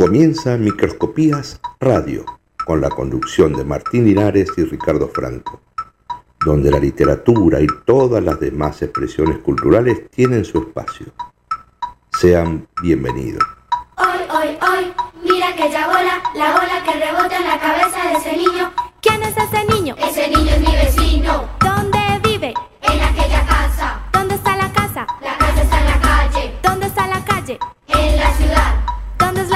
[0.00, 2.24] Comienza Microscopías Radio,
[2.64, 5.60] con la conducción de Martín Linares y Ricardo Franco,
[6.42, 11.08] donde la literatura y todas las demás expresiones culturales tienen su espacio.
[12.18, 13.44] Sean bienvenidos.
[13.98, 14.92] Hoy, hoy, hoy,
[15.22, 18.72] mira aquella bola, la bola que rebota en la cabeza de ese niño.
[19.02, 19.94] ¿Quién es ese niño?
[19.98, 21.59] Ese niño es mi vecino.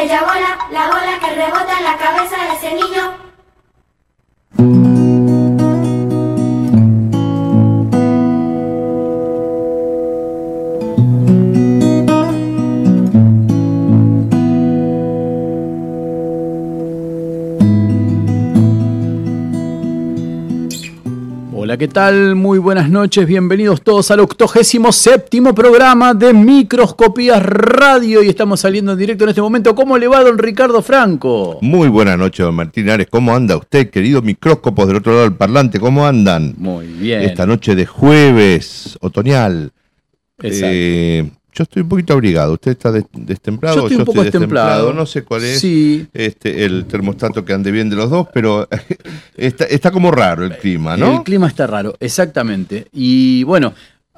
[0.00, 3.19] Aquella bola, la bola que rebota en la cabeza de ese niño.
[21.80, 22.34] ¿Qué tal?
[22.34, 28.98] Muy buenas noches, bienvenidos todos al 87 programa de Microscopías Radio y estamos saliendo en
[28.98, 29.74] directo en este momento.
[29.74, 31.56] ¿Cómo le va don Ricardo Franco?
[31.62, 33.06] Muy buenas noches, don Martín Ares.
[33.08, 35.80] ¿Cómo anda usted, querido micróscopos del otro lado del parlante?
[35.80, 36.54] ¿Cómo andan?
[36.58, 37.22] Muy bien.
[37.22, 39.72] Esta noche de jueves otoñal.
[40.36, 40.66] Exacto.
[40.70, 42.54] Eh, yo estoy un poquito abrigado.
[42.54, 43.76] ¿Usted está des- destemplado?
[43.76, 44.92] Yo estoy un poco destemplado.
[44.92, 46.06] No sé cuál es Sí.
[46.12, 48.68] este, el termostato que ande bien de los dos, pero
[49.36, 51.18] está, está como raro el clima, ¿no?
[51.18, 52.86] El clima está raro, exactamente.
[52.92, 53.72] Y bueno,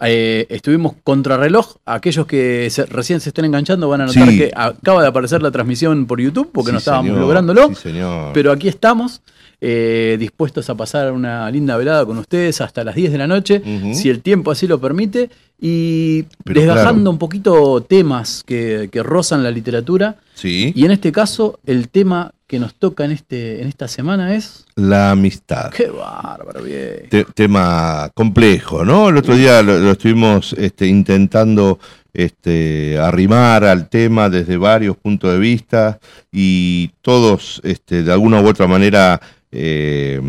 [0.04, 1.76] eh, estuvimos contrarreloj.
[1.86, 4.36] Aquellos que se- recién se estén enganchando van a notar Sí.
[4.38, 7.20] que acaba de aparecer la transmisión por YouTube porque Sí, no estábamos señor.
[7.20, 7.68] lográndolo.
[7.68, 8.32] Sí, señor.
[8.32, 9.22] Pero aquí estamos,
[9.64, 13.62] eh, dispuestos a pasar una linda velada con ustedes hasta las 10 de la noche,
[13.94, 15.30] si el tiempo así lo permite,
[15.60, 17.10] y Pero desgajando claro.
[17.12, 20.16] un poquito temas que, que rozan la literatura.
[20.34, 24.34] Sí, Y en este caso, el tema que nos toca en, este, en esta semana
[24.34, 24.64] es...
[24.74, 25.70] la amistad.
[25.70, 27.08] ¡Qué bárbaro, bien!
[27.08, 29.10] Te- tema complejo, ¿no?
[29.10, 31.78] El otro día lo, lo estuvimos este, intentando
[32.12, 36.00] este, arrimar al tema desde varios puntos de vista
[36.32, 39.20] y todos, este, de alguna u otra manera,
[39.52, 40.20] eh,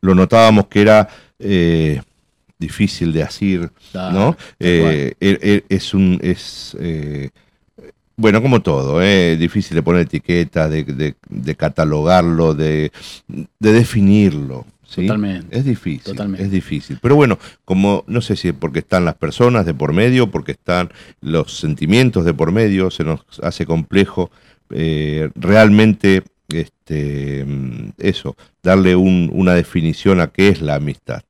[0.00, 1.08] lo notábamos que era
[1.38, 2.00] eh,
[2.58, 3.70] difícil de asir,
[4.12, 4.36] ¿no?
[4.60, 6.18] Eh, er- er- es un...
[6.22, 7.30] Es, eh,
[8.16, 9.36] bueno, como todo, ¿eh?
[9.36, 12.90] difícil de poner etiquetas, de, de- de catalogarlo, de,
[13.28, 14.66] de definirlo.
[14.84, 15.02] ¿sí?
[15.06, 16.44] Totalmente, Es difícil, totalmente.
[16.44, 16.98] es difícil.
[17.00, 20.50] Pero bueno, como no sé si es porque están las personas de por medio, porque
[20.52, 20.90] están
[21.20, 24.32] los sentimientos de por medio, se nos hace complejo
[25.36, 27.46] realmente este,
[27.98, 31.22] eso, darle un- una definición a qué es la amistad.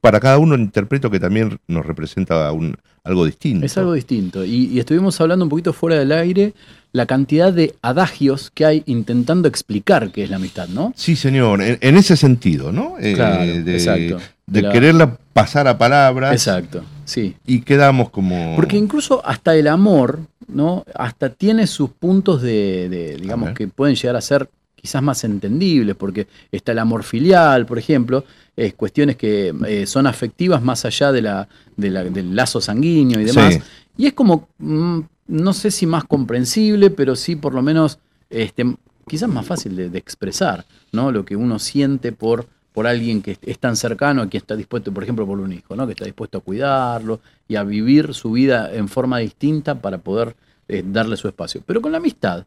[0.00, 3.66] Para cada uno interpreto que también nos representa un, algo distinto.
[3.66, 4.44] Es algo distinto.
[4.44, 6.54] Y, y estuvimos hablando un poquito fuera del aire
[6.92, 10.92] la cantidad de adagios que hay intentando explicar qué es la amistad, ¿no?
[10.96, 12.94] Sí, señor, en, en ese sentido, ¿no?
[13.00, 14.16] Eh, Claro, de, exacto.
[14.18, 17.34] de De la- quererla pasar a palabras Exacto, sí.
[17.46, 18.54] y quedamos como...
[18.56, 20.84] Porque incluso hasta el amor, ¿no?
[20.94, 25.96] Hasta tiene sus puntos de, de, digamos, que pueden llegar a ser quizás más entendibles,
[25.96, 28.24] porque está el amor filial, por ejemplo,
[28.54, 33.18] es cuestiones que eh, son afectivas más allá de la, de la- del lazo sanguíneo
[33.20, 33.54] y demás.
[33.54, 33.60] Sí.
[33.96, 37.98] Y es como, mm, no sé si más comprensible, pero sí por lo menos
[38.30, 38.64] este,
[39.08, 41.10] quizás más fácil de, de expresar, ¿no?
[41.10, 42.46] Lo que uno siente por,
[42.76, 45.74] por alguien que es tan cercano a quien está dispuesto, por ejemplo, por un hijo,
[45.74, 45.86] ¿no?
[45.86, 50.36] Que está dispuesto a cuidarlo y a vivir su vida en forma distinta para poder
[50.68, 51.62] eh, darle su espacio.
[51.64, 52.44] Pero con la amistad,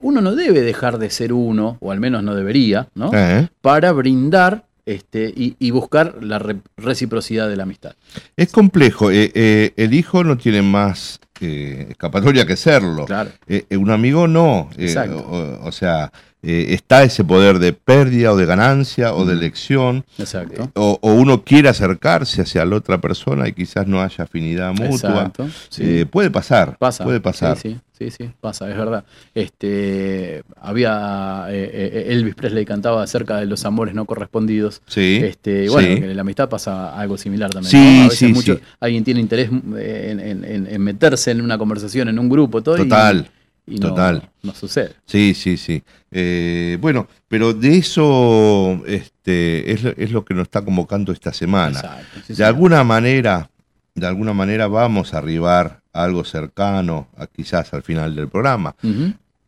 [0.00, 3.10] uno no debe dejar de ser uno, o al menos no debería, ¿no?
[3.12, 7.92] Eh, Para brindar este, y, y buscar la re- reciprocidad de la amistad.
[8.38, 9.10] Es complejo.
[9.10, 13.04] eh, eh, el hijo no tiene más escapatoria que serlo.
[13.04, 13.30] Claro.
[13.70, 14.70] Un amigo no.
[14.78, 15.18] Exacto.
[15.18, 16.10] o, o sea,
[16.42, 20.04] eh, está ese poder de pérdida o de ganancia o de elección.
[20.18, 20.70] Exacto.
[20.74, 24.86] O, o uno quiere acercarse hacia la otra persona y quizás no haya afinidad mutua.
[24.94, 25.48] Exacto.
[25.68, 25.82] sí.
[25.84, 26.76] Eh, puede pasar.
[26.78, 27.04] Pasa.
[27.04, 27.56] Puede pasar.
[27.58, 29.04] Sí, sí, sí, sí, pasa, es verdad.
[29.34, 34.82] Este, había eh, eh, Elvis Presley cantaba acerca de los amores no correspondidos.
[34.86, 35.20] Sí.
[35.22, 36.02] Este, bueno, sí.
[36.04, 37.70] en la amistad pasa algo similar también.
[37.70, 38.00] Sí, ¿no?
[38.00, 38.60] A veces sí, mucho- sí.
[38.80, 42.62] alguien tiene interés eh, en, en- en- en meterse en una conversación, en un grupo,
[42.62, 42.76] todo.
[42.76, 44.28] Total, y, no, total.
[44.42, 44.94] no sucede.
[45.06, 45.82] Sí, sí, sí.
[46.10, 51.32] Eh, bueno, pero de eso este, es, lo- es lo que nos está convocando esta
[51.32, 51.78] semana.
[51.80, 52.42] Exacto, sí, de sí.
[52.42, 53.50] alguna manera,
[53.94, 58.74] de alguna manera vamos a arribar a algo cercano, a quizás al final del programa.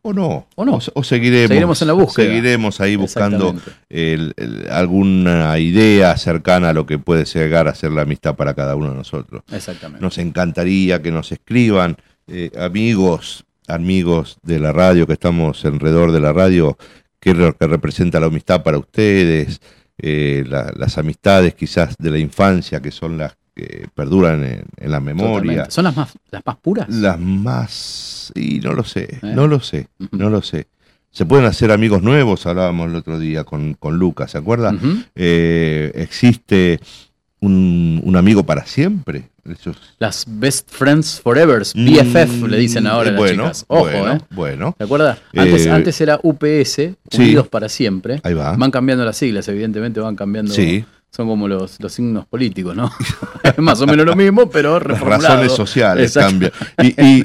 [0.07, 0.47] O no.
[0.55, 0.79] O no.
[0.93, 1.47] O, seguiremos.
[1.49, 2.27] Seguiremos en la búsqueda.
[2.27, 3.81] Seguiremos ahí buscando Exactamente.
[3.89, 8.53] el- el- alguna idea cercana a lo que puede llegar a ser la amistad para
[8.53, 9.41] cada uno de nosotros.
[9.51, 10.01] Exactamente.
[10.03, 11.97] Nos encantaría que nos escriban,
[12.27, 16.77] eh, amigos, amigos de la radio, que estamos alrededor de la radio,
[17.19, 19.61] qué es lo que representa la amistad para ustedes,
[19.97, 24.91] eh, la- las amistades quizás de la infancia, que son las que perduran en, en
[24.91, 25.33] la memoria.
[25.39, 25.71] Totalmente.
[25.71, 26.89] ¿Son las más, las más puras?
[26.89, 28.31] Las más...
[28.35, 29.19] Y no lo sé, ¿Eh?
[29.33, 30.67] no lo sé, no lo sé.
[31.11, 34.71] Se pueden hacer amigos nuevos, hablábamos el otro día con, con Lucas, ¿se acuerda?
[34.73, 34.97] Ujú.
[35.15, 36.81] Eh, existe
[37.45, 39.29] un, un amigo para siempre.
[39.47, 43.65] Esos- Las Best Friends Forever, BFF, Mm, le dicen ahora las bueno, chicas.
[43.67, 44.19] Ojo, bueno, ¿eh?
[44.31, 45.19] Bueno, ¿Te acuerdas?
[45.35, 46.95] Antes, Eh, antes era UPS, sí.
[47.21, 48.19] Unidos para Siempre.
[48.23, 48.55] ahí va.
[48.57, 50.53] Van cambiando las siglas, evidentemente van cambiando.
[50.53, 50.83] Sí.
[51.15, 52.91] Son como los, los signos políticos, ¿no?
[53.43, 55.21] es más o menos lo mismo, pero Las reformulado.
[55.35, 56.51] razones sociales cambian.
[56.81, 57.23] Y, y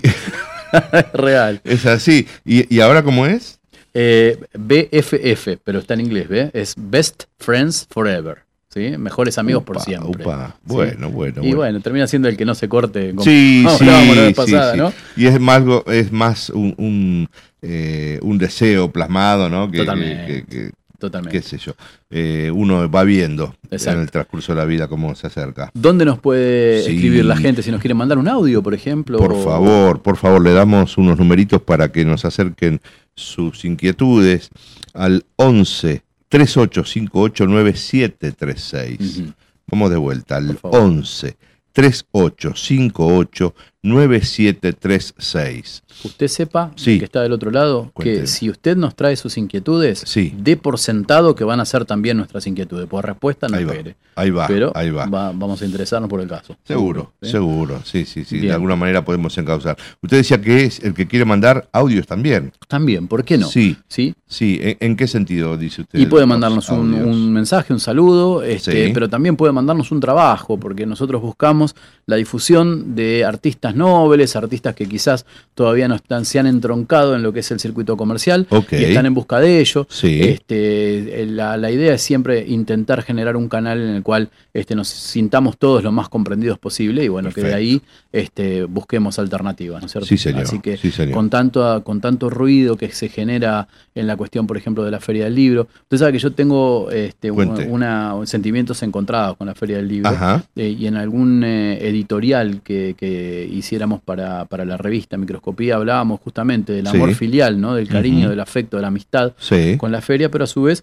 [1.15, 1.61] Real.
[1.65, 2.27] es así.
[2.45, 3.59] ¿Y, y ahora cómo es?
[3.95, 6.51] Eh, BFF, pero está en inglés, ¿ve?
[6.53, 8.45] Es Best Friends Forever.
[8.73, 8.97] ¿Sí?
[8.99, 10.23] Mejores amigos por siempre.
[10.25, 10.55] upa.
[10.59, 10.73] Sí.
[10.75, 11.43] Bueno, bueno.
[11.45, 13.11] Y bueno, termina siendo el que no se corte.
[13.11, 14.79] como Sí, sí, hablábamos la vez sí, pasada, sí.
[14.79, 14.93] ¿no?
[15.17, 17.29] Y es más, es más un, un,
[17.63, 19.69] eh, un deseo plasmado, ¿no?
[19.71, 20.27] Que, Totalmente.
[20.27, 20.71] que- que-
[21.01, 21.37] Totalmente.
[21.41, 21.73] qué sé yo.
[22.11, 23.97] Eh, uno va viendo Exacto.
[23.99, 25.71] en el transcurso de la vida cómo se acerca.
[25.75, 26.93] ¿Dónde nos puede Sí.
[26.93, 29.19] escribir la gente si nos quiere mandar un audio, por ejemplo?
[29.19, 32.81] Por o- favor, por favor, le damos unos numeritos para que nos acerquen
[33.17, 34.51] sus inquietudes
[34.95, 39.19] al 11 3858 9736.
[39.19, 39.33] Ujú.
[39.67, 40.81] Vamos de vuelta al Por favor.
[40.81, 41.37] 11
[41.73, 45.83] 3858 9736.
[46.05, 46.99] Usted sepa, Sí.
[46.99, 48.21] que está del otro lado, Cuénteme.
[48.23, 50.33] que si usted nos trae sus inquietudes, Sí.
[50.39, 52.87] dé por sentado que van a ser también nuestras inquietudes.
[52.87, 53.97] Por respuesta no Ahí va, espere.
[54.17, 55.07] ahí va, Pero ahí va.
[55.07, 56.57] vamos a interesarnos por el caso.
[56.65, 57.31] Seguro, ¿Sí?
[57.31, 59.77] seguro, sí, sí, sí, de alguna manera podemos encauzar.
[60.03, 62.53] Usted decía que es el que quiere mandar audios también.
[62.69, 63.49] También, ¿por qué no?
[63.49, 64.15] Sí, ¿Sí?
[64.27, 65.99] sí, ¿en, en qué sentido dice usted?
[65.99, 70.87] Y puede mandarnos un, mensaje, un saludo, este, pero también puede mandarnos un trabajo, porque
[70.87, 71.75] nosotros buscamos
[72.07, 77.23] la difusión de artistas nobles, artistas que quizás todavía no están, se han entroncado en
[77.23, 79.87] lo que es el circuito comercial y están en busca de ello.
[79.91, 80.21] Sí.
[80.23, 84.89] Este, la, la idea es siempre intentar generar un canal en el cual este, nos
[84.89, 87.83] sintamos todos lo más comprendidos posible y bueno, que de ahí
[88.13, 90.09] este, busquemos alternativas, ¿no es cierto?
[90.09, 91.15] Sí, señor, Así que sí, señor.
[91.15, 95.01] con tanto, con tanto ruido que se genera en la cuestión, por ejemplo, de la
[95.01, 95.69] Feria del Libro.
[95.83, 100.11] Usted sabe que yo tengo este, una, sentimientos encontrados con la Feria del Libro.
[100.57, 106.21] Eh, y en algún eh, editorial que, que hiciéramos para, para la revista Microscopía hablábamos
[106.21, 106.97] justamente del Sí.
[106.97, 107.75] amor filial, ¿no?
[107.75, 109.77] del cariño, del afecto, de la amistad Sí.
[109.79, 110.83] con la feria, pero a su vez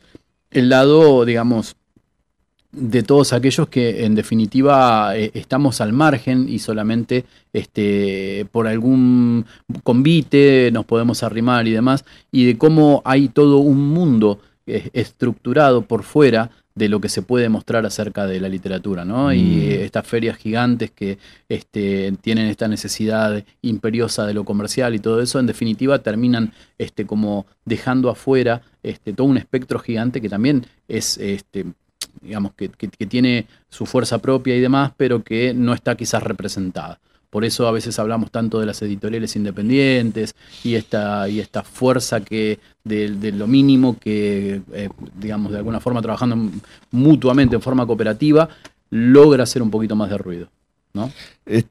[0.51, 1.75] el lado, digamos,
[2.71, 9.45] de todos aquellos que en definitiva eh, estamos al margen y solamente este, por algún
[9.83, 15.81] convite nos podemos arrimar y demás, y de cómo hay todo un mundo eh, estructurado
[15.83, 19.33] por fuera de lo que se puede mostrar acerca de la literatura, ¿no?
[19.33, 19.81] Y Mm.
[19.85, 21.17] estas ferias gigantes que
[21.49, 27.05] este, tienen esta necesidad imperiosa de lo comercial y todo eso, en definitiva terminan este,
[27.05, 31.65] como dejando afuera este, todo un espectro gigante que también es, este,
[32.21, 36.21] digamos, que, que- que tiene su fuerza propia y demás, pero que no está quizás
[36.23, 36.99] representada.
[37.29, 42.21] Por eso a veces hablamos tanto de las editoriales independientes y esta, y esta fuerza
[42.21, 47.61] que de, de lo mínimo que, eh, digamos, de alguna forma trabajando en- mutuamente en
[47.61, 48.47] forma cooperativa,
[48.89, 50.47] logra hacer un poquito más de ruido.
[50.93, 51.11] ¿no?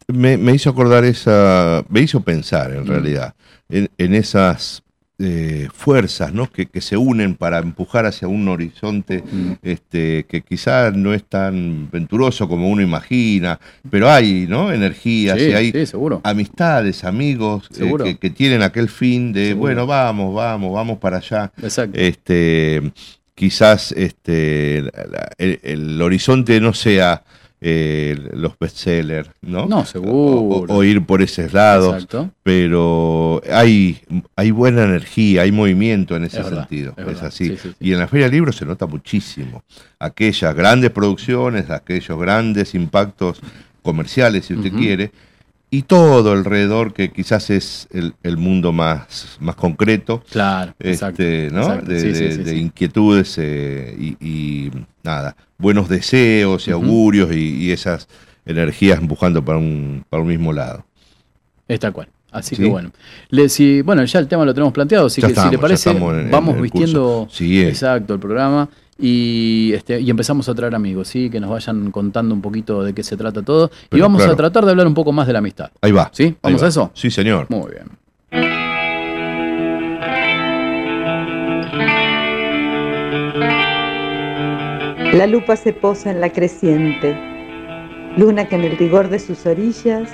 [0.09, 2.87] Me, me hizo acordar esa, me hizo pensar en Mm.
[2.87, 3.35] realidad
[3.69, 4.83] en, en esas
[5.19, 6.51] eh, fuerzas ¿no?
[6.51, 9.53] que, que se unen para empujar hacia un horizonte Mm.
[9.63, 13.59] este, que quizás no es tan venturoso como uno imagina,
[13.91, 14.71] pero hay ¿no?
[14.73, 19.61] energías Sí, y hay sí, amistades, amigos eh, que, que tienen aquel fin de, Seguro.
[19.61, 21.51] bueno, vamos, vamos, vamos para allá.
[21.63, 21.99] Exacto.
[21.99, 22.93] Este,
[23.35, 24.83] quizás este,
[25.39, 27.23] el horizonte no sea
[27.61, 29.67] eh, los bestsellers, ¿no?
[29.67, 30.13] No, seguro.
[30.41, 32.31] o- o ir por esos lados, Exacto.
[32.43, 33.99] pero hay,
[34.37, 37.49] hay buena energía, hay movimiento en ese Es verdad, sentido, es así.
[37.49, 37.75] Sí, sí, sí.
[37.81, 39.63] Y en la Feria del Libro se nota muchísimo.
[39.99, 43.41] Aquellas grandes producciones, aquellos grandes impactos
[43.83, 45.11] comerciales, si usted quiere,
[45.71, 50.23] y todo alrededor que quizás es el, el mundo más, más concreto.
[50.31, 51.23] Claro, exacto.
[51.23, 51.63] Este, ¿no?
[51.63, 51.91] exacto.
[51.91, 52.57] De, Sí, sí, de- sí, de sí.
[52.61, 54.71] inquietudes eh, y, y
[55.03, 58.09] nada, buenos deseos y augurios y, y esas
[58.47, 60.87] energías empujando para un, para un mismo lado.
[61.69, 62.09] Es tal cual.
[62.31, 62.63] Así Sí.
[62.63, 62.93] que bueno.
[63.31, 65.91] Le, si, bueno, ya el tema lo tenemos planteado, así Ya que si le parece,
[65.91, 67.37] en- vamos vistiendo curso.
[67.37, 71.29] Sí, exacto el programa y, este, y empezamos a traer amigos, ¿sí?
[71.29, 73.71] que nos vayan contando un poquito de qué se trata todo.
[73.93, 75.71] y vamos a tratar de hablar un poco más de la amistad.
[75.83, 76.11] Ahí va.
[76.13, 76.25] ¿Sí?
[76.25, 76.67] ahí ¿Vamos va.
[76.67, 76.91] a eso?
[76.95, 77.47] Sí, señor.
[77.51, 77.91] Muy bien.
[85.13, 87.17] La lupa se posa en la creciente,
[88.19, 90.11] luna que en el rigor de sus orillas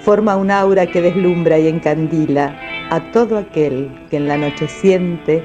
[0.00, 2.56] forma un aura que deslumbra y encandila
[2.90, 5.44] a todo aquel que en la noche siente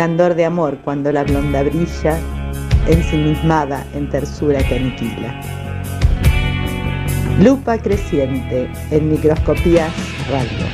[0.00, 2.18] candor de amor cuando la blonda brilla,
[2.88, 5.38] ensimismada en tersura que aniquila.
[7.38, 9.92] Lupa creciente en microscopías
[10.30, 10.66] radio.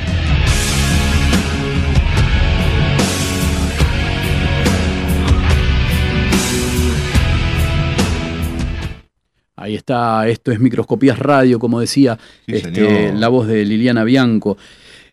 [9.57, 14.57] Ahí está, esto es Microscopías Radio, como decía Sí, este, la voz de Liliana Bianco.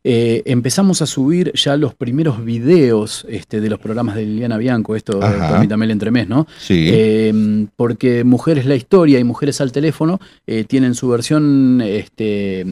[0.07, 4.95] Eh, empezamos a subir ya los primeros videos este, de los programas de Liliana Bianco,
[4.97, 5.53] esto eh, Ajá.
[5.53, 6.47] permítame el entremés, ¿no?
[6.59, 6.89] Sí.
[6.93, 12.67] Eh, porque Mujeres la Historia y Mujeres al Teléfono eh, tienen su versión este,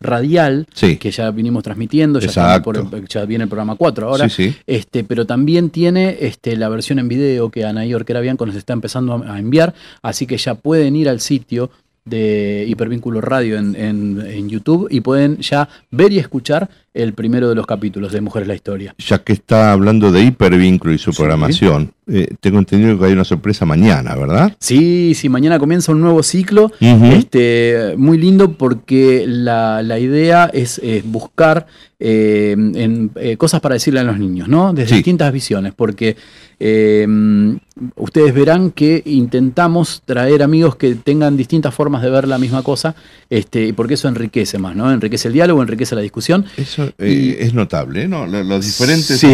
[0.00, 0.98] radial, sí.
[0.98, 4.56] que ya vinimos transmitiendo, ya, por- ya viene el programa 4 ahora, sí, sí.
[4.66, 8.72] este, pero también tiene este, la versión en video que Anaí Orquera Bianco nos está
[8.72, 11.70] empezando a, a enviar, así que ya pueden ir al sitio
[12.04, 17.54] de Hipervínculo Radio en, en- YouTube y pueden ya ver y escuchar el primero de
[17.54, 18.94] los capítulos de Mujeres la Historia.
[18.98, 21.18] Ya que está hablando de hipervínculo y su Sí.
[21.18, 24.54] programación, eh, tengo entendido que hay una sorpresa mañana, ¿verdad?
[24.58, 26.70] Sí, sí, mañana comienza un nuevo ciclo.
[26.80, 31.66] Este, muy lindo porque la, la idea es, buscar
[32.04, 34.72] eh, en, eh, cosas para decirle a los niños, ¿no?
[34.72, 34.94] Desde Sí.
[34.96, 36.16] distintas visiones, porque
[36.58, 37.06] eh,
[37.96, 42.94] ustedes verán que intentamos traer amigos que tengan distintas formas de ver la misma cosa,
[43.30, 44.92] este, y porque eso enriquece más, ¿no?
[44.92, 46.44] Enriquece el diálogo, enriquece la discusión.
[46.56, 48.26] Eso eh, es notable, ¿no?
[48.26, 49.26] Lo- Los diferentes Sí.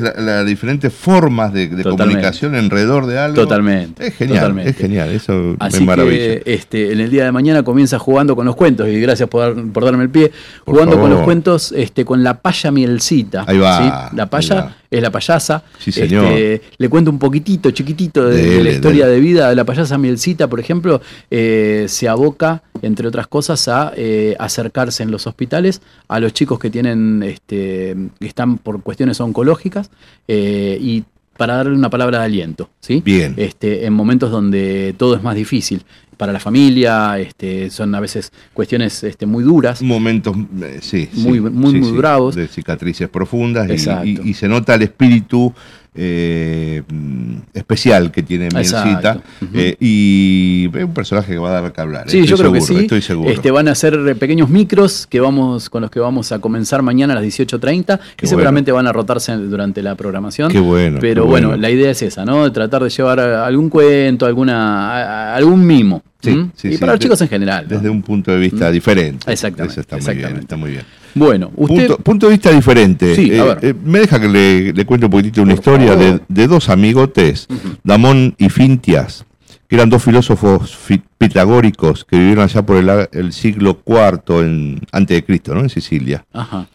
[0.00, 3.36] la- las diferentes formas de, de comunicación alrededor de algo.
[3.42, 4.06] Totalmente.
[4.08, 4.70] Es genial, totalmente.
[4.70, 6.16] es genial, eso Así me maravilla.
[6.16, 9.40] que este, en el día de mañana comienza jugando con los cuentos, y gracias por,
[9.54, 10.32] dar- por darme el pie,
[10.64, 13.44] Por jugando con los cuentos este, con la paya mielcita.
[13.46, 14.16] Ahí va, ¿sí?
[14.16, 14.76] La paya.
[14.90, 15.62] Es la payasa.
[15.78, 16.24] Sí, señor.
[16.26, 19.16] Este, le cuento un poquitito, chiquitito, de, la historia dele.
[19.16, 21.00] de vida de la payasa mielcita, por ejemplo,
[21.30, 26.58] eh, se aboca, entre otras cosas, a eh, acercarse en los hospitales a los chicos
[26.58, 29.90] que tienen, este, que están por cuestiones oncológicas
[30.28, 31.04] eh, y
[31.36, 33.02] para darle una palabra de aliento, ¿sí?
[33.04, 33.34] Bien.
[33.36, 35.82] este, en momentos donde todo es más difícil.
[36.16, 39.82] Para la familia, este, son a veces cuestiones este, muy duras.
[39.82, 42.34] Momentos, eh, sí, sí, Muy- muy, sí, muy sí, bravos.
[42.34, 44.06] De cicatrices profundas y- Exacto.
[44.06, 45.52] y, y se nota el espíritu
[45.96, 49.20] eh, mm, especial que tiene Mielcita.
[49.40, 49.50] Ujú.
[49.54, 52.10] eh, y es un personaje que va a dar que hablar.
[52.10, 52.80] Sí, estoy yo creo seguro, que sí.
[52.84, 53.30] Estoy seguro.
[53.30, 57.14] Este, van a ser pequeños micros que vamos, con los que vamos a comenzar mañana
[57.14, 60.50] a las 18.30, que Qué seguramente van a rotarse durante la programación.
[60.50, 60.98] Qué bueno.
[61.00, 62.44] Pero qué bueno, la idea es esa, ¿no?
[62.44, 66.02] De tratar de llevar algún cuento, alguna, algún mimo.
[66.20, 66.50] Sí, ¿m?
[66.56, 67.66] sí, y sí, para los chicos en general.
[67.68, 67.76] ¿no?
[67.76, 68.72] Desde un punto de vista ¿Mm?
[68.72, 69.32] diferente.
[69.32, 70.84] Exactamente, Eso está muy bien, está muy bien.
[71.16, 71.86] Bueno, usted.
[71.88, 73.16] Punto, punto de vista diferente.
[73.16, 73.58] Sí, a Eh, ver.
[73.62, 75.96] eh, me deja que le, le cuente un poquitito una Por historia
[76.28, 77.48] de, dos amigotes,
[77.82, 79.24] Damón y Fintias,
[79.66, 84.80] que eran dos filósofos fi- pitagóricos que vivieron allá por el, el siglo IV en,
[84.92, 85.60] antes de Cristo, ¿no?
[85.62, 86.24] en Sicilia.
[86.32, 86.66] Ajá.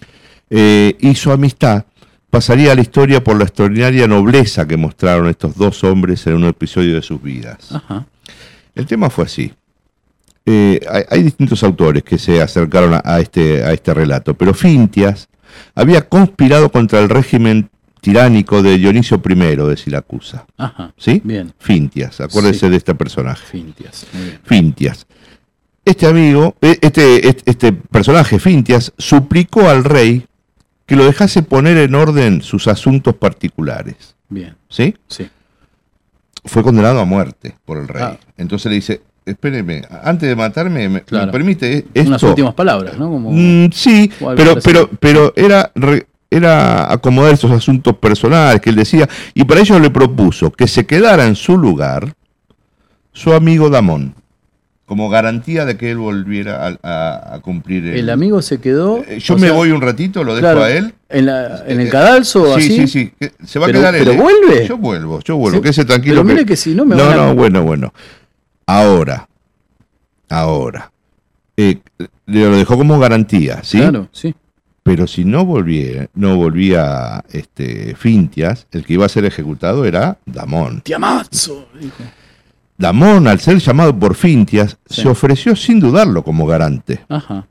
[0.49, 1.85] Eh, y su amistad
[2.29, 6.45] pasaría a la historia por la extraordinaria nobleza que mostraron estos dos hombres en un
[6.45, 7.71] episodio de sus vidas.
[7.71, 8.05] Ajá.
[8.73, 9.51] El tema fue así.
[10.45, 14.53] Eh, hay, hay distintos autores que se acercaron a, a este, a este relato, pero
[14.53, 15.29] Fintias
[15.75, 17.69] había conspirado contra el régimen
[18.01, 20.45] tiránico de Dionisio I de Siracusa.
[20.57, 20.93] Ajá.
[20.97, 21.21] ¿Sí?
[21.23, 21.53] Bien.
[21.59, 22.69] Fintias, acuérdese Sí.
[22.69, 23.45] de este personaje.
[23.45, 24.07] Fintias.
[24.13, 24.39] Muy bien.
[24.43, 25.05] Fintias.
[25.85, 30.25] Este amigo, este, este, este personaje, Fintias, suplicó al rey
[30.87, 34.15] que lo dejase poner en orden sus asuntos particulares.
[34.29, 34.55] Bien.
[34.69, 34.95] ¿Sí?
[35.07, 35.29] Sí.
[36.45, 38.01] fue condenado a muerte por el rey.
[38.03, 38.17] Ah.
[38.37, 41.25] Entonces le dice, espéreme, antes de matarme, ¿me, Claro.
[41.27, 42.09] me permite esto?
[42.09, 43.09] Unas últimas palabras, ¿no?
[43.09, 48.75] Como, Mm, sí, pero, pero, pero era, re- era acomodar esos asuntos personales que él
[48.77, 52.13] decía, y para ello le propuso que se quedara en su lugar
[53.13, 54.15] su amigo Damón,
[54.85, 57.95] como garantía de que él volviera a, a- a cumplir el...
[57.97, 58.97] el amigo se quedó.
[59.07, 60.93] Eh, Yo o me sea, voy un ratito, lo dejo claro, a él.
[61.07, 62.75] En, la, en el Eh, cadalso, sí, así.
[62.75, 64.01] sí, sí, que se va Pero- a quedar él.
[64.05, 64.21] pero ¿eh?
[64.21, 64.67] vuelve.
[64.67, 66.15] Yo vuelvo, yo vuelvo, Sí, quédese tranquilo.
[66.15, 67.93] Pero que- mire que si no me no, van a- no, bueno, bueno.
[68.73, 69.27] Ahora,
[70.29, 70.91] ahora.
[71.57, 71.79] eh,
[72.25, 73.77] le lo dejó como garantía, ¿sí?
[73.79, 74.33] Claro, sí.
[74.83, 80.17] Pero si no volvía, no volvía este, Fintias, el que iba a ser ejecutado era
[80.25, 80.81] Damón.
[80.81, 82.03] Tiamazzo, dijo.
[82.77, 85.01] Damón, al ser llamado por Fintias, Sí.
[85.03, 87.45] se ofreció sin dudarlo como garante, Ajá.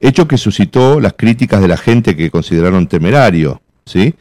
[0.00, 4.14] hecho que suscitó las críticas de la gente que consideraron temerario, ¿sí?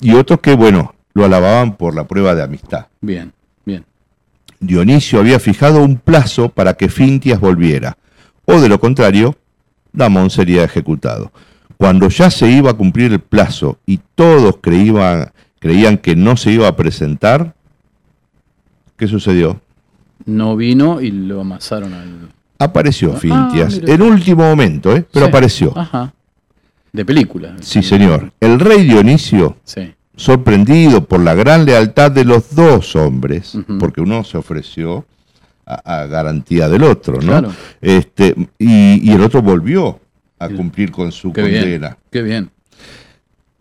[0.00, 2.86] Y otros que, bueno, lo alababan por la prueba de amistad.
[3.00, 3.32] Bien.
[4.60, 7.96] Dionisio había fijado un plazo para que Fintias volviera,
[8.44, 9.36] o de lo contrario,
[9.92, 11.32] Damón sería ejecutado.
[11.76, 16.50] Cuando ya se iba a cumplir el plazo y todos creían, creían que no se
[16.52, 17.54] iba a presentar,
[18.96, 19.60] ¿qué sucedió?
[20.26, 22.28] No vino y lo amasaron al.
[22.58, 23.94] Apareció Ah, Fintias, mira.
[23.94, 25.04] en último momento, ¿eh?
[25.12, 25.28] pero Sí.
[25.30, 25.78] apareció.
[25.78, 26.12] Ajá.
[26.92, 27.54] De película.
[27.60, 28.32] Sí, señor.
[28.40, 29.92] El rey Dionisio, Sí.
[30.18, 35.06] Sorprendido por la gran lealtad de los dos hombres, porque uno se ofreció
[35.64, 37.20] a, a garantía del otro, ¿no?
[37.20, 37.52] Claro.
[37.80, 40.00] Este, y, y el otro volvió
[40.40, 41.62] a cumplir con su Qué bien.
[41.62, 41.96] condena.
[42.10, 42.50] Qué bien.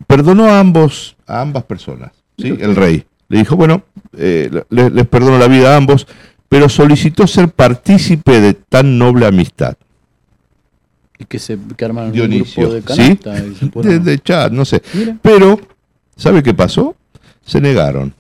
[0.07, 2.47] Perdonó a ambos, a ambas personas, ¿sí?
[2.59, 3.05] El rey.
[3.29, 3.83] Le dijo, bueno,
[4.17, 6.07] eh, le- les perdono la vida a ambos,
[6.49, 9.75] pero solicitó ser partícipe de tan noble amistad.
[11.19, 13.17] Y que se que armaron un Dionisio, grupo de ¿sí?
[13.17, 14.81] canasta y se De, de chat, no sé.
[14.93, 15.17] Mira.
[15.21, 15.59] Pero,
[16.17, 16.95] ¿sabe qué pasó?
[17.45, 18.13] Se negaron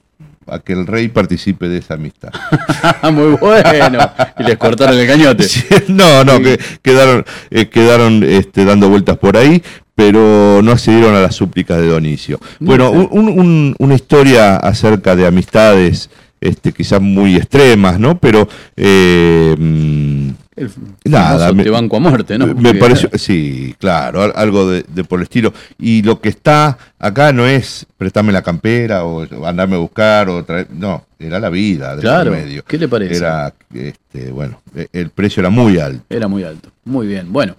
[0.49, 2.31] a que el rey participe de esa amistad.
[3.11, 3.99] Muy bueno.
[4.39, 5.43] Y les cortaron el cañote.
[5.49, 9.61] Sí, no, no, que quedaron, eh, quedaron este, dando vueltas por ahí,
[9.93, 12.39] pero no accedieron a las súplicas de Donicio.
[12.59, 16.09] Bueno, un- un- un- una historia acerca de amistades,
[16.41, 18.17] este, quizás muy extremas, ¿no?
[18.19, 20.71] Pero eh, mm, El
[21.05, 22.47] Nada, famoso me- te banco a muerte, ¿no?
[22.55, 25.53] me pareció, sí, claro, al- algo de, de por el estilo.
[25.79, 30.43] Y lo que está acá no es prestarme la campera o andarme a buscar o
[30.43, 32.63] traer, no, era la vida de Claro, medio.
[32.65, 33.17] ¿qué le parece?
[33.17, 36.03] Era, este, bueno, e- el precio era muy alto.
[36.09, 36.69] Era muy alto.
[36.85, 37.31] Muy bien.
[37.31, 37.55] Bueno,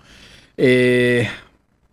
[0.56, 1.28] eh,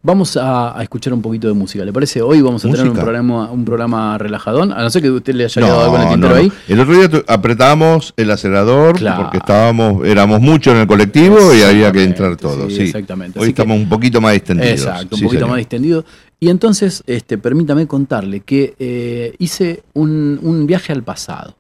[0.06, 1.84] vamos a, a escuchar un poquito de música.
[1.84, 2.22] ¿Le parece?
[2.22, 3.04] Hoy vamos a tener un Música.
[3.04, 4.72] programa, un programa relajadón.
[4.72, 6.42] A no ser que usted le haya quedado algo en el No, tintero no, no.
[6.42, 6.52] ahí.
[6.68, 9.24] El otro día apretábamos el acelerador Claro.
[9.24, 12.72] porque estábamos, éramos muchos en el colectivo y había que entrar todos.
[12.72, 13.40] sí, Sí, exactamente.
[13.40, 14.72] Hoy Así que- estamos un poquito más distendidos.
[14.72, 15.50] Exacto, un Sí, poquito señor.
[15.50, 16.06] más distendido.
[16.40, 21.56] Y entonces, este, permítame contarle que eh, hice un, un viaje al pasado.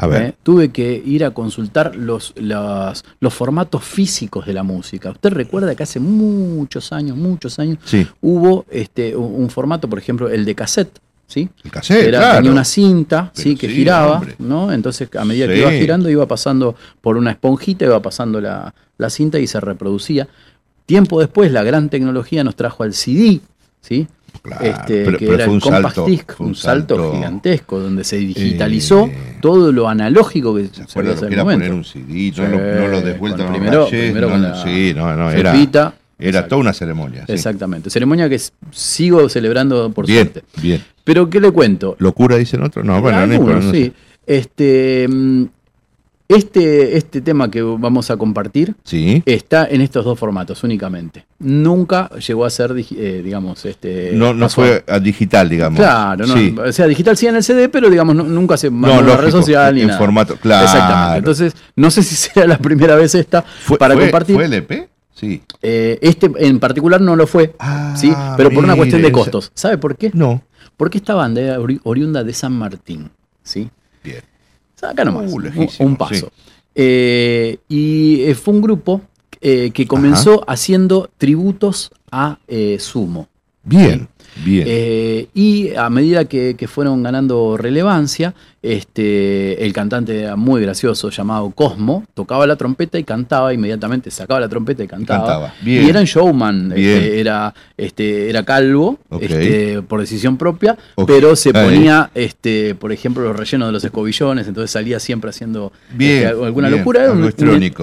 [0.00, 0.22] A ver.
[0.22, 0.34] ¿eh?
[0.44, 5.10] Tuve que ir a consultar los, los, los formatos físicos de la música.
[5.10, 10.28] Usted recuerda que hace muchos años, muchos años, Sí, hubo este, un, formato, por ejemplo,
[10.28, 10.98] el de cassette.
[11.26, 11.48] ¿sí?
[11.64, 12.36] el cassette, Era- claro.
[12.36, 13.56] Tenía una cinta Pero ¿sí?
[13.56, 14.36] que sí, giraba, hombre.
[14.38, 14.72] ¿no?
[14.72, 19.10] Entonces, a medida que iba girando, iba pasando por una esponjita, iba pasando la, la
[19.10, 20.28] cinta y se reproducía.
[20.86, 23.40] Tiempo después, la gran tecnología nos trajo al CD,
[23.80, 24.06] ¿sí?
[24.48, 26.96] Claro, Este, pero- que pero era fue un compact salto, disc, fue un un salto,
[26.96, 31.60] salto, gigantesco, donde se digitalizó eh, todo lo analógico que ¿Se lo que era momento.
[31.64, 32.04] poner un CD?
[32.08, 34.42] Sí, No lo, no lo des vuelta, con- no lo primero, rayes, primero no, con
[34.42, 35.94] no, la sí, no, no, era, felpita.
[36.18, 36.48] era Exacto.
[36.48, 37.24] toda una ceremonia.
[37.26, 37.32] sí.
[37.32, 37.90] Exactamente.
[37.90, 38.40] Ceremonia que
[38.72, 40.44] sigo celebrando por Bien, suerte.
[40.60, 40.82] bien.
[41.04, 41.96] Pero, ¿qué le cuento?
[41.98, 42.84] ¿Locura dicen otros?
[42.84, 43.92] No, bueno, no Algunos, importa, no sí.
[44.26, 45.44] Este, mm,
[46.28, 49.22] este, este tema que vamos a compartir Sí.
[49.24, 51.24] está en estos dos formatos únicamente.
[51.38, 54.12] Nunca llegó a ser, eh, digamos, este.
[54.12, 55.78] No, no fue a digital, digamos.
[55.78, 56.54] Claro, no, Sí.
[56.58, 59.02] o sea, digital sí en el CD, pero digamos, no- nunca se mandó No, a
[59.02, 59.98] la red lógico, social ni en nada.
[59.98, 60.64] formato, claro.
[60.66, 61.18] Exactamente.
[61.18, 64.36] Entonces, no sé si será la primera vez esta ¿Fue, para fue- compartir.
[64.36, 64.88] ¿Fue el EP?
[65.14, 65.42] Sí.
[65.62, 69.50] Eh, este en particular no lo fue, Ah, sí, pero por una cuestión de costos.
[69.54, 70.10] ¿Sabe por qué?
[70.14, 70.42] No.
[70.76, 73.10] Porque esta banda era ori- oriunda de San Martín,
[73.42, 73.68] ¿sí?
[74.04, 74.20] Bien.
[74.82, 75.38] Acá nomás, Uh,
[75.84, 76.30] un- paso.
[76.34, 76.42] sí.
[76.74, 79.00] Eh, y eh, fue un grupo
[79.40, 83.28] eh, que comenzó haciendo tributos a eh, Sumo.
[83.64, 84.08] Bien,
[84.44, 85.28] bien.
[85.34, 91.50] Y a medida que, que fueron ganando relevancia, este, el cantante era muy gracioso llamado
[91.50, 95.20] Cosmo, tocaba la trompeta y cantaba inmediatamente, sacaba la trompeta y cantaba.
[95.20, 95.86] Cantaba, bien.
[95.86, 101.50] Y era un showman, este, era, este, era calvo, este, por decisión propia, pero se
[101.54, 101.64] Ahí.
[101.64, 106.44] ponía, este, por ejemplo, los rellenos de los escobillones, entonces salía siempre haciendo Bien, este,
[106.44, 107.04] alguna bien, locura.
[107.04, 107.32] Era un,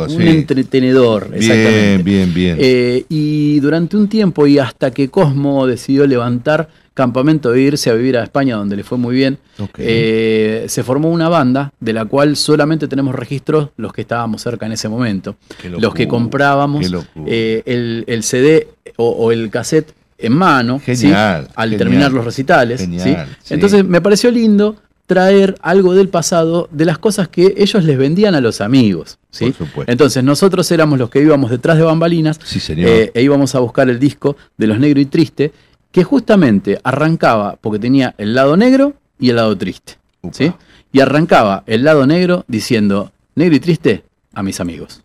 [0.09, 0.27] sí.
[0.27, 2.03] entretenedor, exactamente.
[2.03, 2.57] bien, bien, bien.
[2.59, 7.93] Eh, y durante un tiempo, y hasta que Cosmo decidió levantar campamento e irse a
[7.93, 9.37] vivir a España, donde le fue muy bien,
[9.77, 14.65] eh, se formó una banda de la cual solamente tenemos registros los que estábamos cerca
[14.65, 15.35] en ese momento.
[15.77, 16.85] Los que comprábamos
[17.27, 21.47] eh, el, el CD o, o el cassette en mano, al genial.
[21.77, 22.79] terminar los recitales.
[22.81, 23.35] Genial, ¿sí?
[23.43, 23.53] sí.
[23.53, 28.33] Entonces me pareció lindo traer algo del pasado de las cosas que ellos les vendían
[28.33, 29.19] a los amigos.
[29.29, 29.51] ¿sí?
[29.51, 29.91] Por supuesto.
[29.91, 32.89] Entonces nosotros éramos los que íbamos detrás de bambalinas señor.
[32.89, 35.51] eh, e íbamos a buscar el disco de Los Negro y Triste,
[35.95, 39.93] que justamente arrancaba porque tenía el lado negro y el lado triste.
[40.33, 40.51] ¿sí?
[40.91, 44.03] Y arrancaba el lado negro diciendo, negro y triste
[44.33, 45.04] a mis amigos.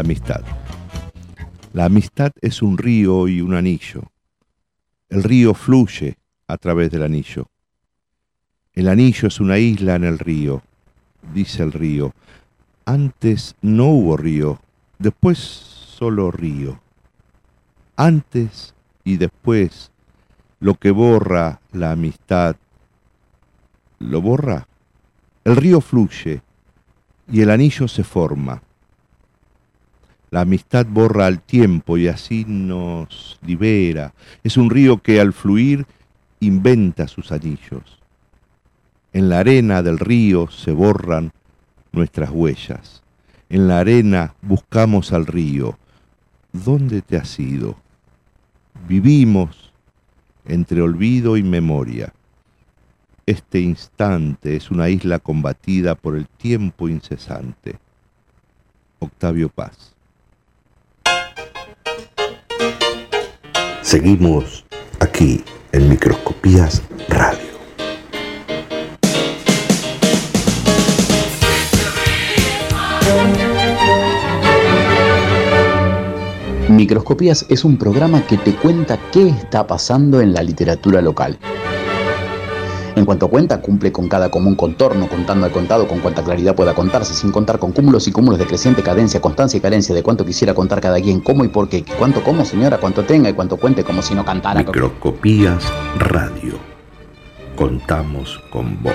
[0.00, 0.40] La amistad.
[1.74, 4.02] La amistad es un río y un anillo.
[5.10, 7.48] El río fluye a través del anillo.
[8.72, 10.62] El anillo es una isla en el río,
[11.34, 12.14] dice el río.
[12.86, 14.58] Antes no hubo río,
[14.98, 16.80] después solo río.
[17.96, 19.90] Antes y después,
[20.60, 22.56] lo que borra la amistad,
[23.98, 24.66] ¿lo borra?
[25.44, 26.40] El río fluye
[27.30, 28.62] y el anillo se forma.
[30.30, 34.14] La amistad borra al tiempo y así nos libera.
[34.44, 35.86] Es un río que al fluir
[36.38, 37.98] inventa sus anillos.
[39.12, 41.32] En la arena del río se borran
[41.90, 43.02] nuestras huellas.
[43.48, 45.76] En la arena buscamos al río.
[46.52, 47.76] ¿Dónde te has ido?
[48.86, 49.72] Vivimos
[50.46, 52.12] entre olvido y memoria.
[53.26, 57.78] Este instante es una isla combatida por el tiempo incesante.
[59.00, 59.94] Octavio Paz.
[63.90, 64.64] Seguimos
[65.00, 67.40] aquí en Microscopías Radio.
[76.68, 81.36] Microscopías es un programa que te cuenta qué está pasando en la literatura local.
[82.96, 86.74] En cuanto cuenta, cumple con cada común contorno, contando al contado con cuanta claridad pueda
[86.74, 90.24] contarse, sin contar con cúmulos y cúmulos de creciente cadencia, constancia y carencia de cuánto
[90.24, 93.56] quisiera contar cada quien, cómo y por qué, cuánto como señora, cuánto tenga y cuánto
[93.56, 94.60] cuente como si no cantara.
[94.60, 95.64] Microscopías
[95.98, 96.58] Radio.
[97.56, 98.92] Contamos con vos.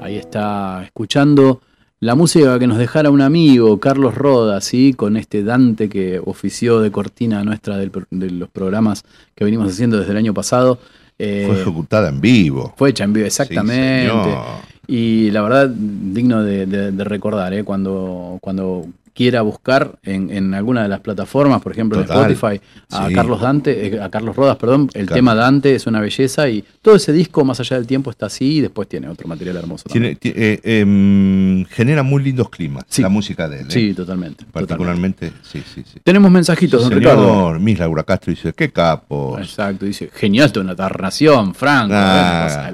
[0.00, 1.60] Ahí está escuchando
[2.00, 4.94] la música que nos dejara un amigo, Carlos Roda, ¿sí?
[4.94, 9.98] con este Dante que ofició de cortina nuestra del, de los programas que venimos haciendo
[9.98, 10.78] desde el año pasado.
[11.18, 12.72] Eh, fue ejecutada en vivo.
[12.76, 14.12] Fue hecha en vivo, exactamente.
[14.12, 17.64] Sí, y la verdad, digno de, de, de recordar, ¿eh?
[17.64, 18.86] cuando, cuando
[19.18, 22.18] quiera buscar en, en, alguna de las plataformas, por ejemplo Total.
[22.18, 23.14] en Spotify, a sí.
[23.14, 26.94] Carlos Dante, eh, a Carlos Rodas, perdón, el tema Dante es una belleza y todo
[26.94, 29.88] ese disco, más allá del tiempo, está así y después tiene otro material hermoso.
[29.90, 33.02] Tiene, eh, eh, genera muy lindos climas sí.
[33.02, 33.66] la música de él.
[33.68, 34.44] Sí, totalmente.
[34.52, 35.50] Particularmente, totalmente.
[35.50, 35.98] sí, sí, sí.
[36.04, 37.58] Tenemos mensajitos, don señor, Ricardo.
[37.58, 39.36] Miss Laura Castro dice, qué capo.
[39.40, 41.92] Exacto, dice, genial tu narración, Franco.
[41.96, 42.70] Ah,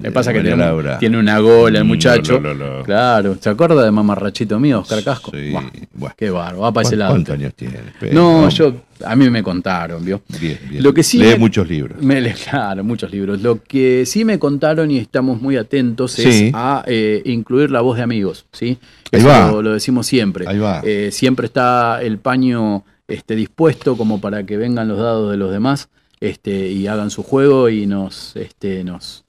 [0.00, 0.64] Me pasa que tiene,
[0.98, 2.40] tiene, una gola el muchacho.
[2.40, 2.82] Lo, lo, lo.
[2.82, 5.32] Claro, ¿se acuerda de mamarrachito mío, Oscar Casco?
[5.32, 5.52] Sí,
[5.94, 6.14] bueno.
[6.16, 7.12] Qué bárbaro va para ese lado.
[7.12, 7.78] ¿Cuántos años tiene?
[8.12, 10.22] No, yo, a mí me contaron, ¿vio?
[10.40, 10.82] Bien, bien.
[10.82, 12.00] Lo que sí Lee me, muchos libros.
[12.00, 13.40] Me, claro, muchos libros.
[13.40, 16.48] Lo que sí me contaron y estamos muy atentos Sí.
[16.48, 18.78] es a eh, incluir la voz de amigos, ¿sí?
[19.12, 19.50] Ahí Eso va.
[19.50, 20.46] Lo, lo decimos siempre.
[20.48, 20.80] Ahí va.
[20.84, 25.52] Eh, siempre está el paño este, dispuesto como para que vengan los dados de los
[25.52, 25.88] demás
[26.20, 29.24] este, y hagan su juego y nos, este, nos,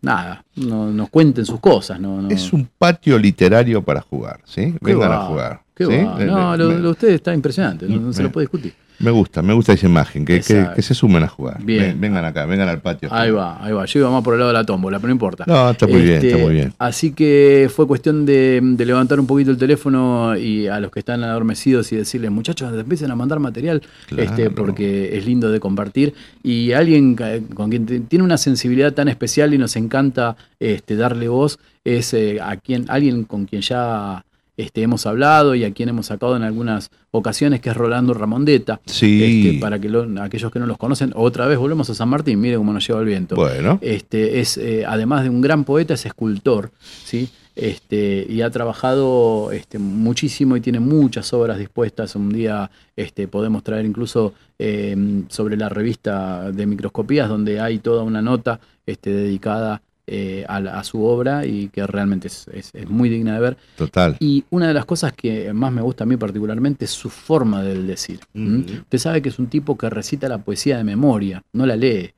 [0.00, 1.98] nada, no, nos cuenten sus cosas.
[2.00, 2.28] No, no.
[2.30, 4.74] Es un patio literario para jugar, ¿sí?
[4.80, 5.62] Vengan a jugar.
[5.74, 5.92] Qué ¿sí?
[5.92, 6.24] va.
[6.24, 8.74] No, lo, de ustedes está impresionante, no, no se lo puede discutir.
[8.98, 10.76] Me gusta, me gusta esa imagen, que, que, Exacto.
[10.76, 11.60] que se sumen a jugar.
[11.64, 11.80] Bien.
[11.82, 13.08] Ven- vengan acá, vengan al patio.
[13.12, 13.84] Ahí va, ahí va.
[13.84, 15.42] Yo iba más por el lado de la tómbola, pero no importa.
[15.44, 16.72] No, está muy bien, Este, está muy bien.
[16.78, 21.00] Así que fue cuestión de, de levantar un poquito el teléfono y a los que
[21.00, 24.22] están adormecidos y decirles, muchachos, empiecen a mandar material, Claro.
[24.22, 26.14] este, porque es lindo de compartir.
[26.44, 27.16] Y alguien
[27.54, 32.38] con quien tiene una sensibilidad tan especial y nos encanta este, darle voz es eh,
[32.40, 34.24] a quien, alguien con quien ya
[34.56, 38.80] este, hemos hablado y a quien hemos sacado en algunas ocasiones, que es Rolando Ramondeta.
[38.86, 39.46] Sí.
[39.46, 42.40] Este, para que lo- aquellos que no los conocen, otra vez volvemos a San Martín,
[42.40, 43.34] mire cómo nos lleva el viento.
[43.34, 46.70] Bueno, Este, es, eh, además de un gran poeta, es escultor,
[47.04, 47.28] ¿sí?
[47.54, 52.16] Este, y ha trabajado este, muchísimo y tiene muchas obras dispuestas.
[52.16, 58.04] Un día este, podemos traer incluso eh, sobre la revista de microscopías, donde hay toda
[58.04, 59.82] una nota este, dedicada
[60.14, 63.56] eh, a, a su obra y que realmente es, es- es muy digna de ver.
[63.76, 64.16] total.
[64.20, 67.62] Y una de las cosas que más me gusta a mí particularmente es su forma
[67.62, 68.20] del decir.
[68.34, 68.58] ¿m?
[68.58, 68.72] Ujú.
[68.82, 72.12] Usted sabe que es un tipo que recita la poesía de memoria, no la lee.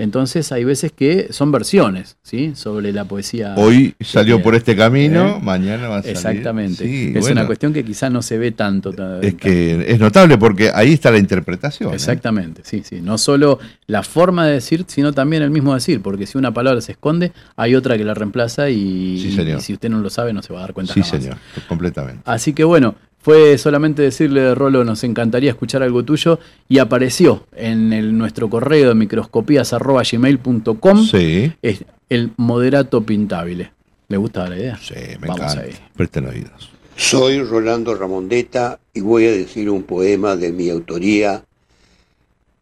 [0.00, 2.52] Entonces hay veces que son versiones, ¿sí?
[2.54, 3.54] Sobre la poesía.
[3.56, 5.40] Hoy salió por este camino, ¿Eh?
[5.42, 6.16] mañana va a salir.
[6.16, 6.84] Exactamente.
[6.84, 8.92] Sí, es bueno, una cuestión que quizás no se ve tanto.
[8.92, 11.90] ta- Es que es notable porque ahí está la interpretación.
[11.90, 11.94] ¿eh?
[11.96, 13.00] Exactamente, sí, sí.
[13.02, 13.58] No solo
[13.88, 17.32] la forma de decir, sino también el mismo decir, porque si una palabra se esconde,
[17.56, 19.58] hay otra que la reemplaza y, Sí, señor.
[19.58, 21.20] y si usted no lo sabe no se va a dar cuenta Sí, jamás.
[21.22, 22.22] señor, completamente.
[22.24, 22.94] Así que bueno,
[23.28, 28.88] fue solamente decirle, Rolo, nos encantaría escuchar algo tuyo y apareció en el, nuestro correo
[28.88, 33.70] de microscopías.gmail.com Sí, es el moderato pintable.
[34.08, 34.78] ¿Le gusta la idea?
[34.80, 35.60] sí, me Vamos encanta.
[35.60, 35.72] ahí.
[35.94, 36.70] Presten oídos.
[36.96, 41.44] Soy Rolando Ramondeta y voy a decir un poema de mi autoría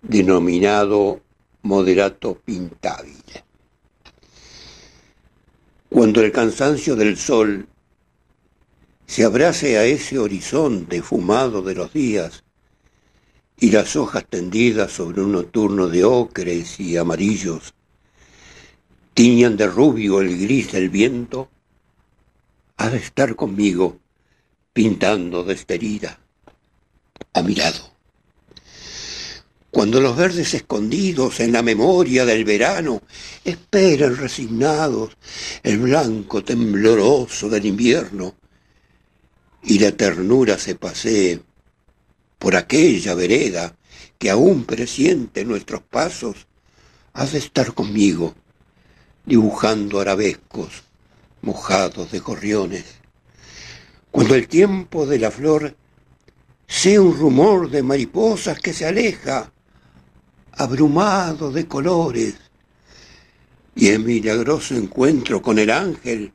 [0.03, 1.21] denominado
[1.63, 3.45] Moderato Pintabile.
[5.89, 7.69] Cuando el cansancio del sol
[9.07, 12.45] se abrace a ese horizonte fumado de los días
[13.59, 17.75] y las hojas tendidas sobre un nocturno de ocres y amarillos
[19.15, 21.49] tiñan de rubio el gris del viento,
[22.77, 23.99] ha de estar conmigo
[24.75, 26.21] pintando de esta herida
[27.33, 27.93] a mi lado.
[29.71, 33.01] Cuando los verdes escondidos en la memoria del verano
[33.43, 35.17] esperan resignados
[35.63, 38.35] el blanco tembloroso del invierno
[39.67, 41.43] y la ternura se pasee
[42.39, 43.77] por aquella vereda
[44.17, 46.47] que aún presiente nuestros pasos,
[47.13, 48.35] has de estar conmigo,
[49.25, 50.85] dibujando arabescos
[51.43, 52.85] mojados de gorriones.
[54.13, 55.77] Cuando el tiempo de la flor
[56.69, 59.53] sea un rumor de mariposas que se aleja,
[60.53, 62.37] abrumado de colores,
[63.75, 66.33] y en milagroso encuentro con el ángel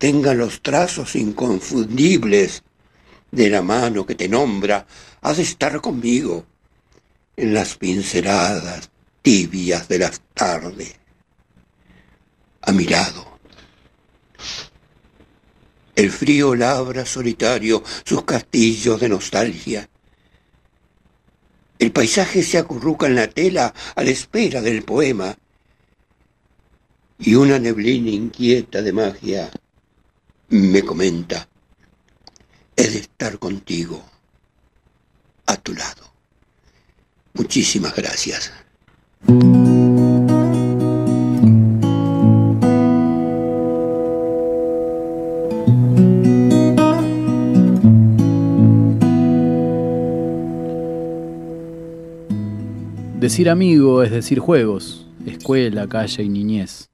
[0.00, 2.62] tenga los trazos inconfundibles
[3.30, 4.86] de la mano que te nombra,
[5.20, 6.46] has de estar conmigo
[7.36, 10.96] en las pinceladas tibias de las tardes,
[12.62, 13.26] a mi lado.
[15.94, 19.90] El frío labra solitario sus castillos de nostalgia.
[21.78, 25.36] El paisaje se acurruca en la tela a la espera del poema.
[27.18, 29.50] Y una neblina inquieta de magia
[30.50, 31.48] me comenta,
[32.76, 34.02] he estar contigo,
[35.46, 36.10] a tu lado.
[37.34, 38.52] Muchísimas gracias.
[53.20, 56.88] Decir amigo es decir juegos, escuela, calle y niñez.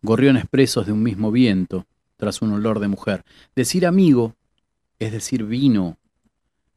[0.00, 1.84] Gorriones presos de un mismo viento,
[2.16, 3.24] tras un olor de mujer.
[3.54, 4.34] Decir amigo
[4.98, 5.98] es decir vino,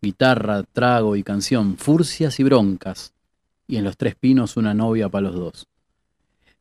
[0.02, 3.14] guitarra, trago y canción, furcias y broncas,
[3.68, 5.68] y en los tres pinos una novia para los dos.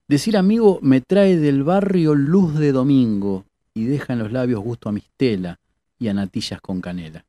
[0.06, 4.88] Decir amigo me trae del barrio luz de domingo y deja en los labios gusto
[4.88, 5.58] a mistela
[5.98, 7.24] y a natillas con canela.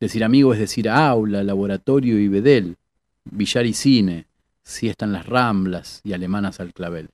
[0.00, 2.76] Decir amigo es decir aula, laboratorio y bedel,
[3.24, 4.26] billar y cine,
[4.62, 7.10] siesta en las ramblas y alemanas al clavel.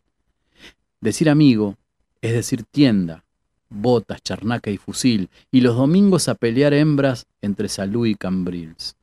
[1.00, 1.76] Decir amigo
[2.20, 3.21] es decir tienda,
[3.72, 8.96] botas, charnaca y fusil, y los domingos a pelear hembras entre salud y cambrils.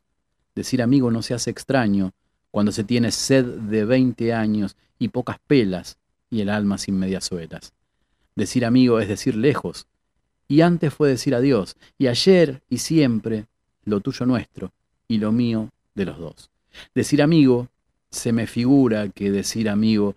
[0.56, 2.12] Decir amigo no se hace extraño
[2.52, 5.98] cuando se tiene sed de veinte años y pocas pelas
[6.30, 7.74] y el alma sin medias suelas.
[8.36, 9.88] Decir amigo es decir lejos,
[10.48, 13.46] y antes fue decir adiós, y ayer y siempre
[13.86, 14.72] lo tuyo nuestro
[15.08, 16.50] y lo mío de los dos.
[16.94, 17.68] Decir amigo,
[18.10, 20.16] se me figura que decir amigo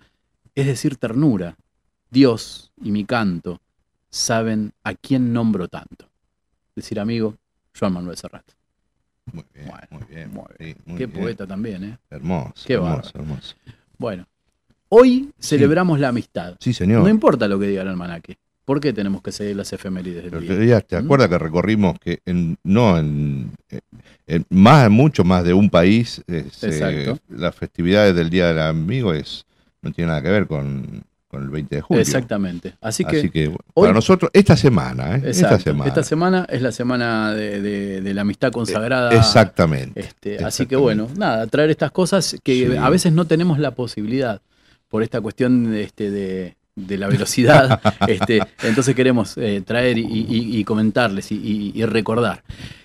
[0.54, 1.56] es decir ternura,
[2.10, 3.62] Dios y mi canto,
[4.12, 6.09] saben a quién nombro tanto.
[6.77, 7.37] Decir amigo,
[7.79, 8.44] Joan Manuel Serrat.
[9.33, 10.31] Muy bien, Bueno, muy bien.
[10.33, 11.20] muy sí, muy Qué bien.
[11.20, 11.98] poeta también, ¿eh?
[12.11, 13.55] Hermoso, Qué hermoso.
[13.98, 14.27] Bueno,
[14.90, 16.57] hoy celebramos la amistad.
[16.61, 17.03] Sí, señor.
[17.03, 18.37] No importa lo que diga el almanaque.
[18.64, 20.57] ¿Por qué tenemos que seguir las efemérides El del día?
[20.59, 21.05] día, ¿te ¿Mm?
[21.05, 23.51] acuerdas que recorrimos que en, no en,
[24.27, 27.18] en más, mucho más de un país, eh, se- Exacto.
[27.29, 29.44] las festividades del Día del Amigo es,
[29.83, 32.03] no tiene nada que ver con, con el 20 de julio.
[32.03, 32.75] Exactamente.
[32.83, 35.23] Así que, Así que bueno, hoy- para nosotros, esta semana, ¿eh?
[35.25, 35.88] exacto, esta semana.
[35.88, 39.11] esta semana es la semana de, de- de la amistad consagrada.
[39.14, 39.99] Exactamente.
[39.99, 42.77] Este, así que bueno, nada, traer estas cosas que Sí.
[42.77, 44.42] a veces no tenemos la posibilidad
[44.88, 47.81] por esta cuestión este, de, de la velocidad.
[48.09, 52.42] este, entonces queremos eh, traer y, y- y comentarles y recordar.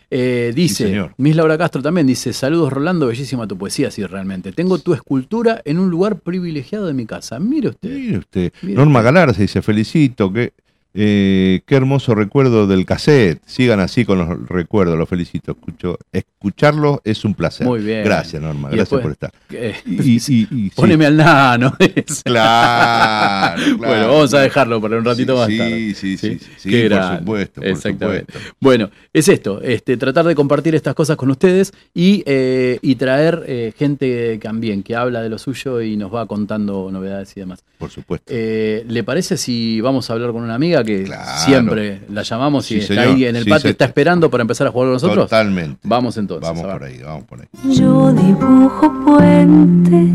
[0.09, 1.09] Eh, dice.
[1.17, 4.51] Miss Laura Castro también dice, saludos Rolando, bellísima tu poesía, sí, realmente.
[4.51, 7.39] Tengo tu escultura en un lugar privilegiado de mi casa.
[7.39, 7.89] Mire usted.
[7.89, 9.05] Mire usted, Mire Norma usted.
[9.05, 10.53] Galarza dice, felicito, que,
[10.93, 13.39] eh, qué hermoso recuerdo del cassette.
[13.45, 15.51] Sigan así con los recuerdos, los felicito.
[15.51, 17.67] Escucho, escucharlo es un placer.
[17.67, 18.03] Muy bien.
[18.03, 19.31] Gracias, Norma, Y gracias después- por estar.
[19.51, 20.71] Eh, Y, y- y- sí.
[20.75, 21.73] Poneme al nano.
[21.79, 22.23] dice.
[22.25, 24.43] Claro, Bueno, claro, vamos a claro.
[24.43, 25.93] dejarlo para un ratito Sí, más sí, tarde.
[25.95, 28.33] Sí, sí, sí, por supuesto, por Exactamente.
[28.33, 28.53] supuesto.
[28.59, 33.43] Bueno, es esto, este, tratar de compartir estas cosas con ustedes y, eh, y traer
[33.47, 37.63] eh, gente también que habla de lo suyo y nos va contando novedades y demás.
[37.77, 38.33] Por supuesto.
[38.33, 41.23] ¿Le parece si vamos a hablar con una amiga que Claro.
[41.45, 43.07] siempre la llamamos y Sí, está señor.
[43.15, 45.25] ahí en el Sí, patio, se- está esperando para empezar a jugar con nosotros?
[45.25, 45.79] Totalmente.
[45.83, 46.47] Vamos entonces.
[46.49, 47.47] Vamos por ahí, vamos por ahí.
[47.75, 50.11] Yo dibujo puentes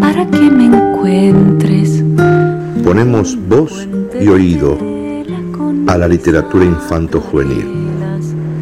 [0.00, 2.02] para que me encuentres.
[2.84, 3.88] Ponemos voz
[4.20, 4.78] y oído
[5.86, 7.66] a la literatura infanto-juvenil.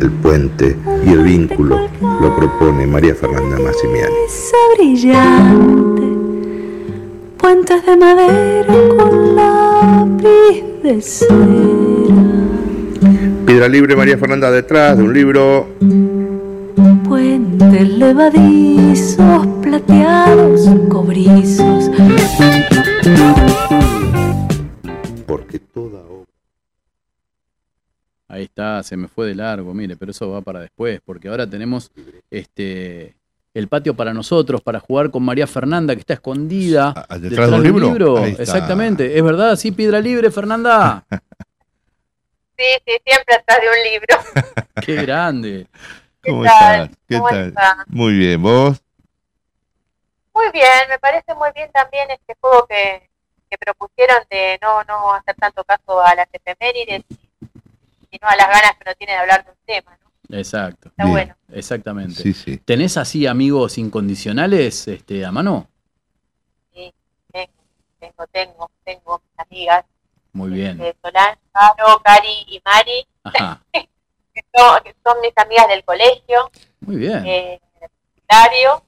[0.01, 1.89] El puente y el vínculo
[2.21, 4.13] lo propone María Fernanda Massimiani.
[4.27, 6.03] Esa brillante,
[7.39, 9.37] puentes de madera con
[9.83, 11.37] lápiz de cera.
[13.47, 15.69] Piedra Libre, María Fernanda, detrás de un libro.
[17.05, 21.91] Puentes levadizos, plateados, cobrizos.
[25.27, 26.31] Porque toda obra
[28.29, 31.49] Ahí está, se me fue de largo, mire, pero eso va para después, porque ahora
[31.49, 31.91] tenemos
[32.31, 33.15] este
[33.55, 37.57] el patio para nosotros, para jugar con María Fernanda, que está escondida Ah, ¿detrás de
[37.71, 38.25] un libro?
[38.25, 41.05] Exactamente, es verdad, sí, piedra libre, Fernanda.
[42.55, 44.65] Sí, sí, siempre atrás de un libro.
[44.87, 45.67] Qué grande.
[46.23, 46.83] ¿Cómo ¿Qué tal?
[46.83, 46.99] estás?
[47.09, 47.49] ¿Qué ¿Cómo tal?
[47.49, 47.85] está?
[47.89, 48.81] Muy bien, ¿vos?
[50.33, 53.09] Muy bien, me parece muy bien también este juego que,
[53.51, 57.03] que propusieron de no, no hacer tanto caso a las efemérides,
[58.11, 60.02] sino a las ganas que uno tiene de hablar de un tema, ¿no?
[60.33, 61.13] Exacto, Está Bien.
[61.15, 61.37] bueno.
[61.53, 62.15] exactamente.
[62.15, 62.57] Sí, sí.
[62.59, 65.69] ¿Tenés así amigos incondicionales este, a mano?
[66.73, 66.93] Sí,
[67.33, 67.53] tengo,
[68.01, 69.85] tengo, tengo, tengo mis amigas,
[70.33, 70.81] Muy bien.
[70.81, 73.89] este, Solange, Caro, Cari y Mari, Ajá, que
[74.57, 77.27] son, que son mis amigas del colegio, muy bien.
[77.27, 77.61] eh,
[78.29, 78.83] Dario,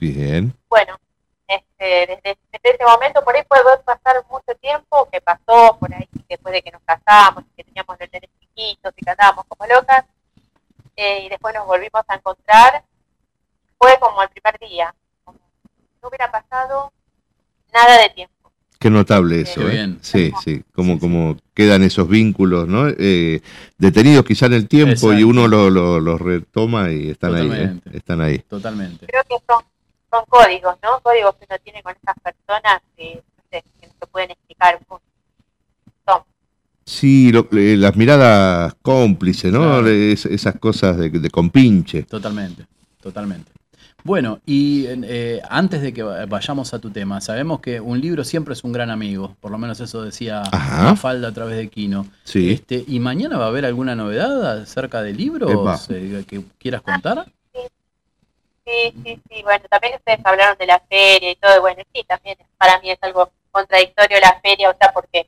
[0.00, 0.52] Bien.
[0.68, 0.98] bueno,
[1.46, 6.08] este, desde, desde ese momento por ahí puede pasar mucho tiempo que pasó por ahí
[6.28, 10.04] después de que nos casamos, que teníamos los nenes chiquitos y que andábamos como locas,
[10.96, 12.84] eh, y después nos volvimos a encontrar,
[13.78, 16.92] fue como el primer día, como si no hubiera pasado
[17.72, 18.32] nada de tiempo.
[18.78, 19.70] Qué notable eso, Qué ¿eh?
[19.70, 19.98] bien.
[20.02, 20.64] Sí, sí.
[20.74, 22.88] Como, como quedan esos vínculos, ¿no?
[22.88, 23.40] Eh,
[23.78, 27.80] detenidos quizá en el tiempo y uno los lo, los retoma y están ahí, ¿eh?
[27.92, 28.38] Están ahí.
[28.40, 29.06] Totalmente.
[29.06, 29.62] Creo que son,
[30.10, 31.00] son códigos, ¿no?
[31.00, 34.80] Códigos que uno tiene con estas personas que no, sé, que no se pueden explicar.
[34.88, 34.98] Son,
[36.92, 39.60] Sí, lo- eh, las miradas cómplices, ¿no?
[39.60, 39.88] Claro.
[39.88, 42.02] Es- esas cosas de, de compinche.
[42.02, 42.66] Totalmente,
[43.00, 43.50] totalmente.
[44.04, 48.24] Bueno, y eh, antes de que va- vayamos a tu tema, sabemos que un libro
[48.24, 50.94] siempre es un gran amigo, por lo menos eso decía Ajá.
[50.96, 52.06] Falda a través de Kino.
[52.24, 52.50] Sí.
[52.50, 57.26] Este, ¿Y mañana va a haber alguna novedad acerca de libros eh, que quieras contar?
[58.66, 59.42] Sí, sí, sí.
[59.42, 61.56] Bueno, también ustedes hablaron de la feria y todo.
[61.56, 65.26] y Bueno, sí, también para mí es algo contradictorio la feria, o sea, porque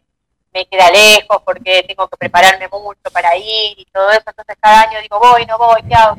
[0.54, 4.22] me queda lejos, porque tengo que prepararme mucho para ir y todo eso.
[4.26, 6.16] Entonces cada año digo, voy, no voy, ¿qué hago?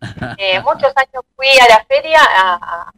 [0.38, 2.92] Eh, muchos años fui a la feria a, a-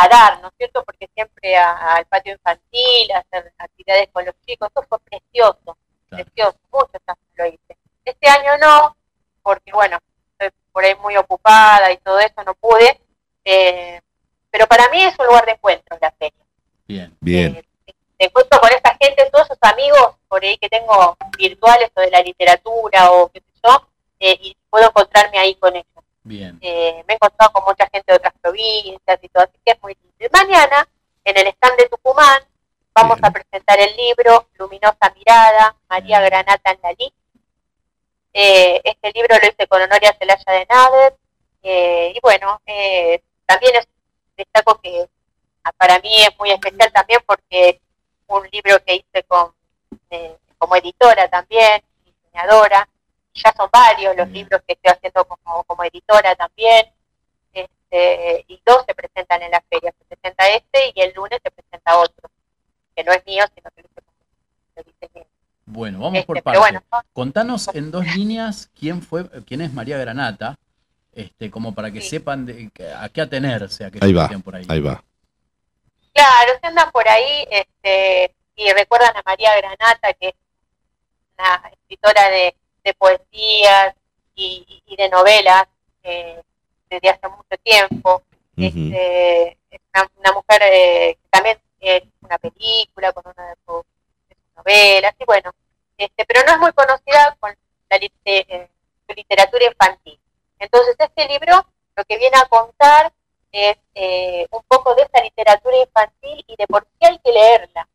[0.00, 0.84] a dar, ¿no es cierto?
[0.84, 5.76] Porque siempre a- al patio infantil, a hacer actividades con los chicos, eso fue precioso,
[6.08, 6.24] Claro.
[6.24, 7.76] precioso, muchos años lo hice.
[8.04, 8.96] Este año no,
[9.42, 9.98] porque bueno,
[10.32, 13.00] estoy por ahí muy ocupada y todo eso, no pude,
[13.44, 14.00] eh,
[14.50, 16.44] pero para mí es un lugar de encuentro la feria.
[16.86, 17.56] Bien, Bien.
[17.56, 17.64] Eh,
[18.18, 22.10] de encuentro con esta gente, todos esos amigos por ahí que tengo virtuales o de
[22.10, 23.88] la literatura o qué sé yo,
[24.20, 25.86] eh, y puedo encontrarme ahí con ellos.
[26.22, 26.58] bien.
[26.60, 29.82] Eh, me he encontrado con mucha gente de otras provincias y todo, así que es
[29.82, 30.16] muy lindo.
[30.18, 30.88] Y mañana,
[31.24, 32.42] en el stand de Tucumán,
[32.94, 33.26] vamos Bien.
[33.26, 36.30] a presentar el libro Luminosa Mirada, María Bien.
[36.30, 37.12] Granata en la Lí.
[38.32, 41.16] Eh, este libro lo hice con Honoria Celaya de Nader.
[41.62, 43.88] eh, y bueno, eh, también es,
[44.36, 45.08] destaco que
[45.64, 47.80] ah, para mí es muy especial también porque
[48.28, 49.52] un libro que hice con,
[50.10, 52.88] eh, como editora también, diseñadora.
[53.34, 54.44] Ya son varios los Bien.
[54.44, 56.86] libros que estoy haciendo como, como editora también.
[57.52, 59.92] Este, y dos se presentan en la feria.
[59.98, 62.28] Se presenta este y el lunes se presenta otro,
[62.94, 64.16] que no es mío, sino que lo hice como
[64.76, 65.26] lo diseñé.
[65.66, 66.60] Bueno, vamos Este, por partes.
[66.60, 70.58] bueno, son- Contanos en dos líneas quién fue, quién es María Granata,
[71.12, 72.08] este, como para que Sí.
[72.10, 74.66] sepan de- a qué atenerse, a que Ahí va, por ahí.
[74.68, 75.02] Ahí va.
[76.12, 80.34] Claro, se andan por ahí este, y recuerdan a María Granata, que es
[81.38, 83.94] una escritora de, de poesías
[84.34, 85.64] y, y de novelas
[86.02, 86.42] eh,
[86.90, 88.22] desde hace mucho tiempo.
[88.56, 93.84] Este, es una, una mujer eh, que también es una película con una de sus,
[94.28, 95.52] de sus novelas, y bueno,
[95.96, 97.56] este, pero no es muy conocida con
[97.88, 98.68] la eh,
[99.06, 100.18] su literatura infantil.
[100.58, 103.12] Entonces este libro lo que viene a contar
[103.52, 107.88] es eh, un poco de esa literatura infantil y de por qué hay que leerla.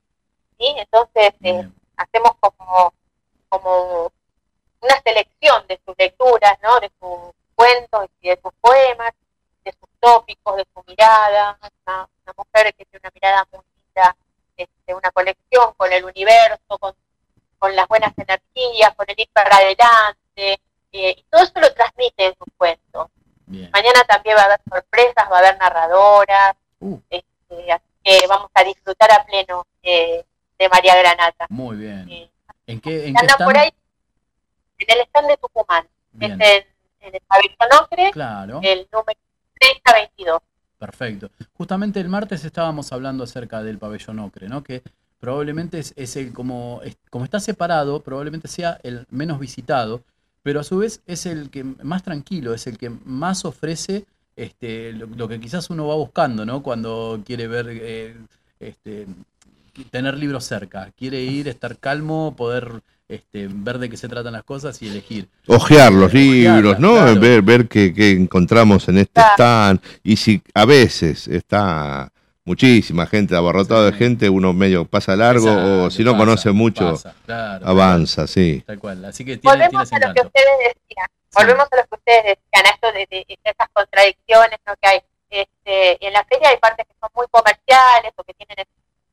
[0.58, 0.74] ¿sí?
[0.78, 2.94] Entonces eh, hacemos como,
[3.50, 4.12] como
[4.82, 6.80] una selección de sus lecturas, ¿no?
[6.80, 9.12] de sus cuentos y de sus poemas,
[9.64, 14.16] de sus tópicos, de su mirada, una, una mujer que tiene una mirada muy linda,
[14.58, 16.96] este, una conexión con el universo, con,
[17.58, 22.26] con las buenas energías, con el ir para adelante, eh, y todo eso lo transmite
[22.26, 23.10] en sus cuentos.
[23.46, 23.70] Bien.
[23.74, 27.00] Mañana también va a haber sorpresas, va a haber narradoras, Uh.
[27.10, 30.26] este, así que vamos a disfrutar a pleno eh,
[30.60, 31.46] de María Granata.
[31.50, 32.10] Muy bien.
[32.10, 32.30] Eh,
[32.68, 33.46] ¿En qué, en qué andan están?
[33.48, 33.70] por ahí
[34.80, 36.66] en el stand de Tucumán, Bien, es
[37.02, 38.60] en, en el pabellón Ocre, claro.
[38.64, 39.20] el número
[39.60, 40.42] 3022.
[40.78, 41.30] Perfecto.
[41.54, 44.62] Justamente el martes estábamos hablando acerca del pabellón Ocre, ¿no?
[44.64, 44.84] Que
[45.20, 50.02] probablemente es, es el como, es- como está separado, probablemente sea el menos visitado,
[50.44, 54.94] pero a su vez es el que más tranquilo, es el que más ofrece este,
[54.94, 56.62] lo, lo que quizás uno va buscando, ¿no?
[56.62, 58.16] Cuando quiere ver, eh,
[58.60, 59.08] este,
[59.90, 64.44] tener libros cerca, quiere ir, estar calmo, poder este, ver de qué se tratan las
[64.44, 65.28] cosas y elegir.
[65.48, 66.94] Ojear los libros, ¿no?
[66.94, 67.20] claro.
[67.20, 69.80] Ver, ver qué, qué encontramos en este stand.
[70.04, 72.13] Y si a veces está
[72.46, 73.98] muchísima gente, abarrotado de Sí.
[74.00, 75.50] gente, uno medio pasa largo,
[75.86, 78.64] o si no pasa, conoce mucho, pasa, claro, avanza, sí.
[78.66, 79.06] Tal cual.
[79.06, 82.24] Así que tiene, tiene Volvemos a lo que ustedes decían, volvemos a lo que ustedes
[82.24, 84.74] decían, a esto de, de- de esas contradicciones ¿no?
[84.82, 85.00] que hay.
[85.30, 88.66] Este, en la feria hay partes que son muy comerciales o que tienen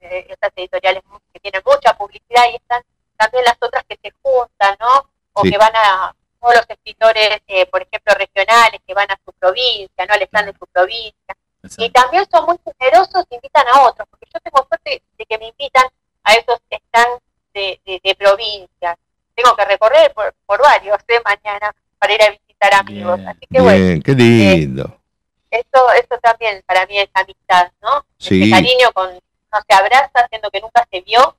[0.03, 1.03] eh, esas editoriales
[1.33, 2.83] que tienen mucha publicidad y están
[3.17, 5.09] también las otras que se juntan, ¿no?
[5.33, 5.51] O Sí.
[5.51, 10.05] que van a todos los escritores, eh, por ejemplo, regionales, que van a su provincia,
[10.07, 10.15] ¿no?
[10.15, 11.35] Al stand de su provincia.
[11.79, 15.49] Y también son muy generosos, invitan a otros, porque yo tengo suerte de que me
[15.49, 15.85] invitan
[16.25, 17.21] a esos stands
[17.53, 18.97] de, de, de provincias.
[19.35, 23.17] Tengo que recorrer por, por varios de mañana para ir a visitar amigos.
[23.17, 23.29] Bien.
[23.29, 25.01] Así que bueno, Bien, qué lindo.
[25.51, 28.05] eso, eso también para mí es amistad, ¿no?
[28.19, 28.43] Sí.
[28.43, 31.37] Ese cariño con, no se abraza, siendo que nunca se vio,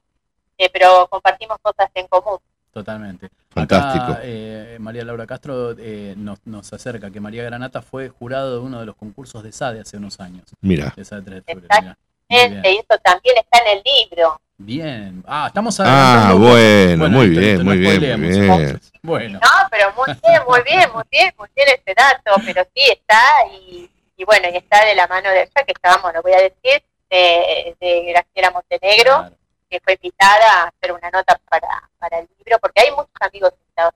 [0.57, 2.37] eh, pero compartimos cosas en común.
[2.71, 3.29] Totalmente.
[3.53, 4.05] Fantástico.
[4.13, 8.59] Acá, eh, María Laura Castro eh, nos, nos acerca que María Granata fue jurado de
[8.65, 10.45] uno de los concursos de SADE hace unos años.
[10.61, 10.93] Mira.
[10.95, 11.83] De SADE 3 de febrero, Exacto.
[11.83, 11.97] mirá.
[12.29, 12.75] Muy Este, bien.
[12.75, 14.41] y eso también está en el libro.
[14.57, 15.23] Bien.
[15.27, 18.79] Ah, estamos Ah, bueno, muy bien, muy bien, muy bien.
[19.01, 22.83] Bueno, No, pero muy bien, muy bien, muy bien, muy bien ese dato, pero sí
[22.91, 23.19] está
[23.51, 26.37] y, y bueno, y está de la mano de ella que estábamos, lo voy a
[26.41, 29.35] decir, de, de Graciela Montenegro, claro.
[29.71, 33.53] Que fue invitada a hacer una nota para, para el libro, porque hay muchos amigos
[33.61, 33.93] invitados.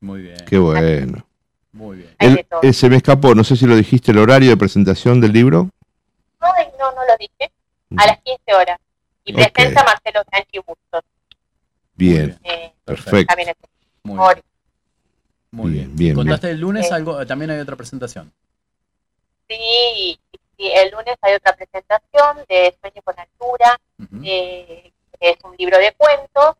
[0.00, 0.36] muy bien.
[0.46, 1.26] Qué bueno.
[1.72, 2.14] Muy bien.
[2.18, 5.32] El- eh, se me escapó, no sé si lo dijiste, el horario de presentación del
[5.32, 5.70] libro.
[6.40, 7.50] Ay, no, no lo dije,
[7.96, 8.78] a las 15 horas.
[9.24, 11.02] Y presenta Marcelo Bianchi Bustos.
[11.94, 13.26] Bien, Eh, perfecto.
[13.28, 13.56] también es
[14.02, 14.44] Muy bien.
[15.50, 15.96] Muy Bien, bien.
[15.96, 16.94] bien, Contaste el lunes Eh.
[16.94, 18.30] algo, también hay otra presentación.
[19.48, 20.18] Sí,
[20.58, 23.80] sí, el lunes hay otra presentación de Sueño con Altura,
[24.24, 26.56] eh, es un libro de cuentos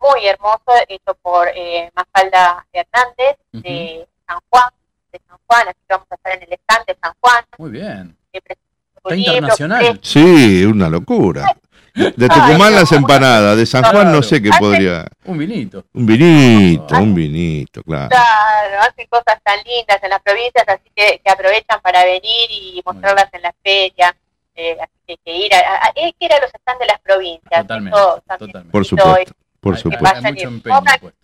[0.00, 4.70] muy hermoso, hecho por eh, Mafalda Hernández de San Juan,
[5.12, 7.44] de San Juan, así que vamos a estar en el stand de San Juan.
[7.58, 8.16] Muy bien.
[8.32, 10.00] presenta Está libro, internacional.
[10.00, 11.46] que Sí, una locura.
[11.94, 15.06] De Tucumán las empanadas, de San Juan no sé qué podría.
[15.24, 15.84] Un vinito.
[15.94, 18.08] Un vinito, un vinito, claro.
[18.08, 22.80] Claro, hacen cosas tan lindas en las provincias, así que, que aprovechan para venir y
[22.84, 24.14] mostrarlas en la feria.
[24.60, 26.86] Eh, así que hay que ir a, a- hay que ir a los stands de
[26.86, 27.60] las provincias.
[27.62, 27.96] Totalmente.
[27.96, 28.70] Eso Totalmente.
[28.72, 30.06] Por supuesto, por Hay- supuesto.
[30.16, 31.18] Hay mucho empeño puesto.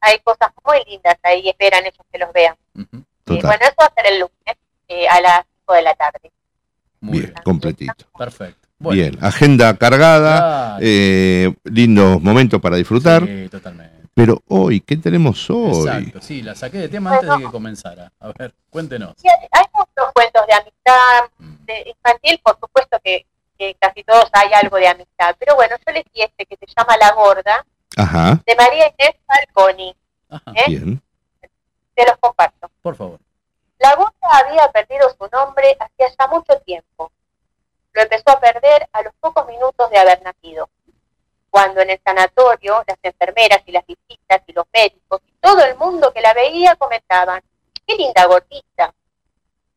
[0.00, 2.54] Hay cosas muy lindas ahí esperan ellos que los vean.
[2.74, 2.96] Ujú.
[2.98, 3.42] Eh, Total.
[3.46, 4.56] bueno, eso va a ser el lunes
[4.88, 6.30] eh, a las 5 de la tarde.
[7.00, 7.42] Muy Bien, bien.
[7.42, 8.04] completito.
[8.18, 8.68] Perfecto.
[8.78, 13.24] Bueno, Bien, agenda cargada, eh, lindos momentos para disfrutar.
[13.24, 13.94] Sí, totalmente.
[14.12, 15.86] Pero hoy, ¿qué tenemos hoy?
[15.88, 18.12] Exacto, sí, la saqué de tema antes de que comenzara.
[18.20, 19.14] A ver, cuéntenos.
[19.52, 21.53] Hay muchos cuentos de amistad, Mm.
[21.64, 23.26] De infantil, por supuesto que,
[23.58, 25.34] que casi todos hay algo de amistad.
[25.38, 27.64] Pero bueno, yo elegí este que se llama La Gorda,
[27.96, 29.96] Ajá, de María Inés Falconi.
[30.28, 30.64] Ajá, ¿eh?
[30.68, 31.02] bien.
[31.94, 32.70] Te los comparto.
[32.82, 33.20] por favor.
[33.78, 37.12] La gorda había perdido su nombre hacía ya mucho tiempo.
[37.92, 40.68] Lo empezó a perder a los pocos minutos de haber nacido.
[41.50, 45.76] Cuando en el sanatorio las enfermeras y las visitas y los médicos y todo el
[45.76, 47.42] mundo que la veía comentaban,
[47.86, 48.92] qué linda gordita.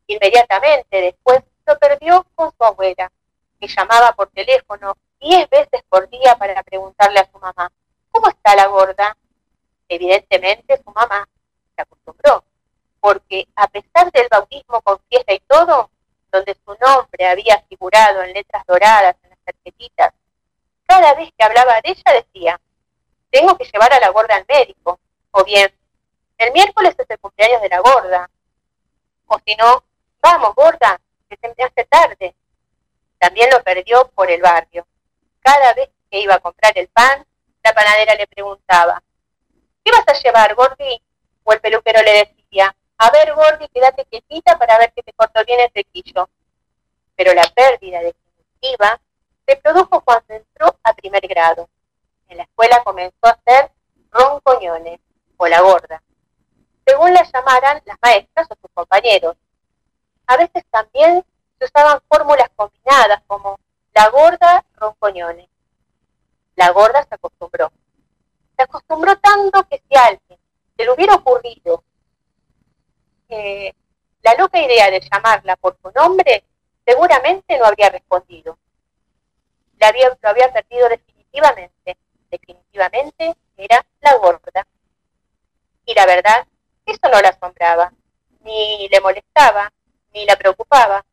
[0.07, 3.11] Inmediatamente después lo perdió con su abuela,
[3.59, 7.71] que llamaba por teléfono diez veces por día para preguntarle a su mamá,
[8.09, 9.17] ¿cómo está la gorda?
[9.89, 11.27] Evidentemente su mamá
[11.75, 12.43] se acostumbró
[12.99, 15.89] porque a pesar del bautismo con fiesta y todo,
[16.31, 20.13] donde su nombre había figurado en letras doradas en las tarjetitas,
[20.85, 22.61] cada vez que hablaba de ella decía,
[23.29, 24.99] tengo que llevar a la gorda al médico,
[25.31, 25.71] o bien,
[26.37, 28.29] el miércoles es el cumpleaños de la gorda,
[29.27, 29.83] o si no,
[30.21, 30.99] vamos gorda,
[31.29, 32.35] que se me hace tarde.
[33.19, 34.87] También lo perdió por el barrio.
[35.41, 37.25] Cada vez que iba a comprar el pan,
[37.63, 39.01] la panadera le preguntaba,
[39.83, 41.01] ¿qué vas a llevar, Gordi?
[41.43, 45.43] O el peluquero le decía, a ver, Gordi, quédate quietita para ver que te cortó
[45.45, 46.29] bien el flequillo.
[47.15, 48.99] Pero la pérdida definitiva
[49.47, 51.69] se produjo cuando entró a primer grado.
[52.27, 53.71] En la escuela comenzó a ser
[54.11, 54.99] roncoñones,
[55.37, 56.01] o la gorda,
[56.85, 59.35] según la llamaran las maestras o sus compañeros.
[60.27, 61.25] A veces también
[61.57, 63.59] se usaban fórmulas combinadas como
[63.93, 65.47] la gorda roncoñones.
[66.55, 67.71] La gorda se acostumbró.
[68.55, 70.39] Se acostumbró tanto que si a alguien
[70.75, 71.83] se le hubiera ocurrido
[73.29, 73.73] eh,
[74.21, 76.43] la loca idea de llamarla por su nombre,
[76.85, 78.57] seguramente no habría respondido.
[79.79, 81.97] la había, lo había perdido definitivamente.
[82.29, 84.67] Definitivamente era la gorda.
[85.85, 86.45] Y la verdad,
[86.85, 87.93] eso no la asombraba,
[88.41, 89.71] ni le molestaba,
[90.17, 91.05] ni la preocupaba.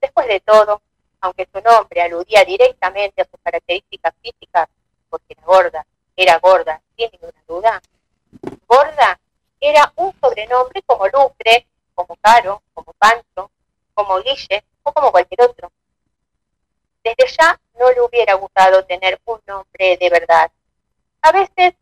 [0.00, 0.82] Después de todo,
[1.20, 4.68] aunque su nombre aludía directamente a sus características físicas,
[5.08, 7.82] porque la gorda era gorda, sin ninguna duda,
[8.66, 9.20] gorda
[9.60, 13.50] era un sobrenombre como Lucre, como Caro, como Pancho,
[13.94, 15.70] como Guille o como cualquier otro.
[17.04, 20.50] Desde ya no le hubiera gustado tener un nombre de verdad.
[21.20, 21.74] A veces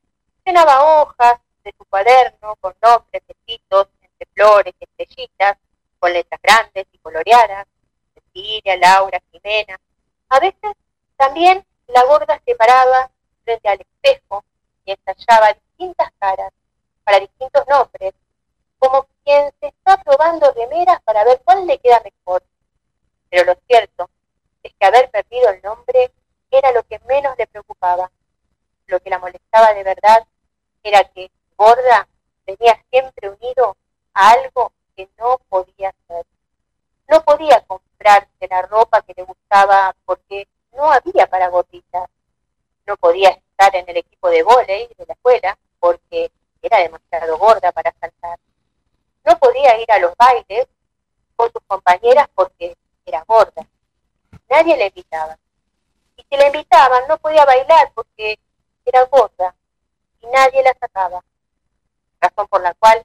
[0.45, 5.57] llenaba hojas de su cuaderno con nombres escritos entre flores estrellitas,
[6.01, 7.67] con letras grandes y coloreadas,
[8.15, 9.79] Cecilia, Laura, Jimena.
[10.31, 10.73] A veces
[11.17, 13.11] también la gorda se paraba
[13.45, 14.45] frente al espejo
[14.85, 16.53] y ensayaba distintas caras
[17.05, 18.15] para distintos nombres,
[18.79, 22.43] como quien se está probando remeras para ver cuál le queda mejor.
[23.29, 24.09] Pero lo cierto
[24.63, 26.13] es que haber perdido el nombre
[26.51, 28.11] era lo que menos le preocupaba.
[28.87, 30.27] Lo que la molestaba de verdad
[30.83, 32.09] era que gorda
[32.47, 33.77] venía siempre unido
[34.15, 34.73] a algo
[35.19, 36.27] no podía ser.
[37.09, 42.09] No podía comprarse la ropa que le gustaba porque no había para gorditas.
[42.87, 46.31] No podía estar en el equipo de vóley de la escuela porque
[46.63, 48.39] era demasiado gorda para saltar.
[49.25, 50.67] No podía ir a los bailes
[51.37, 53.67] con sus compañeras porque era gorda.
[54.49, 55.39] Nadie le invitaba.
[56.17, 58.39] Y si le invitaban no podía bailar porque
[58.85, 59.55] era gorda
[60.21, 61.25] y nadie la sacaba.
[62.21, 63.05] Razón por la cual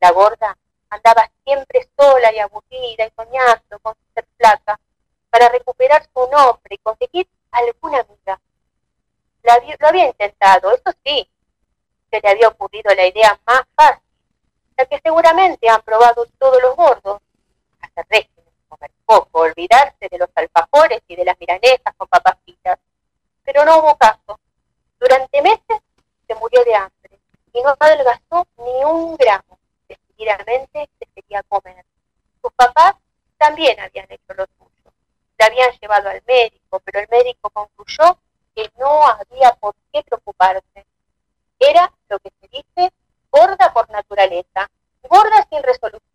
[0.00, 0.56] la gorda
[0.90, 4.78] andaba siempre sola y aburrida y soñando con ser flaca
[5.30, 8.40] para recuperar su nombre y conseguir alguna amiga.
[9.78, 11.28] lo había intentado, eso sí,
[12.10, 14.02] se le había ocurrido la idea más fácil,
[14.76, 17.20] la que seguramente han probado todos los gordos,
[17.80, 22.38] hacer régimen, comer poco, olvidarse de los alfajores y de las milanesas con papas.
[23.48, 24.38] Pero no hubo caso.
[25.00, 25.80] Durante meses
[26.26, 27.18] se murió de hambre
[27.54, 29.58] y no adelgazó ni un gramo.
[30.18, 31.84] Decididamente se quería comer.
[32.42, 32.94] Sus papás
[33.36, 34.92] también habían hecho lo suyo.
[35.38, 38.18] La habían llevado al médico, pero el médico concluyó
[38.52, 40.86] que no había por qué preocuparse.
[41.60, 42.92] Era lo que se dice
[43.30, 44.68] gorda por naturaleza,
[45.08, 45.60] gorda sin,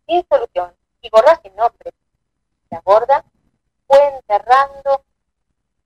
[0.06, 1.90] sin solución y gorda sin nombre.
[2.68, 3.24] La gorda
[3.86, 5.02] fue enterrando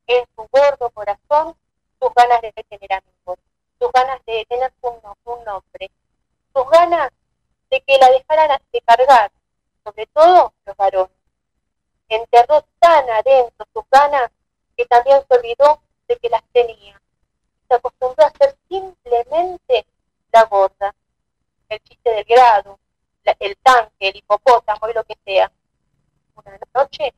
[0.08, 1.56] en su gordo corazón
[2.00, 3.38] sus ganas de tener amigos,
[3.78, 5.90] sus ganas de tener un, un nombre,
[6.52, 7.12] sus ganas
[7.70, 9.32] de que la dejaran de cargar,
[9.84, 11.16] sobre todo los varones.
[12.08, 14.30] Enterró tan adentro sus ganas
[14.76, 17.00] que también se olvidó de que las tenía.
[17.68, 19.86] Se acostumbró a ser simplemente
[20.32, 20.94] la gorda,
[21.68, 22.78] el chiste del grado,
[23.38, 25.50] el tanque, el hipopótamo y lo que sea.
[26.34, 27.12] Una noche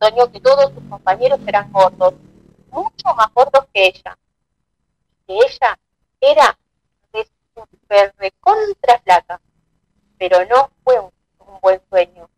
[0.00, 2.14] soñó que todos sus compañeros eran gordos,
[2.70, 4.18] mucho más gordos que ella.
[5.26, 5.78] Que ella
[6.20, 6.58] era
[7.54, 9.40] de super recontra flaca,
[10.18, 12.28] pero no fue un, un buen sueño,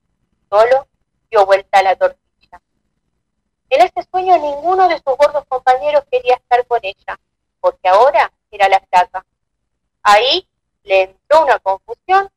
[0.49, 0.87] solo
[1.31, 2.61] dio vuelta a la tortilla.
[3.71, 7.19] En ese sueño ninguno de sus gordos compañeros quería estar con ella,
[7.61, 9.25] porque ahora era la flaca.
[10.03, 10.49] Ahí
[10.85, 12.31] le entró una confusión.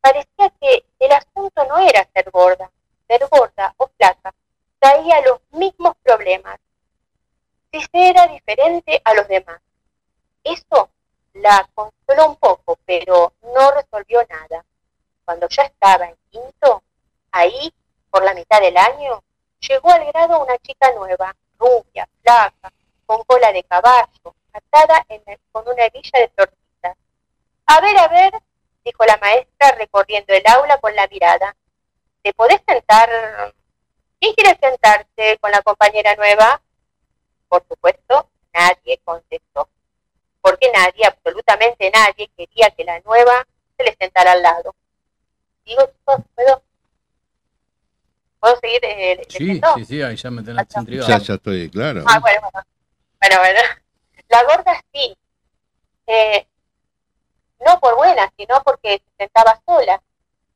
[0.00, 2.70] Parecía que el asunto no era ser gorda,
[3.06, 4.34] ser gorda o flaca,
[4.80, 6.58] traía los mismos problemas.
[7.70, 9.60] Si se era diferente a los demás.
[10.42, 10.90] Eso
[11.34, 14.64] la consoló un poco, pero no resolvió nada.
[15.24, 16.82] Cuando ya estaba en quinto,
[17.30, 17.72] ahí,
[18.10, 19.22] por la mitad del año,
[19.60, 22.72] llegó al grado una chica nueva, rubia, flaca,
[23.06, 25.06] con cola de caballo, atada
[25.52, 26.62] con una hebilla de tortilla
[27.74, 28.32] a ver, a ver,
[28.84, 31.56] dijo la maestra recorriendo el aula con la mirada.
[32.22, 33.08] ¿Te podés sentar?
[34.20, 36.60] ¿Quién quiere sentarse con la compañera nueva?
[37.48, 39.70] Por supuesto, nadie contestó,
[40.42, 44.74] porque nadie, absolutamente nadie, quería que la nueva se le sentara al lado.
[45.64, 46.62] Digo, ¿puedo?
[48.40, 51.08] ¿Puedo seguir eh, Sí, sí, sí, ahí ya me tenés intrigado.
[51.08, 52.04] Ya, ya estoy, claro.
[52.06, 52.66] Ah, bueno, bueno.
[53.20, 53.60] Bueno, bueno.
[54.28, 55.16] La gorda sí.
[56.06, 56.46] Eh,
[57.64, 60.02] no por buena, sino porque se sentaba sola,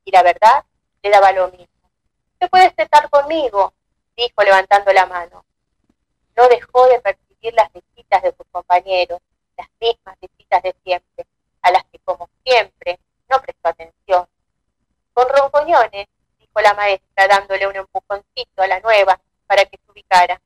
[0.04, 0.64] y la verdad
[1.02, 1.90] le daba lo mismo.
[2.38, 3.72] ¿Te puedes sentar conmigo?
[4.16, 5.44] dijo levantando la mano.
[6.36, 9.20] No dejó de percibir las visitas de sus compañeros,
[9.56, 11.26] las mismas visitas de siempre,
[11.62, 12.98] a las que como siempre
[13.28, 14.28] no prestó atención.
[15.12, 16.06] Con roncoñones,
[16.38, 20.40] dijo la maestra dándole un empujoncito a la nueva para que se ubicara.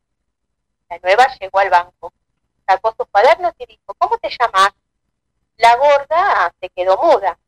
[0.89, 2.13] La nueva llegó al banco,
[2.67, 4.71] sacó sus cuadernos y dijo, ¿cómo te llamas?
[5.57, 7.39] La gorda se quedó muda.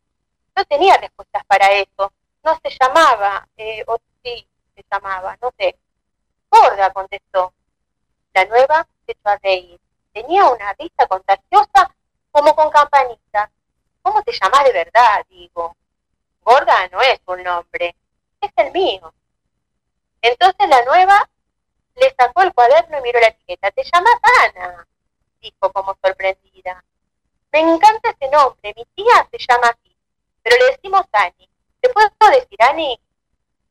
[0.55, 2.13] No tenía respuestas para eso.
[2.45, 5.79] No se llamaba, eh, o sí se llamaba, no sé.
[6.51, 7.55] Gorda, contestó.
[8.35, 9.81] La nueva se echó a reír.
[10.13, 11.95] Tenía una risa contagiosa
[12.31, 13.51] como con campanita.
[14.03, 15.25] ¿Cómo te llamas de verdad?
[15.29, 15.77] Digo.
[16.43, 17.95] Gorda no es un nombre,
[18.41, 19.15] es el mío.
[20.21, 21.29] Entonces la nueva
[21.95, 23.71] le sacó el cuaderno y miró la etiqueta.
[23.71, 24.87] ¿Te llamas Ana?
[25.41, 26.85] Dijo como sorprendida.
[27.53, 29.97] Me encanta ese nombre, mi tía se llama así,
[30.43, 31.49] pero le decimos Ani.
[31.81, 32.99] ¿Te puedo decir Ani?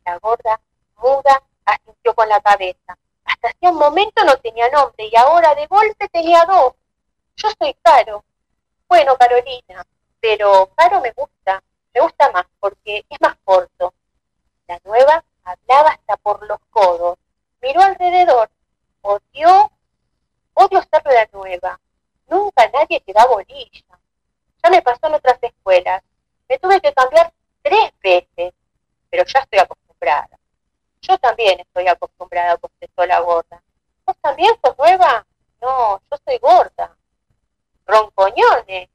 [0.06, 0.62] La gorda,
[0.98, 2.98] muda, asintió con la cabeza.
[3.44, 6.76] Hasta hacía un momento no tenía nombre y ahora de golpe tenía dos.
[7.36, 8.24] Yo soy Caro.
[8.88, 9.84] Bueno, Carolina,
[10.20, 13.96] pero Caro me gusta, me gusta más porque es más corto.
[14.68, 17.18] La nueva hablaba hasta por los codos.
[17.64, 18.52] Miró alrededor.
[19.02, 19.72] Odió,
[20.54, 21.80] odio ser la nueva.
[22.28, 24.00] Nunca nadie te da bolilla.
[24.64, 26.04] Ya me pasó en otras escuelas.
[26.48, 27.34] Me tuve que cambiar
[27.64, 28.54] tres veces,
[29.10, 30.38] pero ya estoy acostumbrada.
[31.02, 33.62] Yo también estoy acostumbrada, contestó la gorda.
[34.06, 35.26] ¿Vos también sos nueva?
[35.62, 36.95] No, yo soy gorda.
[37.86, 38.89] Roncoñones.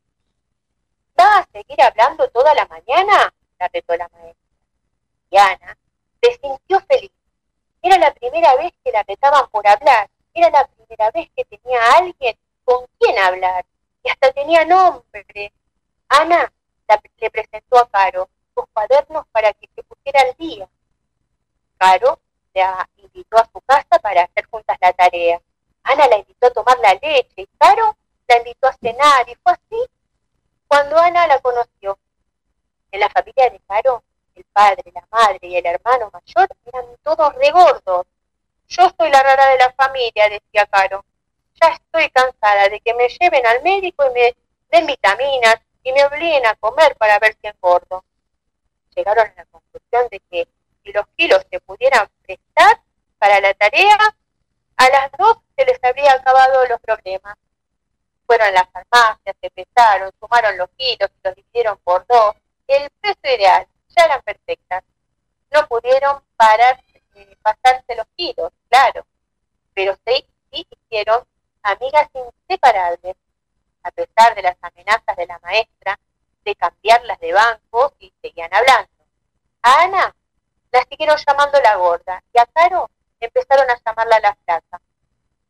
[1.18, 3.32] ¿Va a seguir hablando toda la mañana?
[3.58, 4.56] la retó la maestra.
[5.30, 5.78] Y Ana
[6.22, 7.10] se sintió feliz.
[7.82, 10.10] Era la primera vez que la retaban por hablar.
[10.34, 13.64] Era la primera vez que tenía a alguien con quien hablar.
[14.02, 15.52] Y hasta tenía nombre.
[16.08, 16.52] Ana
[17.18, 20.68] le presentó a Caro sus cuadernos para que se pusiera al día.
[21.78, 22.20] Caro
[22.54, 25.40] la invitó a su casa para hacer juntas la tarea.
[25.82, 27.96] Ana la invitó a tomar la leche y Caro
[28.26, 29.90] la invitó a cenar y fue así
[30.66, 31.98] cuando Ana la conoció.
[32.90, 34.02] En la familia de Caro,
[34.34, 38.06] el padre, la madre y el hermano mayor eran todos regordos.
[38.68, 41.04] Yo soy la rara de la familia, decía Caro.
[41.60, 44.36] Ya estoy cansada de que me lleven al médico y me
[44.70, 48.04] den vitaminas y me obliguen a comer para ver si engordo.
[48.94, 50.48] Llegaron a la conclusión de que
[50.86, 52.80] si los kilos se pudieran prestar
[53.18, 53.96] para la tarea,
[54.76, 57.36] a las dos se les habría acabado los problemas.
[58.24, 62.36] Fueron a la farmacia, se pesaron, sumaron los kilos y los dividieron por dos.
[62.66, 64.84] El peso ideal, ya eran perfectas.
[65.52, 66.80] No pudieron parar,
[67.14, 69.06] eh, pasarse los kilos, claro,
[69.74, 71.24] pero sí, sí hicieron
[71.62, 73.16] amigas inseparables,
[73.82, 75.98] a pesar de las amenazas de la maestra
[76.44, 78.90] de cambiarlas de banco y seguían hablando.
[79.62, 80.15] A Ana
[80.76, 84.80] la siguieron llamando la gorda y a Caro empezaron a llamarla la flaca.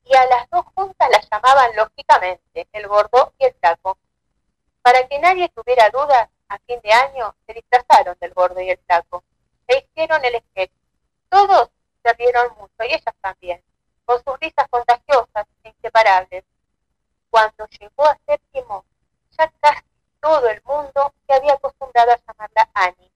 [0.05, 3.99] Y a las dos juntas la llamaban lógicamente el gordo y el flaco.
[4.83, 8.79] Para que nadie tuviera dudas, a fin de año se disfrazaron del gordo y el
[8.87, 9.25] flaco.
[9.67, 10.71] E hicieron el sketch.
[11.29, 11.71] Todos
[12.05, 13.65] se rieron mucho y ellas también,
[14.05, 16.45] con sus risas contagiosas e inseparables.
[17.31, 18.85] Cuando llegó a séptimo,
[19.37, 19.83] ya casi
[20.21, 23.11] todo el mundo se había acostumbrado a llamarla Annie.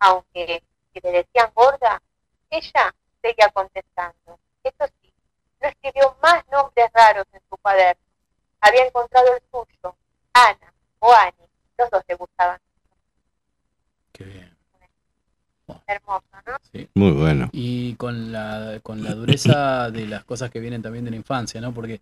[0.00, 0.64] Aunque
[1.02, 2.02] le decían gorda,
[2.50, 4.38] ella seguía contestando.
[4.62, 5.12] Eso sí,
[5.60, 8.02] no escribió más nombres raros en su cuaderno.
[8.60, 9.96] Había encontrado el suyo,
[10.32, 11.48] Ana o Annie.
[11.78, 12.60] Los dos le gustaban.
[14.12, 14.56] Qué bien.
[15.86, 16.56] Hermoso, ¿no?
[16.72, 16.88] Sí.
[16.94, 17.48] Muy bueno.
[17.52, 21.60] Y con la, con la dureza de las cosas que vienen también de la infancia,
[21.60, 21.72] ¿no?
[21.72, 22.00] Porque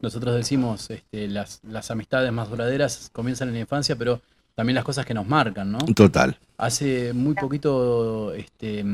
[0.00, 4.20] nosotros decimos, este, las, las amistades más duraderas comienzan en la infancia, pero
[4.54, 5.78] también las cosas que nos marcan, ¿no?
[5.78, 6.36] Total.
[6.56, 8.84] Hace muy poquito, este,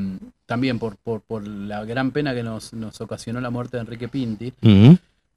[0.46, 4.08] también por, por, por la gran pena que nos, nos ocasionó la muerte de Enrique
[4.08, 4.52] Pinti,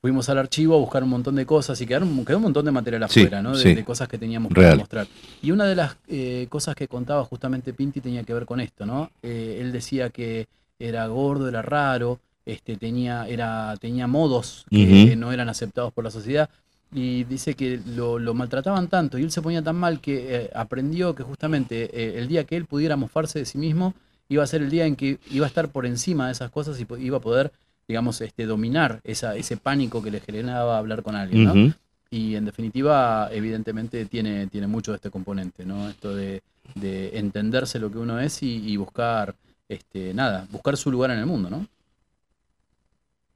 [0.01, 2.71] fuimos al archivo a buscar un montón de cosas y quedaron, quedó un montón de
[2.71, 3.55] material Sí, afuera, ¿no?
[3.55, 3.73] De, sí.
[3.73, 4.77] de cosas que teníamos Real.
[4.77, 5.07] mostrar.
[5.41, 8.85] Y una de las eh, cosas que contaba justamente Pinti tenía que ver con esto,
[8.85, 9.11] ¿no?
[9.21, 10.47] Eh, él decía que
[10.79, 16.11] era gordo, era raro, este, tenía, era, tenía modos que no eran aceptados por la
[16.11, 16.49] sociedad.
[16.93, 20.49] Y dice que lo, lo maltrataban tanto y él se ponía tan mal que eh,
[20.53, 23.95] aprendió que justamente eh, el día que él pudiera mofarse de sí mismo
[24.29, 26.79] iba a ser el día en que iba a estar por encima de esas cosas
[26.79, 27.51] y iba a poder,
[27.87, 31.73] digamos, este, dominar esa, ese pánico que le generaba hablar con alguien, ¿no?
[32.09, 35.89] Y en definitiva, evidentemente, tiene, tiene mucho de este componente, ¿no?
[35.89, 36.43] Esto de,
[36.75, 39.35] de entenderse lo que uno es y, y buscar,
[39.67, 41.65] este, nada, buscar su lugar en el mundo, ¿no?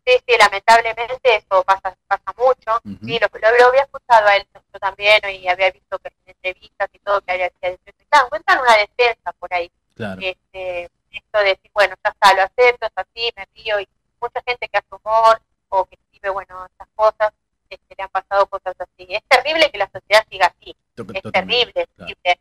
[0.08, 2.80] Sí, sí, lamentablemente eso pasa, pasa mucho.
[3.06, 6.34] Sí, lo, lo, lo había escuchado a él yo también y había visto que en
[6.34, 7.78] entrevistas y todo que había que
[8.24, 9.70] encuentran una defensa por ahí.
[9.96, 10.22] Claro.
[10.22, 13.90] Este, esto de decir, bueno, ya está, lo acepto, es así, me río y
[14.22, 17.34] mucha gente que hace humor o que escribe, bueno, estas cosas,
[17.70, 19.08] este, le han pasado cosas así.
[19.10, 22.14] Es terrible que la sociedad siga así, es terrible, es claro.
[22.24, 22.40] terrible.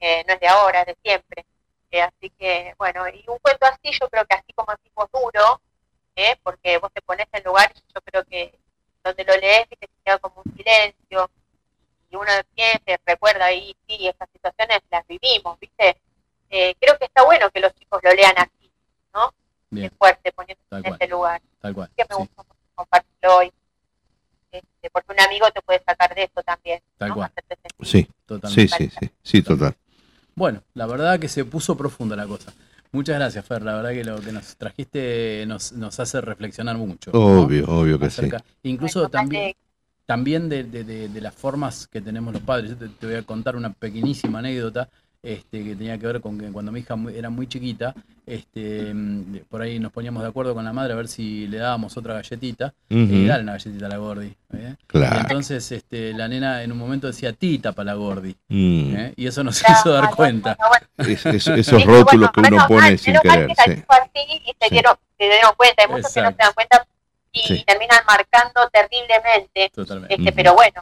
[0.00, 1.46] Eh, no es de ahora, es de siempre.
[1.90, 5.08] Eh, así que, bueno, y un cuento así, yo creo que así como el tipo
[5.12, 5.60] duro,
[6.16, 6.38] ¿eh?
[6.42, 8.58] porque vos te pones en lugar, yo creo que
[9.04, 11.30] donde lo lees, viste, se queda como un silencio,
[12.10, 15.96] y uno piensa, y recuerda ahí, sí, esas situaciones las vivimos, viste.
[16.50, 18.70] Eh, creo que está bueno que los chicos lo lean así,
[19.14, 19.32] ¿no?
[19.70, 20.98] Bien, Es fuerte, poniéndose Tal en cual.
[21.00, 21.42] ese lugar.
[21.60, 21.90] tal cual.
[21.96, 22.20] Que me sí.
[22.20, 23.52] gusta mucho compartir
[24.52, 26.80] este, porque un amigo te puede sacar de eso también.
[26.96, 27.14] Tal ¿no?
[27.16, 27.32] cual.
[27.82, 28.78] Sí, sí, Totalmente.
[28.78, 29.76] sí, sí, sí, total.
[30.34, 32.52] Bueno, la verdad que se puso profunda la cosa.
[32.96, 33.62] Muchas gracias, Fer.
[33.62, 37.10] La verdad que lo que nos trajiste nos, nos hace reflexionar mucho.
[37.12, 37.42] ¿no?
[37.42, 38.22] Obvio, obvio que sí.
[38.62, 39.52] Incluso también,
[40.06, 42.70] también de, de- de- de las formas que tenemos los padres.
[42.70, 44.88] Yo te, te voy a contar una pequeñísima anécdota
[45.22, 47.94] este, que tenía que ver con que cuando mi hija muy- era muy chiquita,
[48.26, 51.58] este, mm, por ahí nos poníamos de acuerdo con la madre a ver si le
[51.58, 52.74] dábamos otra galletita.
[52.88, 54.34] Y dale una galletita a la Gordi.
[54.54, 54.74] ¿eh?
[54.86, 55.20] Claro.
[55.20, 58.36] entonces este, la nena en un momento decía tita para la Gordi.
[58.48, 58.96] Mm.
[58.96, 59.12] ¿eh?
[59.16, 60.56] Y eso nos claro, hizo dar cuenta.
[60.68, 61.12] bueno, bueno.
[61.12, 63.56] Es- es- esos Sí, rótulos bueno, que uno pone mal, sin menos mal querer.
[63.56, 63.70] que Sí.
[63.76, 64.70] dijo así y se, Sí.
[64.70, 65.82] dieron, se dieron cuenta.
[65.82, 66.86] Hay muchos que no se dan cuenta
[67.32, 67.64] y Sí.
[67.66, 69.70] terminan marcando terriblemente.
[69.74, 70.14] Totalmente.
[70.14, 70.32] Este.
[70.32, 70.80] Pero bueno,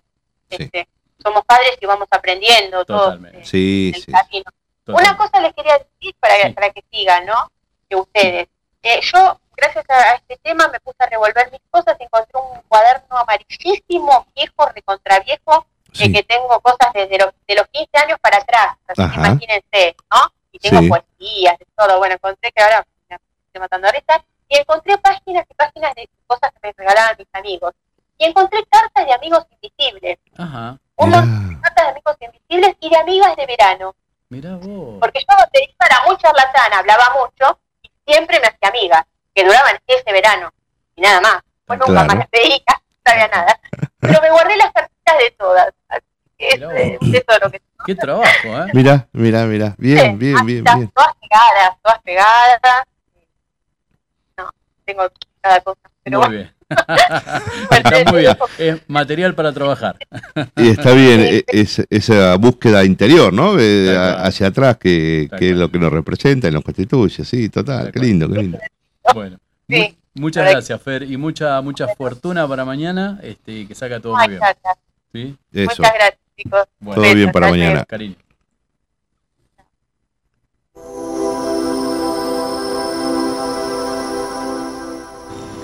[0.50, 0.56] Sí.
[0.60, 0.88] este,
[1.22, 3.38] somos padres y vamos aprendiendo todos Totalmente.
[3.40, 4.12] eh, Sí, el sí.
[4.12, 4.44] camino.
[4.86, 5.16] Una Totalmente.
[5.16, 6.52] cosa les quería decir para, Sí.
[6.52, 7.50] para que sigan, ¿no?
[7.88, 8.48] Que ustedes.
[8.82, 12.60] Eh, yo, gracias a, a este tema, me puse a revolver mis cosas, encontré un
[12.68, 16.12] cuaderno amarillísimo, viejo, recontraviejo, Sí.
[16.12, 20.32] que tengo cosas desde los, de los 15 años para atrás, así que imagínense, ¿no?
[20.50, 20.88] Y tengo Sí.
[20.88, 21.98] poesías, de todo.
[21.98, 26.50] Bueno, encontré que ahora me estoy matando ahorita, y encontré páginas y páginas de cosas
[26.52, 27.72] que me regalaban mis amigos.
[28.18, 30.78] Y encontré cartas de amigos invisibles, Ajá.
[30.96, 31.20] Un Mirá.
[31.22, 33.94] montón de cartas de amigos invisibles y de amigas de verano.
[34.28, 34.98] Mirá vos.
[35.00, 39.44] Porque yo te dije, era muy charlatana, hablaba mucho y siempre me hacía amiga, que
[39.44, 40.50] duraban ese verano
[40.96, 41.42] y nada más.
[41.66, 42.06] Pues nunca Claro.
[42.08, 43.60] más las veía, no sabía nada.
[44.00, 45.74] Pero me guardé las cartitas de todas.
[45.88, 46.04] Así
[46.38, 48.66] que es, Mirá es eso lo que Qué trabajo, ¿eh?
[48.72, 49.74] Mirá, mirá, mirá.
[49.76, 50.90] Bien, bien, bien, están, bien.
[50.94, 52.84] Todas pegadas, todas pegadas.
[54.38, 54.50] No,
[54.86, 55.02] tengo
[55.42, 55.80] cada cosa.
[56.02, 56.56] Pero Muy bueno, bien.
[57.70, 58.36] Está muy bien.
[58.58, 59.96] Es material para trabajar.
[60.56, 63.52] Y está bien e- es- esa búsqueda interior, ¿no?
[63.52, 64.16] Cual.
[64.24, 67.24] hacia atrás, que, es lo que nos representa y nos constituye.
[67.24, 67.84] Sí, total.
[67.84, 68.58] Tal Qué lindo, qué lindo.
[69.14, 69.38] Bueno.
[69.68, 69.76] Sí.
[70.14, 74.14] mu- Muchas gracias, Fer, y mucha mucha fortuna para mañana, este, y que saca todo
[74.14, 74.38] muy bien.
[74.40, 74.84] muchas gracias.
[75.12, 75.36] ¿Sí?
[75.52, 75.70] Eso.
[75.82, 76.60] Muchas gracias, chicos.
[76.78, 77.84] Bueno, Todo bien para mañana.
[77.84, 78.14] cariño.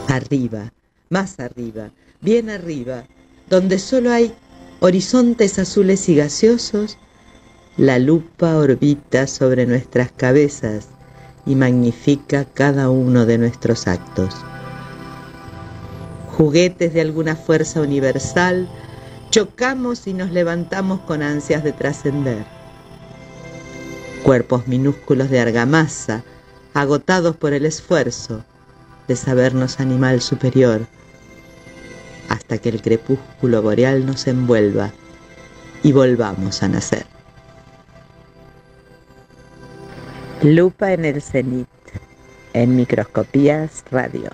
[0.09, 0.73] Arriba,
[1.11, 1.91] más arriba,
[2.21, 3.03] bien arriba,
[3.49, 4.33] donde solo hay
[4.79, 6.99] horizontes azules y gaseosos,
[7.77, 10.87] la lupa orbita sobre nuestras cabezas
[11.47, 14.37] y magnifica cada uno de nuestros actos.
[16.29, 18.69] Juguetes de alguna fuerza universal,
[19.31, 22.45] chocamos y nos levantamos con ansias de trascender.
[24.23, 26.23] Cuerpos minúsculos de argamasa,
[26.73, 28.45] agotados por el esfuerzo,
[29.09, 30.87] de sabernos animal superior,
[32.41, 34.91] hasta que el crepúsculo boreal nos envuelva
[35.83, 37.05] y volvamos a nacer.
[40.43, 41.69] Lupa en el cenit,
[42.55, 44.31] en microscopías radio.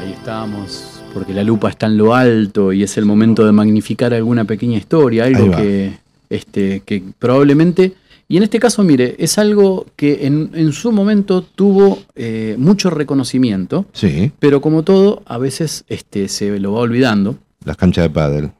[0.00, 4.14] Ahí estamos, porque la lupa está en lo alto y es el momento de magnificar
[4.14, 5.98] alguna pequeña historia, algo que,
[6.30, 7.94] este, que probablemente,
[8.28, 12.90] y en este caso, mire, es algo que en, en su momento tuvo eh, mucho
[12.90, 17.36] reconocimiento, Sí, pero como todo, a veces este, se lo va olvidando.
[17.64, 18.50] las canchas de pádel.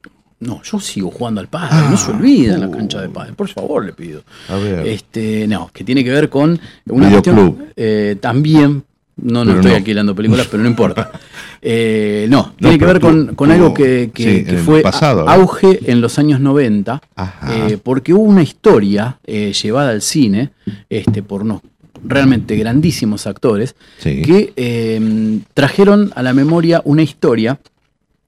[0.40, 2.72] No, yo sigo jugando al pádel, Ah, no se olviden la uh.
[2.72, 4.22] cancha de pádel, por favor, le pido.
[4.48, 4.86] A ver.
[4.88, 6.58] Este, no, que tiene que ver con
[6.88, 8.82] una cuestión eh, también.
[9.16, 9.76] No, no Pero estoy no.
[9.76, 11.10] alquilando películas, pero no importa.
[11.64, 15.28] Eh, no, tiene que ver con, algo que, que- sí, que en el fue pasado,
[15.28, 17.68] auge en los años 90, Ajá.
[17.68, 20.50] eh, porque hubo una historia eh, llevada al cine
[20.90, 21.60] este, por unos
[22.04, 24.22] realmente grandísimos actores sí.
[24.22, 27.60] que trajeron a la memoria una historia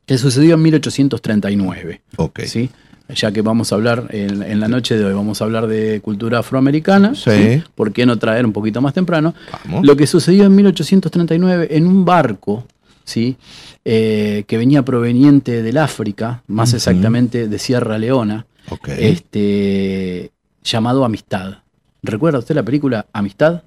[0.06, 2.02] que sucedió en 1839.
[2.18, 2.40] Ok.
[2.42, 2.70] ¿sí?
[3.14, 6.00] Ya que vamos a hablar en, en la noche de hoy, vamos a hablar de
[6.00, 7.14] cultura afroamericana.
[7.14, 7.62] Sí.
[7.74, 9.34] ¿Por qué no traer un poquito más temprano?
[9.66, 9.84] Vamos.
[9.86, 12.66] Lo que sucedió en 1839 en un barco,
[13.04, 13.36] ¿sí?
[13.84, 18.88] Eh, que venía proveniente del África, más exactamente de Sierra Leona, Ok.
[18.88, 20.30] este,
[20.62, 21.58] llamado Amistad.
[22.02, 23.62] ¿Recuerda usted la película Amistad?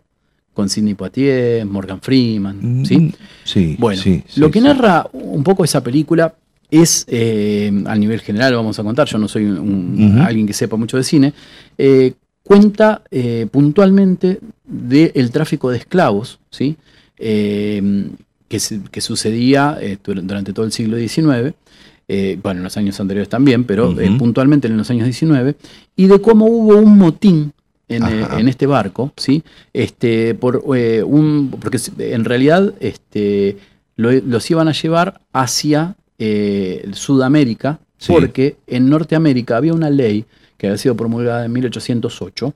[0.56, 2.98] Con Sidney Poitier, Morgan Freeman, ¿sí?
[2.98, 3.14] Mm,
[3.44, 3.76] Sí.
[3.78, 6.34] Bueno, sí, lo que narra un poco esa película
[6.70, 10.76] es, eh, a nivel general, vamos a contar, yo no soy un- alguien que sepa
[10.76, 11.34] mucho de cine,
[11.78, 12.13] eh,
[12.43, 16.76] cuenta eh, puntualmente del tráfico de esclavos, ¿sí?
[17.18, 18.09] Eh,
[18.47, 21.53] que, sucedía dur- durante todo el siglo XIX,
[22.41, 25.55] bueno, en los años anteriores también, pero puntualmente en los años XIX,
[25.97, 27.51] y de cómo hubo un motín
[27.89, 28.03] en,
[28.47, 29.43] este barco, ¿sí?
[29.74, 33.57] Este, por, eh, un, porque en realidad este,
[33.97, 38.13] lo- los iban a llevar hacia eh, Sudamérica, Sí.
[38.13, 40.26] porque en Norteamérica había una ley
[40.57, 42.53] que había sido promulgada en 1808,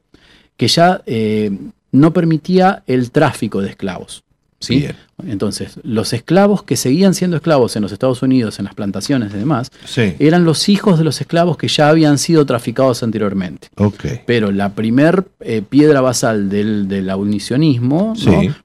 [0.55, 1.51] que ya eh,
[1.91, 4.23] no permitía el tráfico de esclavos.
[4.59, 4.87] ¿sí?
[5.27, 9.37] Entonces, los esclavos que seguían siendo esclavos en los Estados Unidos, en las plantaciones y
[9.37, 10.13] demás, Sí.
[10.19, 13.69] eran los hijos de los esclavos que ya habían sido traficados anteriormente.
[13.77, 14.05] Ok.
[14.25, 18.13] Pero la primer eh, piedra basal del, del abolicionismo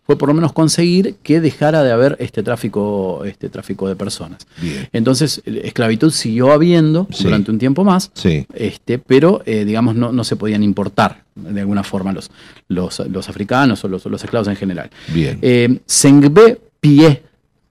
[0.04, 4.46] fue por lo menos conseguir que dejara de haber este tráfico, este tráfico de personas.
[4.60, 4.88] Bien.
[4.92, 7.24] Entonces, esclavitud siguió habiendo Sí.
[7.24, 8.46] durante un tiempo más, Sí.
[8.54, 12.30] este, pero eh, digamos no, no se podían importar de alguna forma los,
[12.68, 14.88] los, los africanos o los, los esclavos en general.
[15.12, 15.38] Bien.
[15.42, 16.45] Eh, Sengbe
[16.88, 17.22] Pie,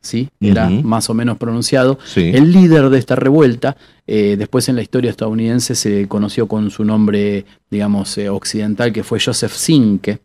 [0.02, 0.30] ¿sí?
[0.42, 2.32] era más o menos pronunciado, Sí.
[2.34, 3.76] el líder de esta revuelta.
[4.08, 9.04] eh, después en la historia estadounidense se conoció con su nombre, digamos, eh, occidental, que
[9.04, 10.20] fue Joseph Zinke.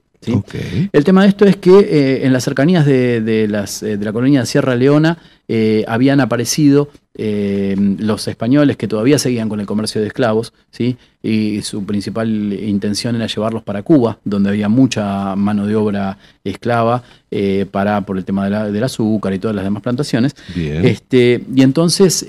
[0.93, 4.13] El tema de esto es que eh, en las cercanías de, de las, de la
[4.13, 5.17] colonia de Sierra Leona
[5.53, 6.89] eh, habían aparecido
[7.23, 10.97] eh, los españoles que todavía seguían con el comercio de esclavos, ¿sí?
[11.23, 17.03] y su principal intención era llevarlos para Cuba, donde había mucha mano de obra esclava
[17.33, 20.35] eh, para, por el tema de la- del azúcar y todas las demás plantaciones.
[20.55, 20.85] Bien.
[20.87, 22.25] Este, y entonces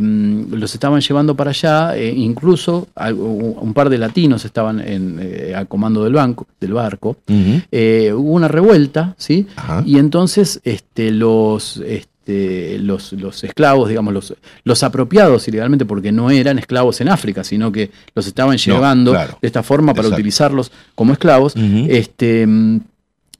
[0.00, 6.12] los estaban llevando para allá, incluso un par de latinos estaban en, a comando del,
[6.14, 7.16] banco, del barco.
[7.28, 9.46] Hubo una revuelta, ¿sí?
[9.56, 9.82] Ajá.
[9.84, 16.30] Y entonces este, los, este, los, los esclavos, digamos, los, los apropiados ilegalmente, porque no
[16.30, 19.38] eran esclavos en África, sino que los estaban llevando claro.
[19.40, 20.20] de esta forma para Exacto.
[20.20, 21.54] utilizarlos como esclavos,
[21.88, 22.80] este, mm,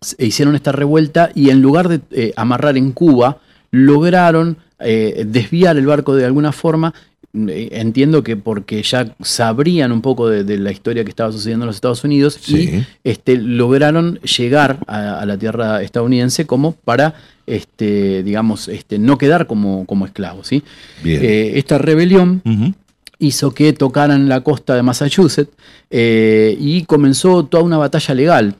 [0.00, 3.38] s- hicieron esta revuelta y en lugar de eh, amarrar en Cuba,
[3.70, 6.92] lograron eh, desviar el barco de alguna forma.
[7.48, 11.64] Eh, Entiendo que porque ya sabrían un poco de, de la historia que estaba sucediendo
[11.64, 17.14] en los Estados Unidos y este, lograron llegar a, a la tierra estadounidense como para,
[17.46, 20.46] este, digamos, este, no quedar como, como esclavos.
[20.46, 20.62] ¿sí?
[21.04, 22.42] Eh, esta rebelión
[23.18, 25.52] hizo que tocaran la costa de Massachusetts
[25.90, 28.56] eh, y comenzó toda una batalla legal,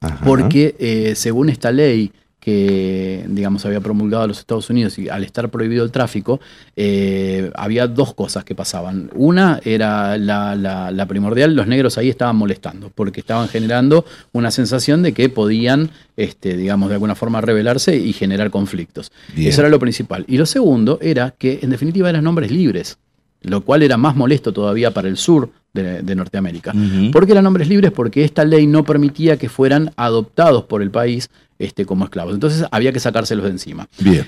[0.00, 0.24] Ajá.
[0.24, 2.12] porque eh, según esta ley
[2.44, 6.40] que digamos había promulgado los Estados Unidos y al estar prohibido el tráfico,
[6.74, 9.10] eh, había dos cosas que pasaban.
[9.14, 14.50] Una era la, la- la primordial, los negros ahí estaban molestando, porque estaban generando una
[14.50, 19.12] sensación de que podían, este, digamos, de alguna forma rebelarse y generar conflictos.
[19.36, 19.48] Bien.
[19.48, 20.24] Eso era lo principal.
[20.26, 22.98] Y lo segundo era que en definitiva eran nombres libres,
[23.42, 26.72] lo cual era más molesto todavía para el sur de, de Norteamérica.
[26.74, 27.10] Ujú.
[27.10, 27.92] ¿Por qué eran nombres libres?
[27.92, 32.34] Porque esta ley no permitía que fueran adoptados por el país este, como esclavos.
[32.34, 33.88] Entonces había que sacárselos de encima.
[33.98, 34.26] Bien.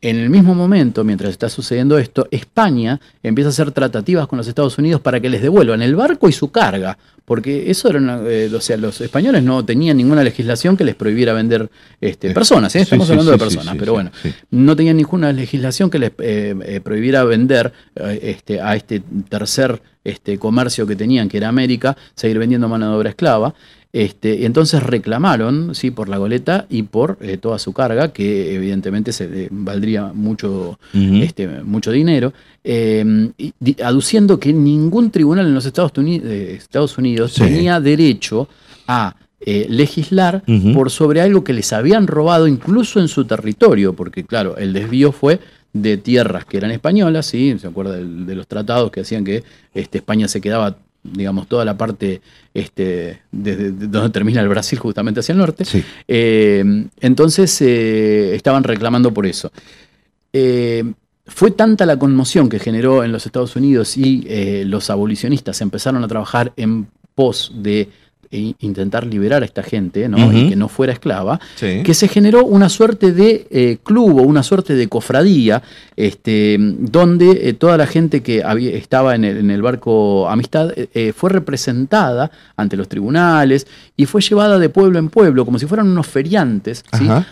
[0.00, 4.46] En el mismo momento, mientras está sucediendo esto, España empieza a hacer tratativas con los
[4.46, 6.96] Estados Unidos para que les devuelvan el barco y su carga.
[7.24, 10.94] Porque eso era una, eh, o sea, los españoles no tenían ninguna legislación que les
[10.94, 11.68] prohibiera vender
[12.00, 12.82] este, Eh, personas, ¿eh?
[12.82, 14.10] estamos sí, hablando sí, de personas, sí, pero bueno,
[14.52, 20.38] no tenían ninguna legislación que les eh, eh, prohibiera vender este, a este tercer este,
[20.38, 23.52] comercio que tenían, que era América, seguir vendiendo mano de obra esclava.
[23.92, 28.54] Este, y entonces reclamaron sí, por la goleta y por eh, toda su carga, que
[28.54, 32.32] evidentemente se eh, valdría mucho, este, mucho dinero,
[32.64, 37.42] eh, y di- aduciendo que ningún tribunal en los Estados Unidos, Estados Unidos Sí.
[37.44, 38.48] tenía derecho
[38.86, 40.42] a eh, legislar
[40.74, 45.12] por sobre algo que les habían robado incluso en su territorio, porque claro, el desvío
[45.12, 45.38] fue
[45.72, 47.56] de tierras que eran españolas, ¿sí?
[47.58, 51.76] se acuerda de, los tratados que hacían que este, España se quedaba, digamos, toda la
[51.76, 52.20] parte
[52.54, 55.64] este, desde de donde termina el Brasil justamente hacia el norte.
[55.64, 55.82] Sí.
[56.06, 56.64] Eh,
[57.00, 59.52] entonces eh, estaban reclamando por eso.
[60.32, 60.84] Eh,
[61.26, 66.08] fue tanta la conmoción que generó en los Estados Unidos y los abolicionistas empezaron a
[66.08, 67.90] trabajar en pos de
[68.30, 70.32] eh, intentar liberar a esta gente ¿no?
[70.32, 71.82] Y que no fuera esclava, Sí.
[71.84, 75.62] que se generó una suerte de eh, club o una suerte de cofradía,
[75.96, 80.72] este, donde eh, toda la gente que había, estaba en el, en el barco Amistad
[80.76, 83.66] eh, eh, fue representada ante los tribunales
[83.96, 86.84] y fue llevada de pueblo en pueblo, como si fueran unos feriantes,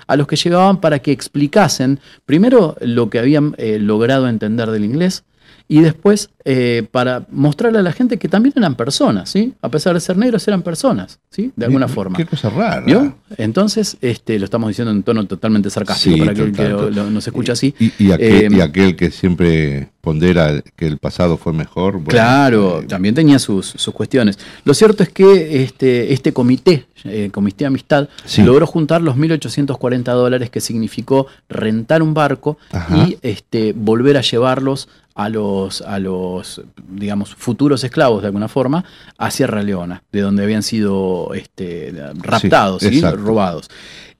[0.07, 5.25] a los que llegaban para que explicasen primero lo que habían logrado entender del inglés.
[5.69, 9.55] Y después, eh, para mostrarle a la gente que también eran personas, ¿sí?
[9.63, 11.51] A pesar de ser negros, eran personas, ¿sí?
[11.57, 12.17] De alguna Qué- forma.
[12.17, 12.83] Qué cosa rara.
[12.87, 13.17] ¿Vio?
[13.37, 17.11] Entonces, este, lo estamos diciendo en tono totalmente sarcástico Sí, para aquel que lo- lo-
[17.11, 17.75] nos escucha así.
[17.81, 21.95] Y, y aquel, Eh, y aquel que siempre pondera que el pasado fue mejor.
[21.95, 24.39] bueno, Claro, eh, también tenía sus, sus cuestiones.
[24.63, 28.43] Lo cierto es que este, este comité, eh, Comité de Amistad, Sí.
[28.43, 32.97] logró juntar los 1.840 dólares que significó rentar un barco Ajá.
[33.09, 38.85] y este, volver a llevarlos a los, a los, digamos, futuros esclavos de alguna forma
[39.19, 41.93] a Sierra Leona, de donde habían sido este,
[42.23, 42.99] raptados, ¿sí?
[42.99, 43.17] exacto.
[43.17, 43.69] robados.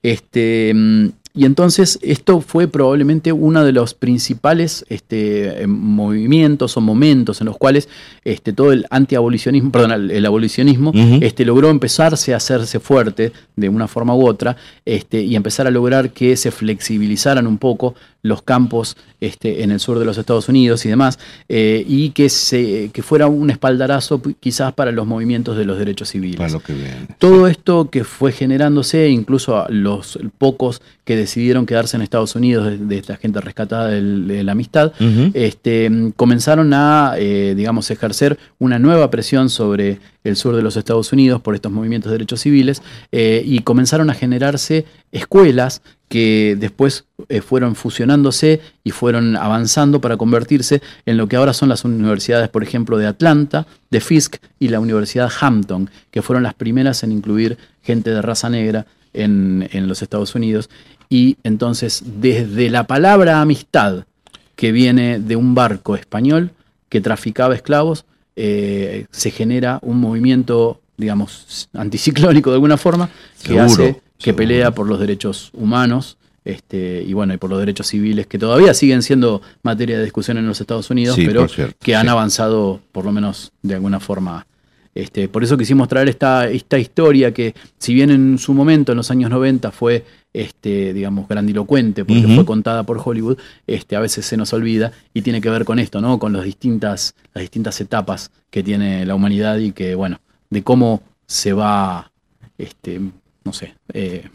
[0.03, 1.07] Este, mm,
[1.37, 7.45] Y entonces esto fue probablemente uno de los principales este, eh, movimientos o momentos en
[7.45, 7.87] los cuales
[8.25, 13.69] este, todo el antiabolicionismo, perdón, el, el abolicionismo este, logró empezarse a hacerse fuerte de
[13.69, 17.93] una forma u otra este, y empezar a lograr que se flexibilizaran un poco
[18.27, 21.17] los campos este, en el sur de los Estados Unidos y demás,
[21.49, 26.09] eh, y que, se, que fuera un espaldarazo quizás para los movimientos de los derechos
[26.09, 26.37] civiles.
[26.37, 27.07] Para lo que viene.
[27.17, 32.65] Todo esto que fue generándose, incluso a los pocos que decidieron quedarse en Estados Unidos,
[32.65, 34.91] de, de esta gente rescatada del- de la amistad,
[35.33, 41.13] este, comenzaron a, eh, digamos, ejercer una nueva presión sobre el sur de los Estados
[41.13, 47.03] Unidos por estos movimientos de derechos civiles eh, y comenzaron a generarse escuelas que después
[47.27, 52.47] eh, fueron fusionándose y fueron avanzando para convertirse en lo que ahora son las universidades,
[52.49, 57.11] por ejemplo, de Atlanta, de Fisk y la Universidad Hampton, que fueron las primeras en
[57.11, 60.69] incluir gente de raza negra en, en los Estados Unidos.
[61.09, 64.05] Y entonces, desde la palabra amistad,
[64.55, 66.51] que viene de un barco español
[66.89, 68.05] que traficaba esclavos,
[68.35, 73.09] eh, se genera un movimiento, digamos, anticiclónico de alguna forma,
[73.41, 74.35] que Seguro, hace, que seguro.
[74.37, 76.17] pelea por los derechos humanos.
[76.45, 80.37] Este, y bueno, y por los derechos civiles que todavía siguen siendo materia de discusión
[80.37, 82.09] en los Estados Unidos, Sí, pero cierto, que han sí.
[82.09, 84.47] avanzado por lo menos de alguna forma.
[84.97, 88.97] Este, por eso quisimos traer esta, esta historia que, si bien en su momento, en
[88.97, 93.37] los años 90, fue este, digamos, grandilocuente, porque fue contada por Hollywood,
[93.67, 96.17] este, a veces se nos olvida y tiene que ver con esto, ¿no?
[96.17, 100.19] Con las distintas, las distintas etapas que tiene la humanidad y que, bueno,
[100.49, 102.11] de cómo se va,
[102.57, 102.99] este,
[103.43, 104.27] no sé, eh,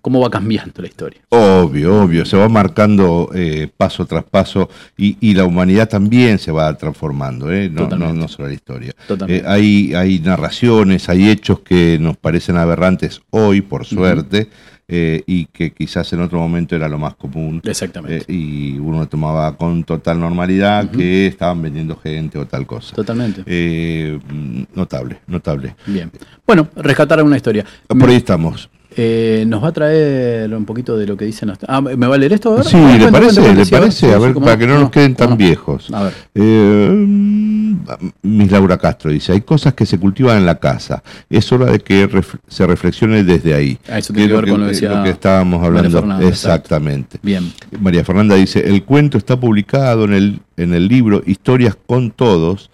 [0.00, 1.20] cómo va cambiando la historia.
[1.30, 6.50] Obvio, obvio, se va marcando eh, paso tras paso y, y la humanidad también se
[6.52, 7.68] va transformando, ¿eh?
[7.68, 8.20] no, no, Totalmente.
[8.20, 8.92] no solo la historia.
[9.06, 9.44] Totalmente.
[9.44, 14.48] Eh, hay, hay narraciones, hay hechos que nos parecen aberrantes hoy, por suerte,
[14.90, 17.60] eh, y que quizás en otro momento era lo más común.
[17.64, 18.24] Exactamente.
[18.26, 22.94] eh, y uno tomaba con total normalidad que estaban vendiendo gente o tal cosa.
[22.96, 23.42] Totalmente.
[23.44, 25.76] Eh, mm, notable, notable.
[25.86, 26.10] Bien.
[26.46, 27.66] Bueno, rescatar una historia.
[27.86, 28.70] Por ahí estamos.
[29.00, 31.58] Eh, nos va a traer un poquito de lo que dicen los...
[31.68, 32.64] Ah, ¿me va a leer esto ahora?
[32.64, 33.40] Sí, Ah, ¿le cuenta, parece?
[33.40, 34.12] cuenta, ¿Le parece?
[34.12, 35.36] A ver, para que no nos queden tan no.
[35.36, 35.88] viejos.
[35.92, 36.12] A ver.
[36.34, 37.76] Eh, mm,
[38.22, 41.04] Miss Laura Castro dice, hay cosas que se cultivan en la casa.
[41.30, 43.78] Es hora de que ref- se reflexione desde ahí.
[43.88, 45.90] Ah, eso tiene que ver con lo que decía que estábamos hablando.
[46.00, 47.18] Fernanda, Exactamente.
[47.22, 47.52] Bien.
[47.80, 52.68] María Fernanda dice, el cuento está publicado en el, en el libro Historias con Todos,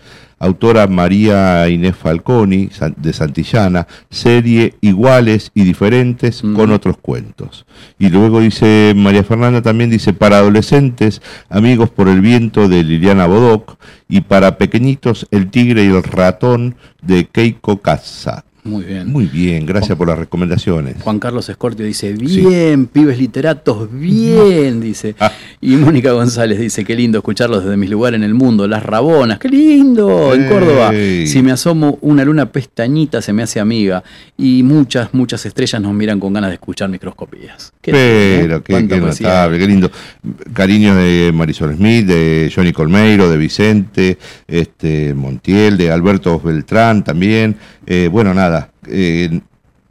[0.44, 7.66] autora María Inés Falconi, de Santillana, serie Iguales y Diferentes con otros cuentos.
[7.98, 13.26] Y luego dice María Fernanda también dice, para adolescentes, Amigos por el Viento de Liliana
[13.26, 13.78] Bodoc,
[14.08, 18.44] y para pequeñitos, El Tigre y el Ratón de Keiko Casa.
[18.64, 19.12] Muy bien.
[19.12, 20.96] Muy bien, gracias por las recomendaciones.
[21.02, 25.14] Juan Carlos Escortio dice, bien, pibes literatos, bien, dice.
[25.60, 29.38] Y Mónica González dice, qué lindo escucharlos desde mis lugares en el mundo, las Rabonas,
[29.38, 30.48] qué lindo, en.
[30.48, 30.92] Córdoba.
[30.92, 34.02] Si me asomo una luna pestañita se me hace amiga.
[34.36, 37.72] Y muchas, muchas estrellas nos miran con ganas de escuchar microscopías.
[37.80, 38.02] Qué lindo,
[38.40, 38.62] Pero ¿eh?
[38.64, 39.90] qué, qué notable, qué lindo.
[40.52, 47.56] Cariño de Marisol Smith, de Johnny Colmeiro, de Vicente, este Montiel, de Alberto Beltrán también.
[47.86, 48.53] Eh, bueno, nada,
[48.88, 49.40] eh,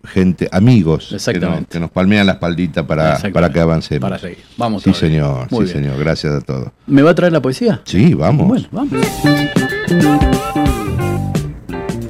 [0.05, 1.65] gente, amigos que nos, Exactamente.
[1.71, 4.01] que nos palmean la espaldita para, para que avancemos.
[4.09, 4.43] Para seguir.
[4.57, 5.09] Vamos Sí, todavía.
[5.09, 5.85] señor, Muy sí, bien.
[5.85, 5.99] señor.
[5.99, 6.67] Gracias a todos.
[6.87, 7.81] ¿Me va a traer la poesía?
[7.85, 8.47] Sí, vamos.
[8.47, 8.91] Bueno, vamos.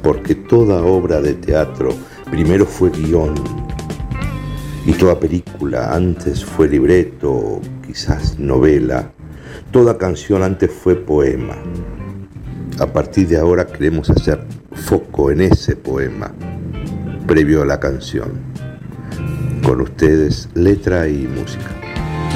[0.02, 1.90] porque toda obra de teatro
[2.30, 3.34] primero fue guion
[4.86, 9.10] y toda película antes fue libreto, quizás novela,
[9.70, 11.56] toda canción antes fue poema.
[12.80, 14.40] A partir de ahora queremos hacer
[14.72, 16.32] foco en ese poema,
[17.26, 18.32] previo a la canción.
[19.62, 21.70] Con ustedes, letra y música.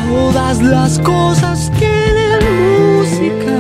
[0.09, 2.39] Todas las cosas tienen
[2.99, 3.53] música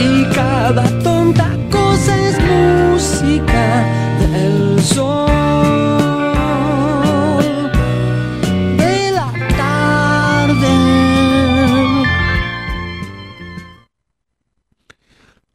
[0.00, 3.99] hoy y cada tonta cosa es música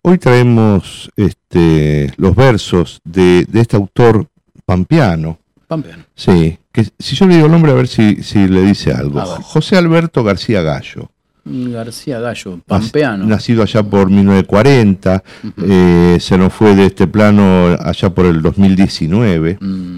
[0.07, 4.27] Hoy traemos este, los versos de, de este autor
[4.63, 5.39] pampeano.
[5.67, 6.03] Pampeano.
[6.13, 9.19] Sí, que si yo le digo el nombre a ver si, si le dice algo.
[9.25, 11.09] José Alberto García Gallo.
[11.43, 13.25] García Gallo, pampeano.
[13.25, 15.23] Nacido allá por 1940,
[15.63, 19.97] eh, se nos fue de este plano allá por el 2019, Mm,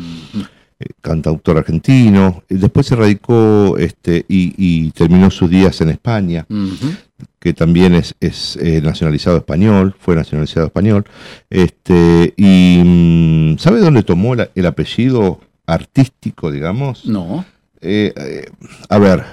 [0.80, 2.44] eh, cantautor argentino.
[2.48, 6.92] Eh, Después se radicó este, y, y terminó sus días en España, ujú.
[7.40, 11.06] Que también es, es, eh, nacionalizado español, fue nacionalizado español.
[11.50, 17.06] Este, y mm, ¿sabe dónde tomó el, el apellido artístico, digamos.
[17.06, 17.46] No.
[17.82, 18.46] Eh, eh,
[18.90, 19.24] a ver,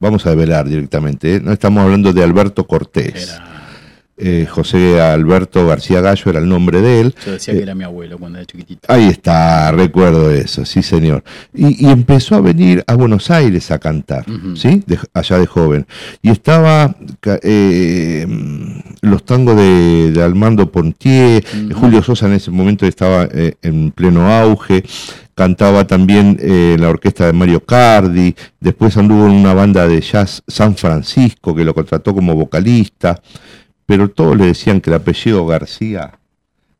[0.00, 1.36] vamos a develar directamente.
[1.36, 1.40] ¿eh?
[1.40, 3.28] No estamos hablando de Alberto Cortés.
[3.34, 3.55] Era-
[4.18, 7.14] Eh, José Alberto García Gallo era el nombre de él.
[7.26, 8.80] yo decía que era mi abuelo cuando era chiquitito.
[8.90, 11.22] Ahí está, recuerdo eso, sí señor.
[11.52, 14.24] Y, y empezó a venir a Buenos Aires a cantar.
[14.54, 14.82] ¿sí?
[14.86, 15.86] De- allá de joven.
[16.22, 16.96] Y estaba
[17.42, 18.26] eh,
[19.02, 21.44] los tangos de, de Armando Pontier.
[21.74, 24.82] Julio Sosa en ese momento estaba eh, en pleno auge,
[25.34, 30.00] cantaba también eh, en la orquesta de Mario Cardi, después anduvo en una banda de
[30.00, 33.20] jazz San Francisco que lo contrató como vocalista,
[33.86, 36.12] pero todos le decían que el apellido García...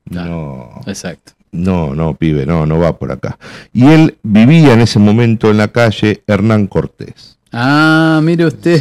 [0.08, 1.32] No, Exacto.
[1.50, 3.38] no, no, pibe, no, no va por acá.
[3.72, 7.38] Y él vivía en ese momento en la calle Hernán Cortés.
[7.52, 8.80] Ah, mire usted.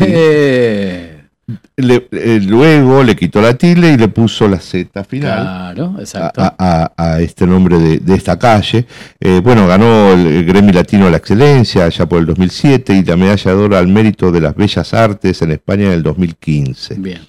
[1.77, 5.41] Le- eh, luego le quitó la tilde y le puso la Z final.
[5.75, 6.41] Claro, exacto.
[6.41, 8.85] a- a- a este nombre de, de esta calle.
[9.19, 13.03] Eh, bueno, ganó el, el Gremio Latino a la Excelencia allá por el 2007 y
[13.03, 16.95] la medalla de oro al mérito de las bellas artes en España en el 2015.
[16.95, 17.21] Bien.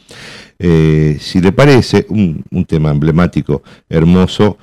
[0.58, 4.56] Eh, si le parece, un, un tema emblemático, hermoso,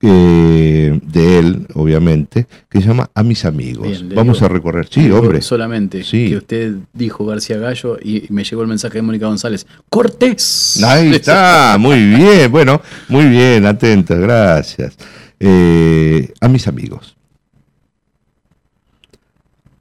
[0.00, 3.88] eh, de él, obviamente, que se llama A mis amigos.
[3.88, 5.40] Bien, Vamos digo- a recorrer, sí, hombre.
[5.42, 6.28] Solamente Sí.
[6.28, 9.66] que usted dijo García Gallo y me llegó el mensaje de Mónica González.
[9.88, 10.80] ¡Cortés!
[10.84, 14.96] Ahí está, muy bien, bueno, muy bien, atentos, gracias.
[15.40, 17.16] Eh, a mis amigos.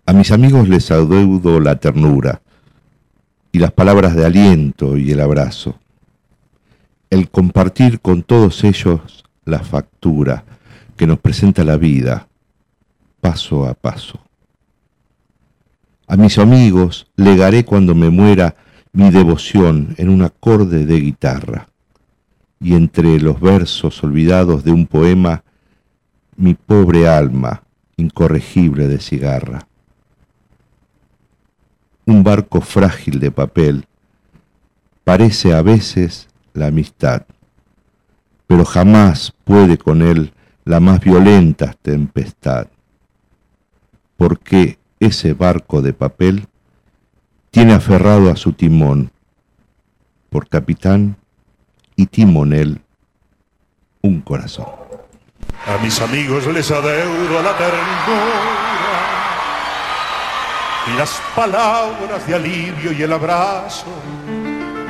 [0.05, 2.41] A mis amigos les adeudo la ternura
[3.51, 5.79] y las palabras de aliento y el abrazo.
[7.09, 10.43] El compartir con todos ellos la factura
[10.95, 12.27] que nos presenta la vida,
[13.21, 14.19] paso a paso.
[16.07, 18.55] A mis amigos legaré cuando me muera
[18.93, 21.69] mi devoción en un acorde de guitarra
[22.59, 25.43] y entre los versos olvidados de un poema
[26.35, 27.63] mi pobre alma
[27.97, 29.67] incorregible de cigarra.
[32.07, 33.85] Un barco frágil de papel.
[35.03, 37.25] Parece a veces la amistad,
[38.47, 42.67] pero jamás puede con él la más violenta tempestad,
[44.15, 46.47] porque ese barco de papel
[47.51, 49.11] tiene aferrado a su timón,
[50.29, 51.17] por capitán
[51.97, 52.81] y timonel,
[54.01, 54.67] un corazón.
[55.65, 57.57] A mis amigos les adeudo la
[60.95, 63.87] las palabras de alivio y el abrazo,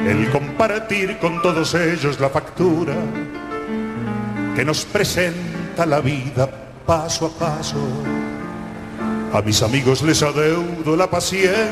[0.05, 2.93] el compartir con todos ellos la factura
[4.55, 6.49] que nos presenta la vida
[6.85, 7.77] paso a paso.
[9.33, 11.67] A mis amigos les adeudo la paciencia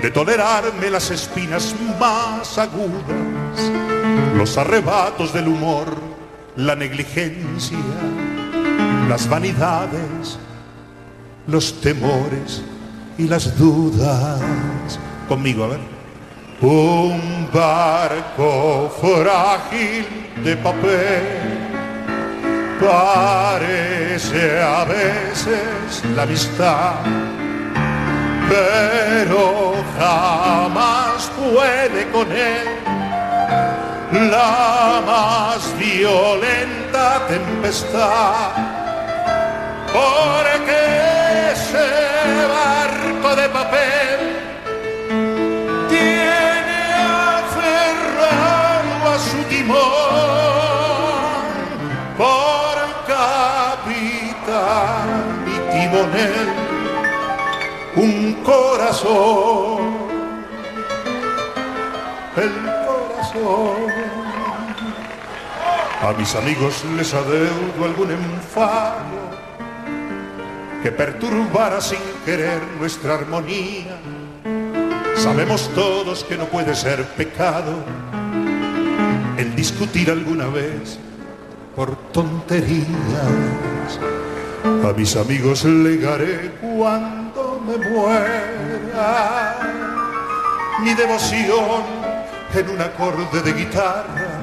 [0.00, 3.70] de tolerarme las espinas más agudas,
[4.36, 5.86] los arrebatos del humor,
[6.56, 7.78] la negligencia,
[9.08, 10.38] las vanidades,
[11.46, 12.62] los temores
[13.18, 14.40] y las dudas.
[15.28, 15.80] Conmigo, a ver.
[16.60, 20.06] Un barco frágil
[20.44, 21.62] de papel
[22.80, 26.94] parece a veces la amistad,
[28.48, 32.82] pero jamás puede con él
[34.30, 38.50] la más violenta tempestad,
[39.92, 41.01] porque
[42.46, 44.18] barco de papel.
[45.88, 46.80] Tiene
[47.38, 49.82] aferrado a su timón.
[52.16, 54.34] Por capitán
[55.46, 56.48] y timonel
[57.96, 60.08] un corazón,
[62.36, 62.52] el
[62.86, 63.92] corazón.
[66.00, 69.41] A mis amigos les adeudo algún enfado
[70.82, 73.96] que perturbara sin querer nuestra armonía.
[75.16, 77.72] Sabemos todos que no puede ser pecado
[79.38, 80.98] el discutir alguna vez
[81.76, 82.88] por tonterías.
[84.84, 89.56] A mis amigos legaré cuando me muera
[90.80, 91.82] mi devoción
[92.54, 94.40] en un acorde de guitarra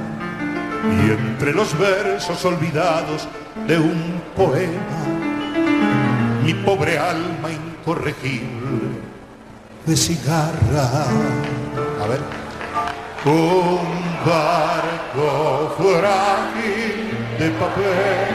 [0.84, 3.28] y entre los versos olvidados
[3.68, 5.19] de un poema
[6.50, 8.90] mi pobre alma incorregible
[9.86, 11.06] de cigarra.
[12.02, 12.22] A ver.
[13.26, 13.90] Un
[14.26, 16.98] barco frágil
[17.38, 18.34] de papel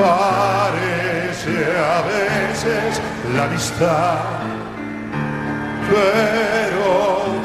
[0.00, 1.56] parece
[1.96, 3.02] a veces
[3.34, 4.20] la amistad,
[5.90, 6.92] pero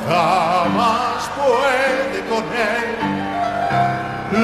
[0.07, 2.89] jamás puede con él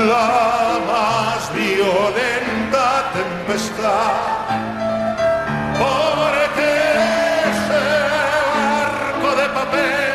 [0.10, 4.45] la más violenta tempestad.
[5.80, 6.72] Porque
[7.70, 10.14] barco de papel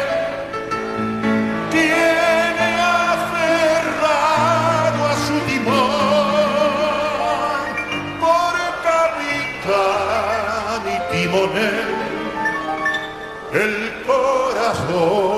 [1.70, 2.68] tiene
[3.10, 4.20] aferrado
[5.06, 6.40] a su timón
[8.20, 8.54] por
[8.88, 11.88] capitán y timonel
[13.52, 13.74] el
[14.06, 15.30] corazón.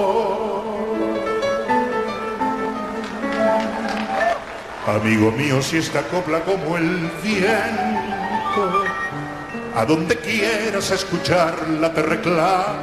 [4.86, 8.21] Amigo mío, si esta copla como el viento,
[9.74, 12.74] a donde quieras escucharla te reclama,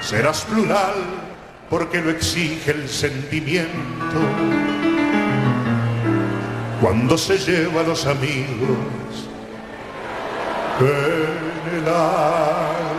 [0.00, 0.94] serás plural
[1.70, 4.20] porque lo exige el sentimiento.
[6.80, 8.78] Cuando se lleva a los amigos
[10.80, 12.94] en el alma.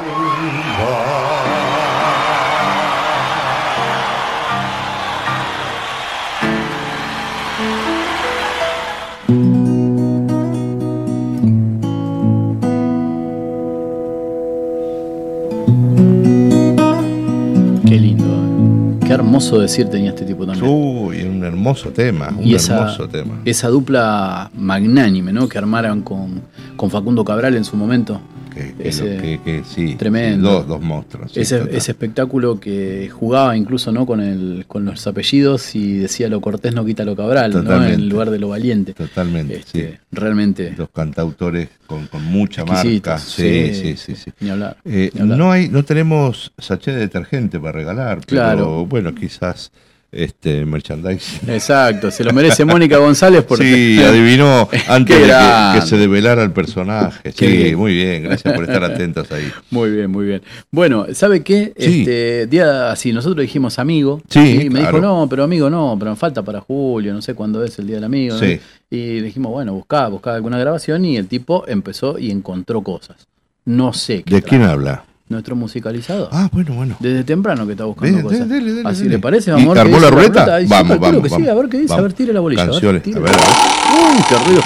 [19.36, 20.66] Hermoso decir tenía este tipo también.
[20.68, 23.42] Uy, un hermoso tema, un y esa, hermoso tema.
[23.46, 25.50] esa dupla magnánime, ¿no?
[25.50, 26.42] Que armaron con,
[26.76, 28.20] con Facundo Cabral en su momento.
[28.56, 30.50] Que, que ese- lo- que- que sí, tremendo.
[30.50, 31.32] dos, dos monstruos.
[31.34, 34.06] sí, ese, ese espectáculo que jugaba incluso ¿no?
[34.06, 37.86] con, el, con los apellidos y decía lo cortés no quita lo cabral, ¿no?
[37.86, 38.94] En lugar de lo valiente.
[38.94, 39.98] Totalmente, Este, sí.
[40.12, 40.74] Realmente.
[40.78, 43.18] Los cantautores con, con mucha marca.
[43.20, 44.16] Sí, sí, sí.
[44.16, 44.32] sí.
[44.40, 44.78] Ni hablar.
[44.86, 45.38] Eh, ni hablar.
[45.38, 48.86] no hay, no tenemos sachet de detergente para regalar, pero Claro.
[48.86, 49.72] bueno, quizás
[50.12, 51.48] este merchandising.
[51.50, 53.66] Exacto, se lo merece Mónica González porque.
[53.76, 55.34] Sí, adivinó antes de
[55.74, 57.32] que, se develara el personaje.
[57.32, 57.78] Sí, bien.
[57.78, 59.52] muy bien, gracias por estar atentos ahí.
[59.72, 60.42] Muy bien, muy bien.
[60.72, 61.74] Bueno, ¿sabe qué?
[61.78, 62.02] Sí.
[62.02, 64.22] Este día así, nosotros dijimos amigo.
[64.30, 64.98] Sí, y me claro.
[64.98, 67.88] dijo, no, pero amigo no, pero me falta para julio, no sé cuándo es el
[67.88, 68.36] día del amigo.
[68.36, 68.40] ¿no?
[68.40, 68.60] Sí.
[68.90, 73.28] Y dijimos, bueno, buscá, buscá alguna grabación y el tipo empezó y encontró cosas.
[73.66, 74.36] No sé qué.
[74.36, 75.06] ¿De quién habla?
[75.28, 76.30] Nuestro musicalizador.
[76.32, 76.96] Ah, bueno, bueno.
[77.00, 78.48] Desde temprano que está buscando Dele, cosas.
[78.48, 80.60] dele, dele, Así le parece, ¿Y vamos a ver qué armó la ruleta?
[80.60, 81.50] Sí, Vamos, vamos, que sí, vamos.
[81.50, 82.16] a ver qué dice, a ver, Vamos.
[82.16, 82.62] tire la bolilla.
[82.62, 84.62] a ver, Canciones, a ver, a Uy, qué ruido.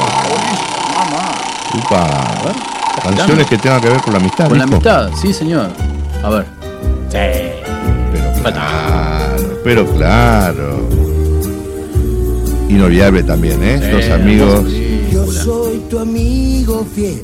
[1.76, 2.54] Upa.
[3.04, 4.50] Canciones que tengan que ver con la amistad.
[4.50, 4.90] Con la ¿listo?
[4.90, 5.68] amistad, sí, señor.
[6.24, 6.46] A ver.
[7.10, 10.90] Pero claro, pero claro.
[12.68, 13.80] Inolvidable también, ¿eh?
[13.82, 14.66] Sí, Los amigos,
[15.12, 17.22] Yo soy tu amigo fiel.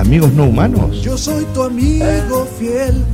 [0.00, 1.02] Amigos no humanos.
[1.02, 3.04] Yo soy tu amigo fiel.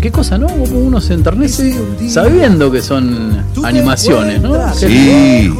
[0.00, 0.48] ¿Qué cosa, no?
[0.48, 1.76] Como uno se enternece
[2.08, 4.54] sabiendo que son animaciones, ¿no?
[4.74, 4.86] Sí,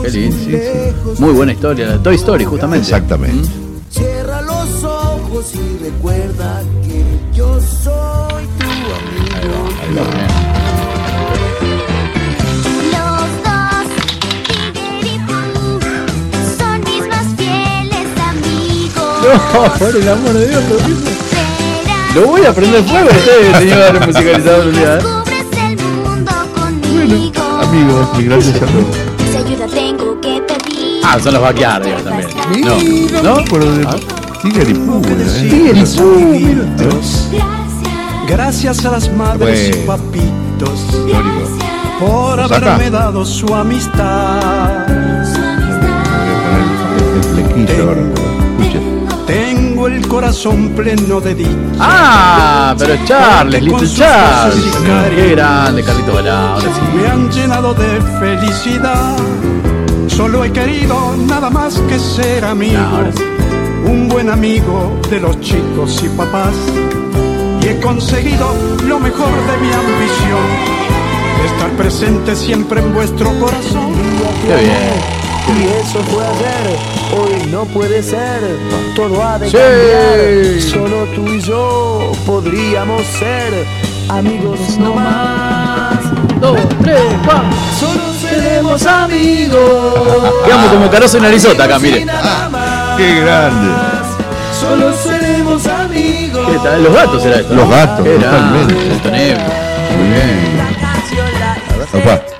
[0.03, 0.35] qué sí, lindo.
[0.45, 1.21] sí, sí.
[1.23, 2.85] Muy buena historia, la de Toy Story, justamente.
[2.87, 3.49] Exactamente.
[3.91, 7.05] Cierra los ojos y recuerda que
[7.37, 10.22] yo soy tu amigo.
[19.33, 20.63] No, por el amor de Dios,
[22.15, 24.67] lo voy a prender fuego usted, señor musicalizador.
[24.75, 24.99] ¿eh?
[25.57, 27.43] El mundo conmigo.
[27.63, 31.01] Amigos, mi tengo que pedir.
[31.05, 32.29] Ah, son los backyardigans también.
[33.23, 33.45] No, ¿no?
[33.51, 33.87] Pero de
[34.43, 35.49] Tiger y Pooh, ¿eh?
[35.49, 36.65] Tiger y Pooh, mira.
[36.77, 37.29] Gracias,
[38.29, 39.87] Gracias a las madres y Bueno.
[39.97, 40.81] papitos
[41.99, 44.87] por haberme dado su amistad.
[47.07, 48.32] El flequillo ahora.
[50.03, 51.51] El corazón pleno de dicha.
[51.79, 54.61] Ah, pero es Charles, Little Charles.
[55.15, 56.67] Qué grande, Carlito Balá, sí.
[56.97, 59.17] Me han llenado de felicidad.
[60.09, 62.81] Solo he querido nada más que ser amigo.
[62.81, 63.23] No, sí.
[63.85, 66.55] Un buen amigo de los chicos y papás.
[67.63, 68.55] Y he conseguido
[68.85, 70.83] lo mejor de mi ambición.
[71.47, 73.93] Estar presente siempre en vuestro corazón.
[74.47, 75.22] Qué bien.
[75.49, 76.79] Y eso fue ayer,
[77.19, 78.41] hoy no puede ser,
[78.95, 79.57] todo ha de Sí.
[79.57, 80.63] cambiar.
[80.63, 83.67] Solo tú y yo podríamos ser
[84.09, 85.99] amigos no más.
[86.41, 87.49] Dos, tres, cuatro.
[87.79, 90.33] Solo seremos amigos.
[90.45, 92.07] Quedamos como Caroso y Narizota acá, mire.
[92.97, 93.73] Qué grande.
[94.59, 96.47] Solo seremos amigos.
[96.51, 96.83] ¿Qué tal?
[96.85, 97.55] Los gatos era esto.
[97.55, 98.75] Los gatos, totalmente.
[98.75, 100.63] Muy bien.
[101.95, 102.32] Opa.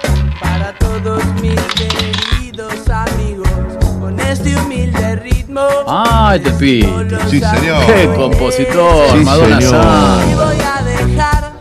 [5.95, 7.17] Ah, este espíritu.
[7.29, 7.85] Sí, señor.
[7.87, 9.61] Qué compositor, Sí, Madonna señor.
[9.61, 10.45] Y Santa.
[10.45, 11.53] voy a dejar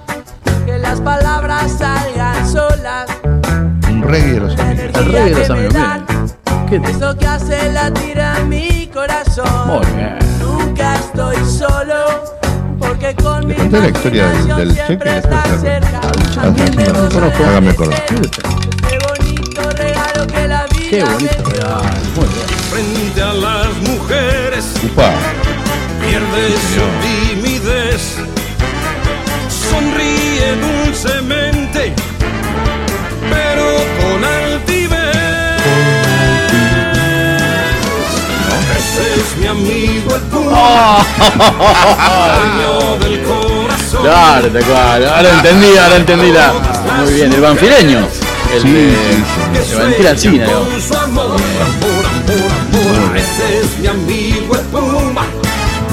[0.65, 3.07] que las palabras salgan solas.
[3.89, 4.85] Un reggae de los amigos.
[4.95, 6.05] El rey de los amigos, miren.
[6.69, 9.67] ¿Qué te- Eso que hace latir a mi corazón.
[9.67, 10.17] Muy bien.
[10.39, 12.31] Nunca estoy solo.
[12.79, 15.99] Porque con mi Le conté la historia del, del cheque está cerca.
[16.03, 17.19] Ah, no, conozco.
[17.19, 18.03] saber Hágame acordar.
[18.09, 21.81] Este bonito regalo que la vida Qué bonito real,
[22.15, 22.47] muy bien.
[22.71, 23.60] Frente a mujeres
[24.93, 25.09] Upa.
[26.01, 26.43] pierde
[26.73, 28.03] su timidez,
[29.69, 31.83] sonríe dulcemente,
[33.29, 33.65] pero
[33.99, 34.99] con altivez.
[38.77, 40.53] Ese es mi amigo el dueño
[42.99, 44.01] del corazón.
[44.03, 45.01] Claro, te cual.
[45.07, 46.53] Ahora entendí, ahora entendí la.
[47.03, 48.07] Muy bien, el banfileño.
[48.53, 48.95] El Sí, de, sí,
[49.63, 49.69] sí.
[49.71, 50.67] de Valentina Alsina, digamos.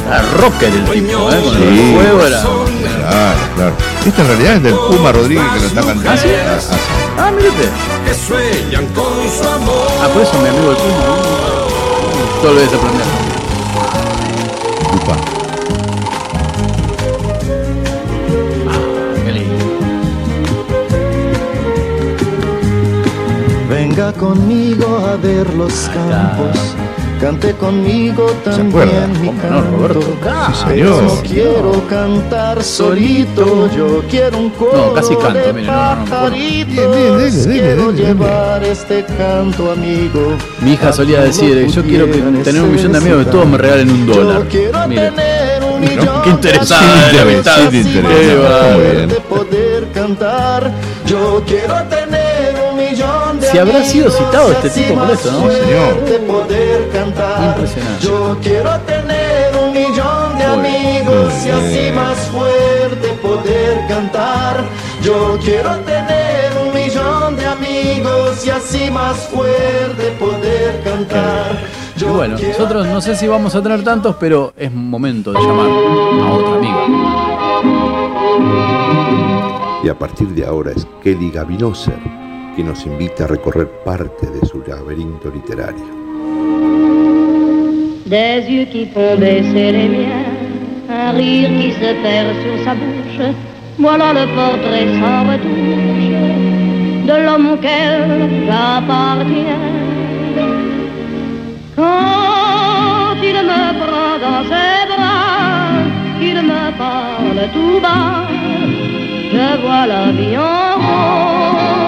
[0.08, 1.40] Era rocker el tipo, ¿eh?
[1.44, 1.62] Con Sí.
[1.62, 2.40] el juego era.
[2.40, 3.74] Claro, claro.
[4.06, 6.10] Esta en realidad es del Puma Rodríguez que lo está cantando.
[6.10, 6.28] ¿Ah, sí?
[7.18, 7.68] Ah, mírate.
[8.16, 8.34] su
[9.48, 9.86] amor.
[10.02, 11.04] Ah, por eso mi amigo el Puma.
[12.40, 13.06] Todo lo debes aprender.
[14.94, 15.16] Upa.
[19.24, 19.64] Qué lindo.
[23.68, 26.74] Venga conmigo a ver los campos,
[27.20, 30.00] cante conmigo también mi ¿Cómo no, Roberto?
[30.22, 30.68] canto.
[30.68, 31.02] Señor.
[31.02, 37.46] No quiero cantar solito, yo quiero un coro No, casi canto, de pajaritos.
[37.46, 40.36] Quiero llevar este canto, amigo.
[40.60, 43.58] Mi hija solía decir, yo quiero que tener un millón de amigos que todos me
[43.58, 44.42] regalen un dólar.
[44.88, 45.12] Mire.
[45.80, 47.12] Qué así Sí, más interesada,
[48.76, 49.08] muy bien.
[49.08, 50.72] de poder cantar.
[51.06, 52.07] Yo quiero tener un millón de
[53.50, 55.50] Si habrá sido citado este tipo por esto, ¿no?
[55.50, 56.04] Señor.
[56.04, 57.56] de poder cantar.
[57.56, 58.06] Impresionante.
[58.06, 64.64] Yo quiero tener un millón de amigos y así más fuerte poder cantar.
[65.02, 71.64] Yo quiero tener un millón de amigos y así más fuerte poder cantar.
[71.96, 75.40] Y Yo bueno, nosotros no sé si vamos a tener tantos, pero es momento de
[75.40, 76.86] llamar a otra amiga.
[79.84, 82.27] Y a partir de ahora es Kelly Gavinoser
[82.58, 85.86] quien nos invita a recorrer parte de su laberinto literario.
[88.06, 90.26] Des yeux qui font baisser les miens,
[90.90, 93.32] un rire qui se perd sur sa bouche.
[93.78, 96.10] Voilà le portrait sans retouche
[97.06, 99.64] de l'homme auquel j'appartiens.
[101.76, 105.78] Quand il me prend dans ses bras,
[106.18, 108.26] qu'il me parle tout bas,
[109.32, 111.87] je vois la vie en rose.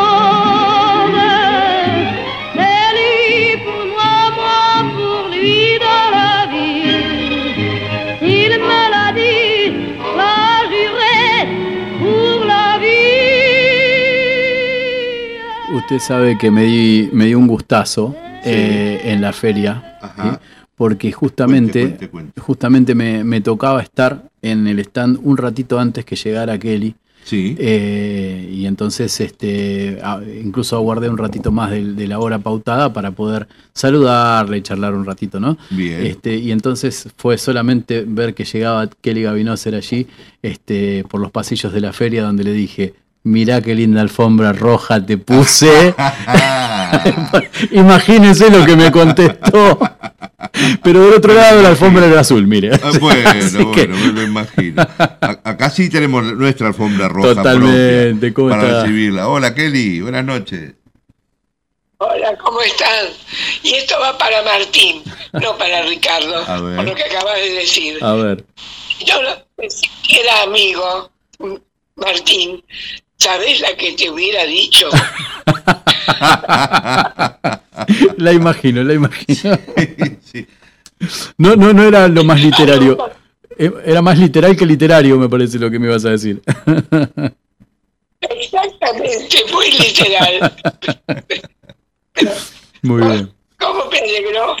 [15.91, 18.15] Usted sabe que me di, me di un gustazo
[18.45, 20.35] eh, en la feria, Ajá.
[20.35, 20.39] ¿sí?
[20.77, 22.41] porque justamente, Cuente, cuente, cuente.
[22.41, 26.95] justamente me, me tocaba estar en el stand un ratito antes que llegara Kelly.
[27.25, 27.55] Sí.
[27.59, 29.99] eh, y entonces este,
[30.43, 34.95] incluso aguardé un ratito más de, de la hora pautada para poder saludarle y charlar
[34.95, 35.57] un ratito, ¿no?
[35.69, 36.05] Bien.
[36.05, 40.07] Este, y entonces fue solamente ver que llegaba Kelly Gavinoser allí
[40.41, 42.93] este, por los pasillos de la feria donde le dije,
[43.23, 45.93] mirá qué linda alfombra roja te puse.
[47.71, 49.79] Imagínense lo que me contestó.
[50.83, 52.71] Pero del otro lado la alfombra era azul, mire.
[52.83, 54.81] Ah, bueno, Así que- bueno, me lo imagino.
[55.43, 58.81] Acá sí tenemos nuestra alfombra roja Totalmente, ¿cómo para está?
[58.83, 59.27] recibirla.
[59.27, 60.73] Hola Kelly, buenas noches.
[61.97, 63.05] Hola, ¿cómo están?
[63.61, 65.03] Y esto va para Martín,
[65.33, 66.75] no para Ricardo, A ver.
[66.77, 68.03] por lo que acabas de decir.
[68.03, 68.43] A ver.
[69.05, 71.11] Yo no pensé que era amigo,
[71.95, 72.63] Martín.
[73.21, 74.89] ¿Sabés la que te hubiera dicho?
[78.17, 79.57] La imagino, la imagino.
[81.37, 83.11] No, no, no era lo más literario.
[83.57, 86.41] Eh, Era más literal que literario, me parece lo que me ibas a decir.
[88.21, 90.53] Exactamente, muy literal.
[92.83, 93.31] Muy bien.
[93.59, 94.55] ¿Cómo me alegró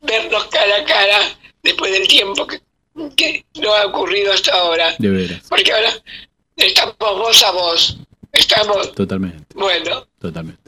[0.00, 1.18] vernos cara a cara
[1.62, 2.60] después del tiempo que,
[3.16, 4.92] que no ha ocurrido hasta ahora?
[4.98, 5.42] De veras.
[5.48, 5.90] Porque ahora
[6.56, 7.98] estamos voz a voz.
[8.32, 10.60] Estamos, Totalmente, bueno, totalmente.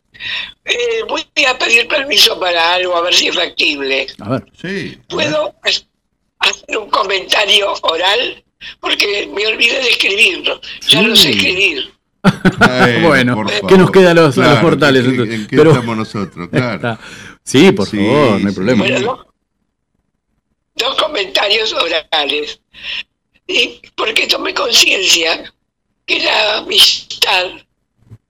[0.65, 4.07] eh, voy a pedir permiso para algo, a ver si es factible.
[4.21, 4.47] A ver.
[4.61, 4.97] Sí.
[5.09, 8.45] ¿Puedo ha- hacer un comentario oral?
[8.81, 10.61] Porque me olvidé de escribirlo.
[10.89, 11.39] Ya no sé Sí.
[11.39, 11.93] escribir.
[13.03, 13.79] bueno, por ¿qué favor.
[13.79, 15.05] nos queda a los, a los portales?
[15.05, 15.35] ¿en qué- entonces?
[15.41, 16.49] en qué Pero- estamos nosotros?
[16.51, 16.99] Claro.
[17.43, 18.55] sí, por Sí, favor, no hay sí.
[18.55, 18.85] problema.
[18.85, 19.27] Bueno, dos,
[20.77, 22.61] dos comentarios orales.
[23.49, 25.53] y porque tomé conciencia
[26.07, 27.51] que la amistad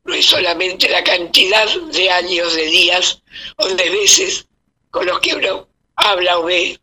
[0.04, 3.22] no es solamente la cantidad de años, de días
[3.56, 4.46] o de veces
[4.90, 6.80] con los que uno habla o ve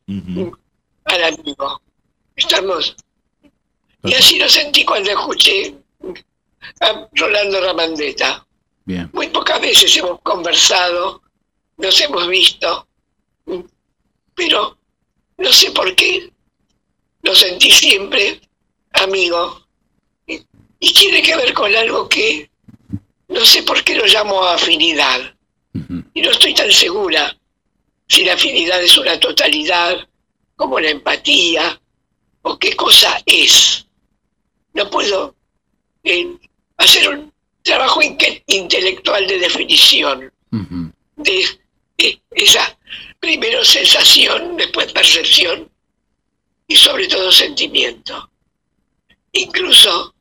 [1.06, 1.82] al amigo.
[2.36, 2.96] Estamos.
[4.04, 5.76] Y así lo sentí cuando escuché
[6.82, 8.46] a Rolando Ramandeta.
[8.86, 9.10] Bien.
[9.14, 11.22] Muy pocas veces hemos conversado,
[11.78, 12.88] nos hemos visto,
[14.36, 14.78] pero
[15.38, 16.30] no sé por qué
[17.22, 18.42] lo sentí siempre
[18.92, 19.63] amigo.
[20.84, 22.50] Y, tiene que ver con algo que
[23.30, 25.34] no sé por qué lo llamo afinidad.
[26.14, 27.34] Y no estoy tan segura
[28.06, 30.06] si la afinidad es una totalidad,
[30.58, 31.80] como la empatía,
[32.42, 33.88] o qué cosa es.
[34.74, 35.36] No puedo
[36.04, 36.36] eh,
[36.76, 37.32] hacer un
[37.62, 40.34] trabajo intelectual de definición
[41.16, 41.46] de,
[41.98, 42.78] de esa
[43.22, 45.72] primero sensación, después percepción
[46.68, 48.30] y sobre todo sentimiento.
[49.32, 50.13] Incluso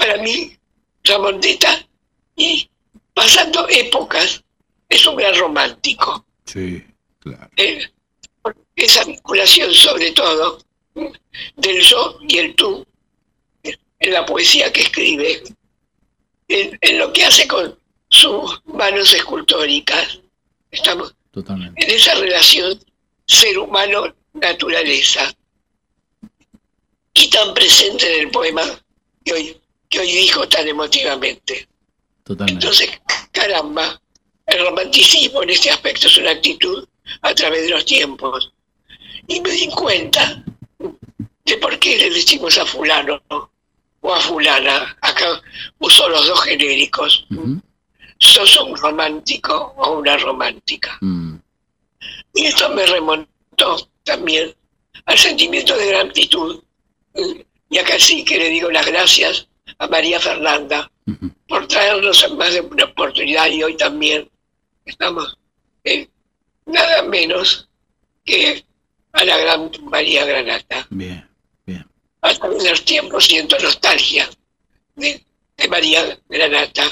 [0.00, 0.56] para mí,
[1.04, 1.86] Ramondeta,
[2.34, 2.68] y
[3.12, 4.42] pasando épocas,
[4.88, 6.24] es un gran romántico.
[6.46, 6.82] Sí,
[7.18, 7.50] claro.
[7.56, 7.86] Eh,
[8.74, 10.58] esa vinculación sobre todo
[11.56, 12.84] del yo y el tú
[13.62, 15.42] en la poesía que escribe,
[16.48, 17.78] en, en lo que hace con
[18.08, 20.20] sus manos escultóricas.
[20.70, 21.84] Estamos Totalmente.
[21.84, 22.80] en esa relación
[23.26, 25.30] ser humano-naturaleza.
[27.12, 28.62] Y tan presente en el poema
[29.22, 29.59] que hoy,
[29.90, 31.68] que hoy dijo tan emotivamente.
[32.24, 32.64] Totalmente.
[32.64, 33.00] Entonces,
[33.32, 34.00] caramba,
[34.46, 36.86] el romanticismo en este aspecto es una actitud
[37.22, 38.52] a través de los tiempos.
[39.26, 40.42] Y me di cuenta
[41.44, 43.20] de por qué le decimos a fulano
[44.00, 45.42] o a fulana, acá
[45.78, 47.26] uso los dos genéricos,
[48.18, 50.98] sos un romántico o una romántica.
[52.34, 54.54] Y esto me remontó también
[55.06, 56.62] al sentimiento de gratitud.
[57.68, 59.48] Y acá sí que le digo las gracias
[59.80, 60.90] a María Fernanda
[61.48, 64.30] por traernos más de una oportunidad y hoy también
[64.84, 65.38] estamos
[65.84, 66.08] en
[66.66, 67.66] nada menos
[68.24, 68.62] que
[69.12, 70.86] a la gran María Granata.
[70.90, 71.26] Bien,
[72.20, 74.28] A través de los tiempos siento nostalgia
[74.96, 75.24] de,
[75.56, 76.84] de María Granata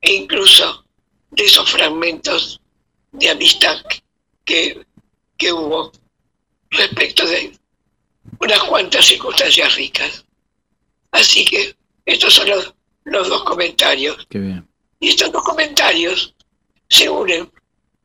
[0.00, 0.86] e incluso
[1.32, 2.60] de esos fragmentos
[3.10, 3.84] de amistad
[4.44, 4.86] que,
[5.36, 5.90] que hubo
[6.70, 7.58] respecto de
[8.38, 10.24] unas cuantas circunstancias ricas.
[11.10, 11.74] Así que
[12.06, 12.74] estos son los,
[13.04, 14.26] los dos comentarios.
[14.28, 14.68] Qué bien.
[15.00, 16.34] Y estos dos comentarios
[16.88, 17.50] se unen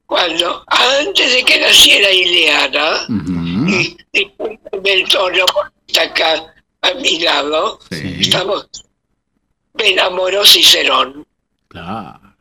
[0.05, 3.05] cuando, antes de que naciera Ileana,
[3.67, 5.45] y discúlpenme el tono
[5.87, 8.67] está acá a mi lado, estamos,
[9.75, 11.27] me enamoró Cicerón.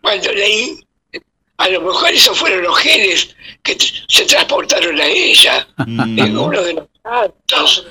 [0.00, 0.80] Cuando leí,
[1.58, 3.76] a lo mejor esos fueron los genes que
[4.08, 7.86] se transportaron a ella, en uno de los tantos.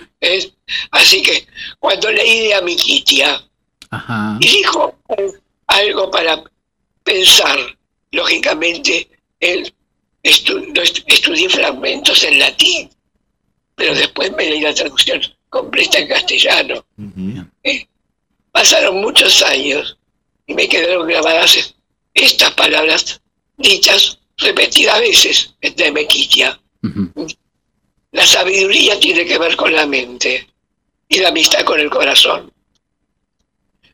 [0.91, 1.45] Así que
[1.77, 3.43] cuando leí de Amiquitia,
[3.89, 4.37] Ajá.
[4.41, 4.95] y dijo
[5.67, 6.43] algo para
[7.03, 7.57] pensar,
[8.11, 9.09] lógicamente,
[9.39, 9.73] él
[10.23, 12.89] estu- estudié fragmentos en latín,
[13.75, 16.85] pero después me leí la traducción completa en castellano.
[17.63, 17.87] Eh,
[18.51, 19.97] Pasaron muchos años
[20.47, 21.75] y me quedaron grabadas es-
[22.15, 23.21] estas palabras
[23.57, 26.59] dichas repetidas veces de Mequitia.
[28.11, 30.47] La sabiduría tiene que ver con la mente
[31.07, 32.51] y la amistad con el corazón.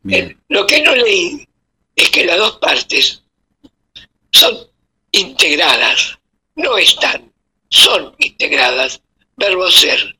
[0.10, 1.48] Eh, Lo que no leí
[1.96, 3.24] es que las dos partes
[4.32, 4.58] son
[5.12, 6.18] integradas,
[6.56, 7.32] no están,
[7.70, 9.02] son integradas,
[9.38, 10.18] verbo ser,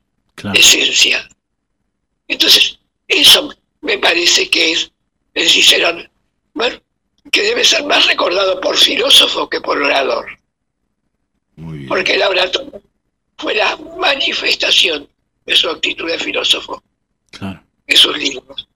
[0.54, 1.28] esencia.
[2.28, 2.78] Entonces,
[3.08, 4.90] eso me parece que es
[5.34, 6.08] el Cicerón,
[6.54, 6.80] bueno,
[7.30, 10.26] que debe ser más recordado por filósofo que por orador.
[11.88, 12.82] Porque el oratorio
[13.36, 15.08] fue la manifestación
[15.44, 16.82] de su actitud de filósofo,
[17.86, 18.68] de sus libros.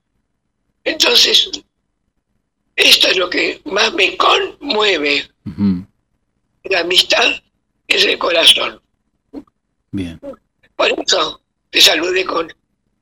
[0.88, 1.50] Entonces,
[2.76, 5.28] esto es lo que más me conmueve.
[6.64, 7.32] La amistad
[7.86, 8.80] es el corazón.
[9.90, 10.18] Bien.
[10.76, 11.40] Por eso
[11.70, 12.48] te saludé con,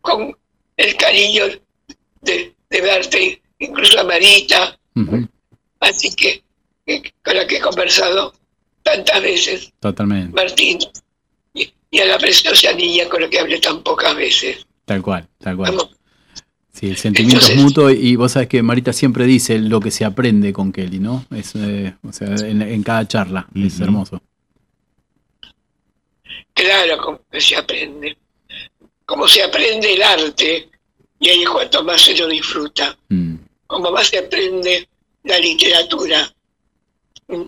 [0.01, 0.37] con
[0.77, 1.45] el cariño
[2.23, 4.79] de, de verte, incluso a Marita,
[5.81, 6.43] así que,
[7.25, 8.35] con la que he conversado
[8.83, 10.33] tantas veces, Totalmente.
[10.35, 10.79] Martín,
[11.55, 14.67] y, y a la preciosa niña con la que hablé tan pocas veces.
[14.85, 15.96] Tal cual, tal cual.
[16.79, 20.05] Sí, el sentimiento es mutuo y vos sabés que Marita siempre dice lo que se
[20.05, 21.25] aprende con Kelly, ¿no?
[21.35, 24.21] Es, eh, o sea, en, en cada charla, es hermoso.
[26.53, 28.19] Claro, como que se aprende.
[29.07, 30.69] Como se aprende el arte,
[31.19, 32.97] y ahí cuanto más se lo disfruta.
[33.67, 34.89] Como más se aprende
[35.25, 36.33] la literatura,
[37.29, 37.43] mm,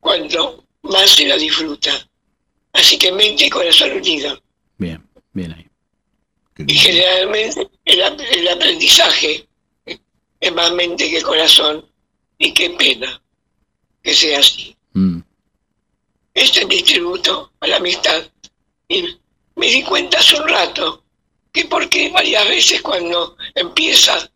[0.00, 1.90] cuando más se la disfruta.
[2.72, 4.40] Así que mente y corazón unido.
[4.78, 5.02] Bien,
[5.32, 5.66] bien ahí.
[6.66, 9.46] Y generalmente el, el aprendizaje
[10.40, 11.86] es más mente que corazón.
[12.38, 13.22] Y qué pena
[14.02, 14.76] que sea así.
[14.94, 15.20] Mm.
[16.34, 18.24] Este es mi tributo a la amistad.
[18.88, 19.16] Y
[19.54, 21.04] me di cuenta hace un rato
[21.52, 24.28] que porque varias veces cuando empieza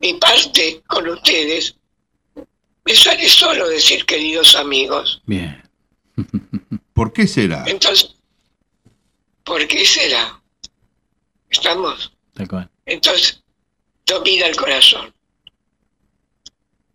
[0.00, 1.76] mi parte con ustedes,
[2.84, 5.22] me sale solo decir queridos amigos.
[5.26, 5.62] Bien.
[6.92, 7.64] ¿Por qué será?
[7.66, 8.16] Entonces,
[9.44, 10.42] ¿por qué será?
[11.48, 12.12] ¿Estamos?
[12.34, 12.69] Tal cual.
[12.90, 13.40] Entonces,
[14.04, 15.12] domina el corazón.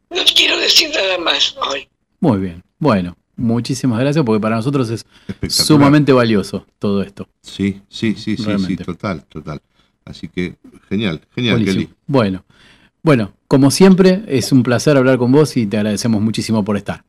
[0.10, 1.88] No quiero decir nada más hoy.
[2.20, 2.64] Muy bien.
[2.78, 5.06] Bueno, muchísimas gracias porque para nosotros es
[5.50, 7.28] sumamente valioso todo esto.
[7.42, 9.62] Sí, sí, sí, sí, sí, total, total.
[10.04, 10.56] Así que
[10.90, 11.64] genial, genial.
[11.64, 11.90] Kelly.
[12.06, 12.44] Bueno,
[13.02, 17.06] bueno, como siempre, es un placer hablar con vos y te agradecemos muchísimo por estar.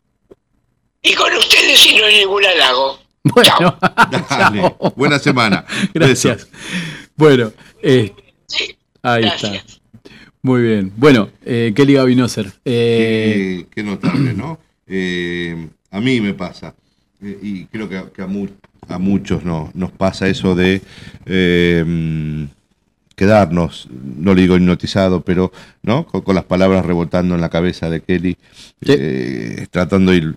[1.03, 3.01] Y con ustedes si no hay ningún halago.
[3.25, 3.77] Bueno,
[4.31, 5.65] Dale, buena semana.
[5.93, 6.49] gracias.
[7.17, 7.53] Bueno,
[9.03, 9.53] ahí está.
[10.43, 10.93] Muy bien.
[10.97, 12.47] Bueno, eh, Kelly Gavinoser.
[12.65, 14.59] Eh, Qué, qué notable, ¿no?
[14.87, 16.75] Eh, a mí me pasa,
[17.21, 18.47] eh, y creo que, a- que a, mu-
[18.89, 20.81] a muchos no, nos pasa eso de
[21.25, 22.47] eh,
[23.17, 25.51] quedarnos, no le digo hipnotizado, pero
[25.83, 26.07] ¿no?
[26.07, 28.37] con, con las palabras rebotando en la cabeza de Kelly,
[28.83, 30.35] eh, tratando de,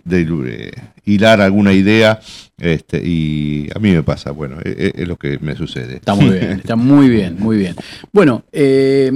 [0.48, 0.72] eh,
[1.06, 2.20] hilar alguna idea,
[2.58, 5.96] este, y a mí me pasa, bueno, es, es- es lo que me sucede.
[5.98, 7.76] Está muy bien, está muy bien, muy bien.
[8.14, 9.12] Bueno, eh,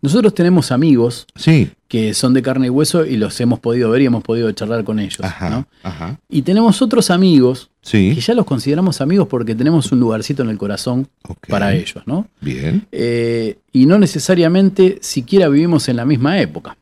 [0.00, 1.70] nosotros tenemos amigos sí.
[1.88, 4.84] Que son de carne y hueso y los hemos podido ver y hemos podido charlar
[4.84, 5.18] con ellos.
[5.20, 5.66] ¿no?
[5.82, 6.20] Ajá.
[6.28, 8.12] Y tenemos otros amigos Sí.
[8.14, 11.08] que ya los consideramos amigos porque tenemos un lugarcito en el corazón
[11.48, 12.28] para ellos, ¿no?
[12.42, 12.86] Bien.
[12.92, 16.76] Eh, y no necesariamente siquiera vivimos en la misma época.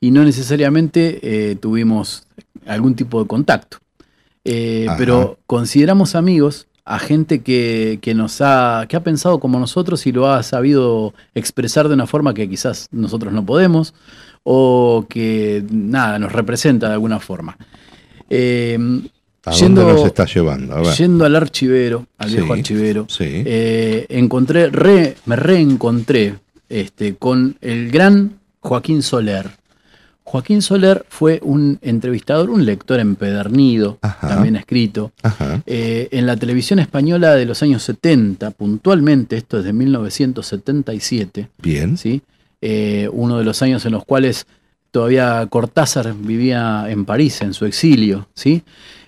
[0.00, 2.26] Y no necesariamente eh, tuvimos
[2.66, 3.78] algún tipo de contacto.
[4.46, 10.06] Eh, pero consideramos amigos a gente que, que nos ha, que ha pensado como nosotros
[10.06, 13.94] y lo ha sabido expresar de una forma que quizás nosotros no podemos,
[14.42, 17.56] o que nada, nos representa de alguna forma.
[18.28, 18.78] Eh,
[19.46, 20.74] ¿A dónde nos está llevando?
[20.74, 20.94] A ver.
[20.94, 23.24] Yendo al archivero, al Sí, viejo archivero, sí.
[23.44, 26.34] eh, encontré, re- me reencontré
[26.70, 29.50] este, con el gran Joaquín Soler.
[30.34, 35.12] Joaquín Soler fue un entrevistador, un lector empedernido, también escrito,
[35.64, 41.50] eh, en la televisión española de los años 70, puntualmente, esto es de 1977.
[41.62, 41.96] Bien.
[41.96, 42.20] ¿sí?
[42.60, 44.48] Eh, uno de los años en los cuales
[44.90, 48.26] todavía Cortázar vivía en París, en su exilio.
[48.34, 48.64] ¿sí?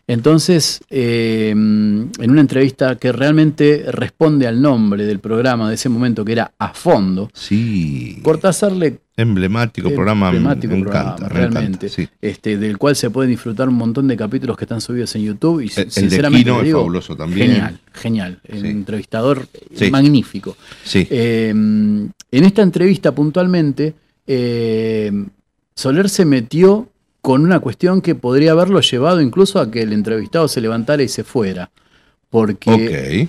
[0.09, 6.25] Entonces, eh, en una entrevista que realmente responde al nombre del programa de ese momento,
[6.25, 8.21] que era A Fondo, sí.
[8.23, 12.07] Cortázar le Emblemático programa, emblemático me programa, encanta, me realmente, encanta, sí.
[12.21, 15.63] este, del cual se pueden disfrutar un montón de capítulos que están subidos en YouTube
[15.63, 17.49] y El- el de sinceramente Quino te es fabuloso también.
[17.49, 19.49] Genial, genial, un entrevistador
[19.91, 20.55] magnífico.
[20.95, 22.13] Eh, en
[22.45, 23.95] esta entrevista puntualmente,
[24.27, 25.11] eh,
[25.75, 26.87] Soler se metió
[27.27, 31.09] con una cuestión que podría haberlo llevado incluso a que el entrevistado se levantara y
[31.09, 31.73] se fuera,
[32.31, 32.71] porque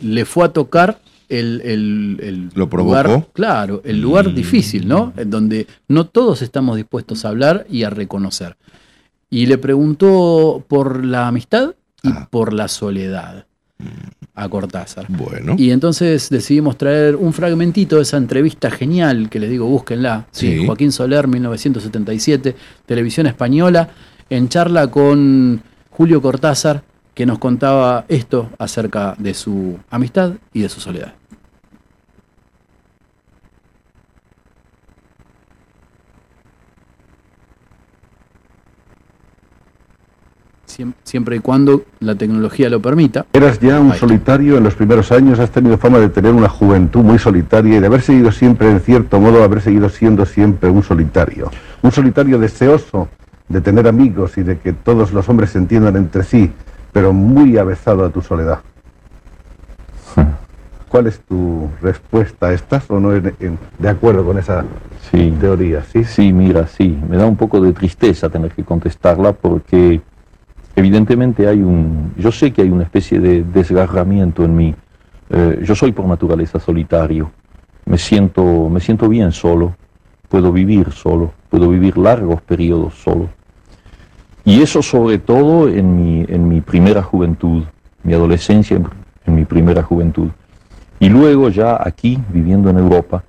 [0.03, 0.99] le fue a tocar
[1.29, 5.13] el, el- el ¿Lo lugar, claro, el lugar difícil, ¿no?
[5.17, 8.55] En donde no todos estamos dispuestos a hablar y a reconocer.
[9.31, 13.47] Y le preguntó por la amistad y por la soledad
[14.37, 15.07] a Cortázar.
[15.09, 15.55] Bueno.
[15.57, 20.27] Y entonces decidimos traer un fragmentito de esa entrevista genial, que les digo, búsquenla.
[20.31, 20.65] Sí, Sí.
[20.65, 22.55] Joaquín Soler, 1977,
[22.85, 23.89] televisión española,
[24.29, 26.83] en charla con Julio Cortázar,
[27.15, 31.15] que nos contaba esto acerca de su amistad y de su soledad.
[41.03, 43.25] Siempre y cuando la tecnología lo permita.
[43.33, 47.01] Eras ya un solitario en los primeros años, has tenido fama de tener una juventud
[47.01, 50.83] muy solitaria y de haber seguido siempre, en cierto modo, haber seguido siendo siempre un
[50.83, 51.49] solitario.
[51.81, 53.07] Un solitario deseoso
[53.49, 56.51] de tener amigos y de que todos los hombres se entiendan entre sí,
[56.91, 58.59] pero muy avezado a tu soledad.
[60.89, 62.53] ¿Cuál es tu respuesta?
[62.53, 64.63] ¿Estás o no en- en- de acuerdo con esa
[65.11, 65.33] Sí.
[65.39, 65.83] teoría?
[65.91, 66.03] ¿sí?
[66.05, 70.01] Sí, mira, sí, me da un poco de tristeza tener que contestarla porque
[70.77, 74.75] evidentemente hay un, yo sé que hay una especie de desgarramiento en mí.
[75.29, 77.31] Eh, yo soy por naturaleza solitario,
[77.85, 79.75] me siento, me siento bien solo,
[80.29, 83.27] puedo vivir solo, puedo vivir largos periodos solo.
[84.45, 87.63] Y eso sobre todo en mi, en mi primera juventud,
[88.03, 88.87] mi adolescencia, en,
[89.25, 90.29] en mi primera juventud.
[90.99, 93.23] Y luego ya aquí, viviendo en Europa,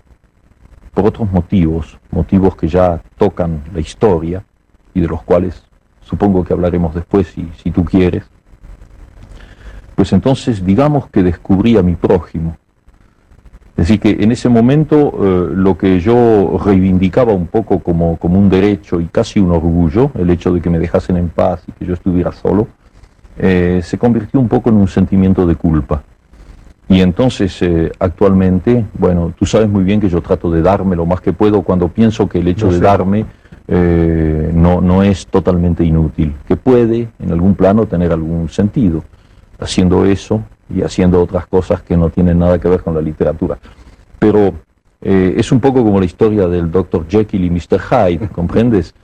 [0.92, 4.44] por otros motivos, motivos que ya tocan la historia
[4.92, 5.67] y de los cuales
[6.08, 8.24] supongo que hablaremos después si, si tú quieres,
[9.94, 12.56] pues entonces digamos que descubrí a mi prójimo,
[13.76, 18.38] Es decir, que en ese momento eh, lo que yo reivindicaba un poco como, como
[18.38, 21.72] un derecho y casi un orgullo, el hecho de que me dejasen en paz y
[21.72, 22.66] que yo estuviera solo,
[23.38, 26.02] eh, se convirtió un poco en un sentimiento de culpa.
[26.88, 31.06] Y entonces eh, actualmente, bueno, tú sabes muy bien que yo trato de darme lo
[31.06, 32.84] más que puedo cuando pienso que el hecho No de sé.
[32.84, 33.26] darme
[33.70, 39.04] eh, no, no es totalmente inútil, que puede en algún plano tener algún sentido,
[39.60, 40.42] haciendo eso
[40.74, 43.58] y haciendo otras cosas que no tienen nada que ver con la literatura.
[44.18, 44.54] Pero
[45.02, 47.06] eh, es un poco como la historia del Dr.
[47.08, 47.80] Jekyll y Mr.
[47.80, 48.94] Hyde, ¿comprendes?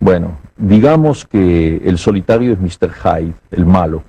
[0.00, 2.92] Bueno, digamos que el solitario es Mr.
[2.92, 4.02] Hyde, el malo,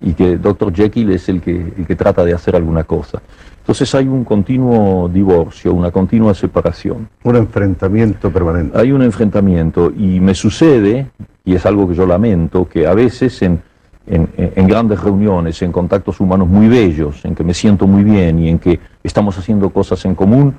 [0.00, 0.74] y que Dr.
[0.74, 3.20] Jekyll es el que, el que trata de hacer alguna cosa.
[3.68, 7.06] Entonces hay un continuo divorcio, una continua separación.
[7.22, 8.78] Un enfrentamiento permanente.
[8.78, 11.08] Hay un enfrentamiento y me sucede,
[11.44, 13.60] y es algo que yo lamento, que a veces en,
[14.06, 18.38] en- en grandes reuniones, en contactos humanos muy bellos, en que me siento muy bien
[18.38, 20.54] y en que estamos haciendo cosas en común,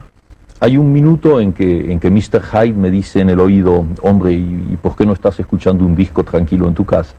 [0.60, 2.44] hay un minuto en que, en que Mr.
[2.44, 5.96] Hyde me dice en el oído, hombre, ¿y, y por qué no estás escuchando un
[5.96, 7.16] disco tranquilo en tu casa?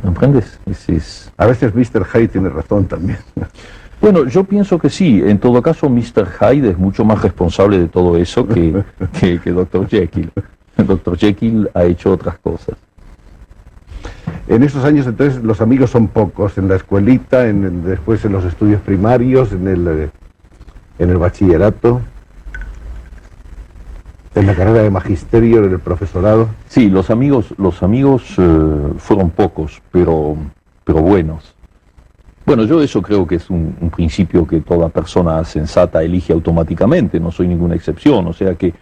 [0.00, 0.60] ¿Comprendes?
[0.86, 1.32] Es...
[1.36, 2.04] A veces Mr.
[2.06, 3.18] Hyde tiene razón también.
[4.02, 5.22] Bueno, yo pienso que sí.
[5.24, 6.26] En todo caso, Mr.
[6.40, 8.82] Hyde es mucho más responsable de todo eso que,
[9.20, 9.88] que, que Dr.
[9.88, 10.30] Jekyll.
[10.76, 11.16] Dr.
[11.16, 12.76] Jekyll ha hecho otras cosas.
[14.48, 18.32] En esos años entonces los amigos son pocos, en la escuelita, en el- después en
[18.32, 20.10] los estudios primarios, en el, eh,
[20.98, 22.00] en el bachillerato,
[24.34, 26.48] en la carrera de magisterio, en el profesorado.
[26.68, 30.36] Sí, los amigos, los amigos eh, fueron pocos, pero,
[30.84, 31.51] pero buenos.
[32.44, 37.30] Bueno, yo eso creo que es un, principio que toda persona sensata elige automáticamente, no
[37.30, 38.74] soy ninguna excepción, o sea que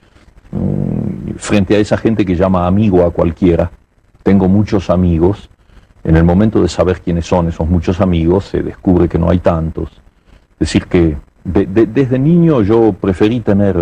[0.53, 3.71] mm, frente a esa gente que llama amigo a cualquiera,
[4.23, 5.51] tengo muchos amigos,
[6.05, 9.39] en el momento de saber quiénes son esos muchos amigos, se descubre que no hay
[9.41, 9.91] tantos.
[10.53, 13.77] Es decir, que de- de- desde niño yo preferí tener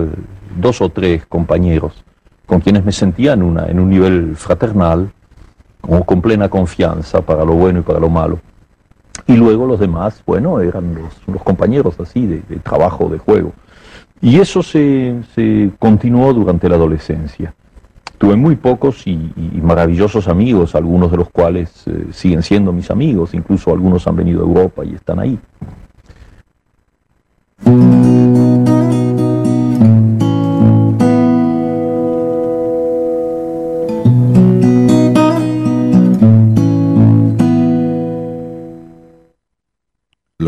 [0.60, 2.04] dos o tres compañeros
[2.46, 5.10] con quienes me sentía en, una, en un nivel fraternal,
[5.80, 8.40] como con plena confianza para lo bueno y para lo malo.
[9.26, 10.94] Y luego los demás, bueno, eran
[11.26, 13.52] los, compañeros así de, de trabajo, de juego.
[14.20, 17.54] Y eso se, se continuó durante la adolescencia.
[18.18, 22.90] Tuve muy pocos y, y maravillosos amigos, algunos de los cuales eh, siguen siendo mis
[22.90, 25.38] amigos, incluso algunos han venido a Europa y están ahí.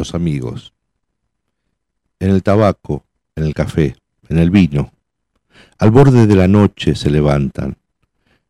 [0.00, 0.72] Los amigos.
[2.20, 3.04] En el tabaco,
[3.36, 3.96] en el café,
[4.30, 4.94] en el vino,
[5.76, 7.76] al borde de la noche se levantan,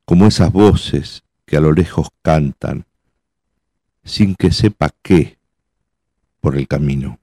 [0.05, 2.87] como esas voces que a lo lejos cantan,
[4.05, 5.39] sin que sepa qué,
[6.41, 7.19] por el camino.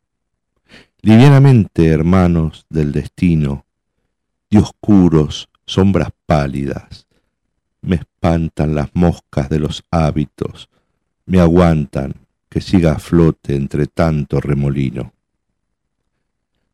[1.02, 3.66] Livianamente, hermanos del destino,
[4.50, 7.08] de oscuros, sombras pálidas,
[7.82, 10.68] me espantan las moscas de los hábitos,
[11.26, 15.14] me aguantan que siga a flote entre tanto remolino.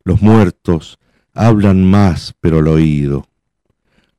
[0.04, 1.00] Los muertos
[1.34, 3.28] hablan más pero al oído,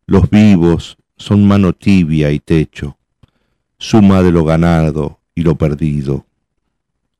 [0.06, 2.98] los vivos son mano tibia y techo,
[3.78, 6.26] suma de lo ganado y lo perdido.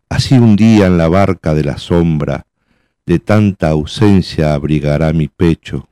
[0.09, 2.47] Así un día en la barca de la sombra,
[3.07, 5.89] de tanta ausencia abrigará mi pecho,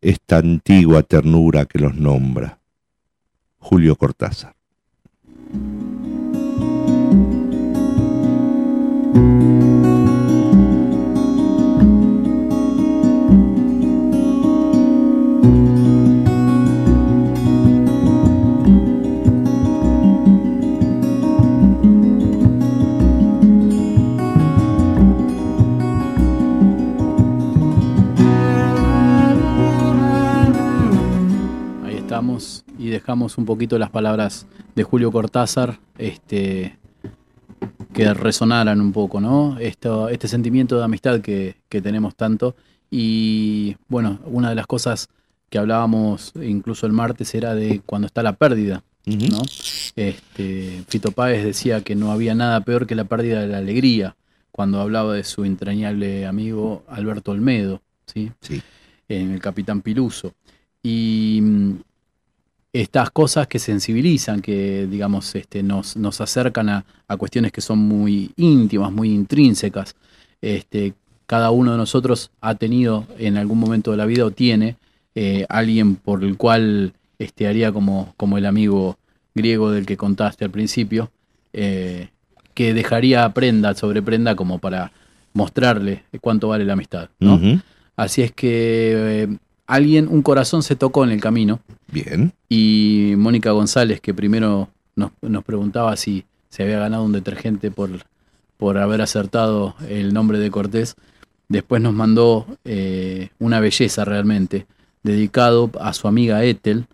[0.00, 2.58] esta antigua ternura que los nombra.
[3.58, 4.56] Julio Cortázar.
[33.38, 36.78] Un poquito las palabras de Julio Cortázar, este,
[37.92, 39.58] que resonaran un poco, ¿no?
[39.58, 42.56] Esto, este sentimiento de amistad que, que tenemos tanto.
[42.90, 45.08] Y bueno, una de las cosas
[45.52, 49.42] que hablábamos incluso el martes era de cuando está la pérdida, ¿no?
[49.96, 54.16] Este, Fito Páez decía que no había nada peor que la pérdida de la alegría
[54.50, 58.30] cuando hablaba de su entrañable amigo Alberto Olmedo, ¿sí?
[59.08, 60.34] En el Capitán Piluso.
[60.82, 61.42] Y
[62.72, 67.78] estas cosas que sensibilizan, que digamos este, nos, nos acercan a, a cuestiones que son
[67.78, 69.94] muy íntimas, muy intrínsecas.
[70.40, 70.94] Este,
[71.26, 74.76] cada uno de nosotros ha tenido en algún momento de la vida o tiene
[75.14, 78.98] eh, alguien por el cual este, haría como, como el amigo
[79.34, 81.10] griego del que contaste al principio,
[81.52, 82.08] eh,
[82.54, 84.92] que dejaría prenda sobre prenda como para
[85.34, 87.40] mostrarle cuánto vale la amistad, ¿no?
[87.96, 89.36] Así es que eh,
[89.74, 91.60] alguien, un corazón se tocó en el camino.
[91.90, 92.32] Bien.
[92.48, 97.90] Y Mónica González, que primero nos, nos preguntaba si se había ganado un detergente por,
[98.58, 100.94] por haber acertado el nombre de Cortés,
[101.48, 104.66] después nos mandó eh, una belleza realmente,
[105.02, 106.86] dedicado a su amiga Ethel,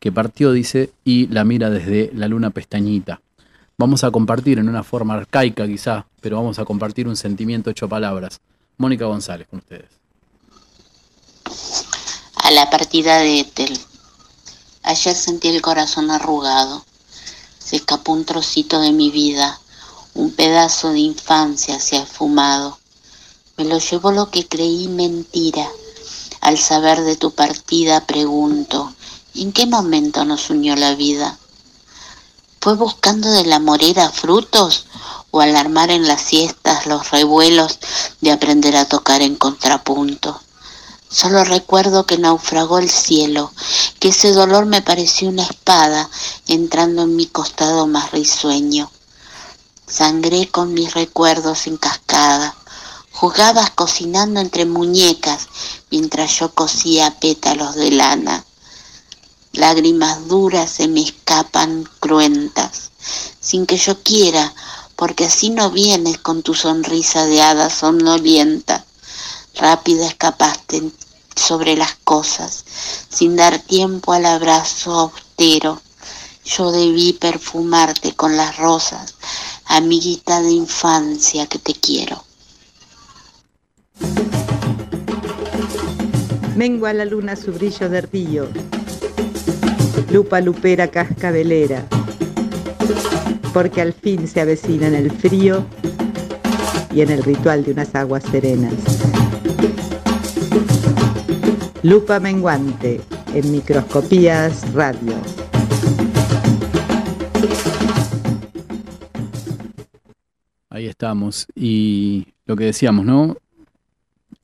[0.00, 3.20] que partió, dice, y la mira desde la luna pestañita.
[3.78, 7.88] Vamos a compartir en una forma arcaica quizá, pero vamos a compartir un sentimiento hecho
[7.88, 8.40] palabras.
[8.76, 9.88] Mónica González con ustedes.
[12.44, 13.80] A la partida de Ethel.
[14.82, 16.84] Ayer sentí el corazón arrugado.
[17.58, 19.58] Se escapó un trocito de mi vida,
[20.12, 22.78] un pedazo de infancia se ha esfumado.
[23.56, 25.66] Me lo llevó lo que creí mentira.
[26.42, 28.92] Al saber de tu partida pregunto,
[29.34, 31.38] ¿en qué momento nos unió la vida?
[32.60, 34.84] ¿Fue buscando de la morera frutos
[35.30, 37.78] o al armar en las siestas los revuelos
[38.20, 40.43] de aprender a tocar en contrapunto?
[41.08, 43.52] Solo recuerdo que naufragó el cielo,
[44.00, 46.10] que ese dolor me pareció una espada
[46.48, 48.90] entrando en mi costado más risueño.
[49.86, 52.56] Sangré con mis recuerdos en cascada.
[53.12, 55.46] Jugabas cocinando entre muñecas
[55.90, 58.44] mientras yo cosía pétalos de lana.
[59.52, 62.90] Lágrimas duras se me escapan cruentas,
[63.40, 64.52] sin que yo quiera,
[64.96, 68.84] porque así no vienes con tu sonrisa de hada somnolienta.
[69.56, 70.82] Rápida escapaste
[71.36, 72.64] sobre las cosas,
[73.08, 75.80] sin dar tiempo al abrazo austero.
[76.44, 79.14] Yo debí perfumarte con las rosas,
[79.66, 82.22] amiguita de infancia que te quiero.
[86.56, 88.48] Mengua la luna su brillo de río,
[90.10, 91.86] lupa lupera cascabelera,
[93.52, 95.66] porque al fin se avecina en el frío
[96.94, 98.72] y en el ritual de unas aguas serenas.
[101.84, 103.00] Lupa menguante
[103.34, 105.12] en microscopías radio.
[110.70, 111.46] Ahí estamos.
[111.54, 113.36] Y lo que decíamos, ¿no?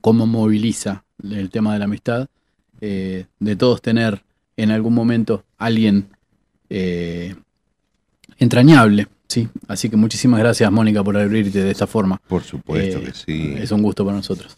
[0.03, 2.29] Cómo moviliza el tema de la amistad,
[2.83, 4.23] eh, de todos tener
[4.59, 6.09] en algún momento alguien
[6.69, 7.35] eh,
[8.39, 9.49] entrañable, ¿sí?
[9.67, 12.21] Así que muchísimas gracias, Mónica, por abrirte de esta forma.
[12.29, 13.55] Por supuesto Eh, que sí.
[13.57, 14.55] Es un gusto para nosotros.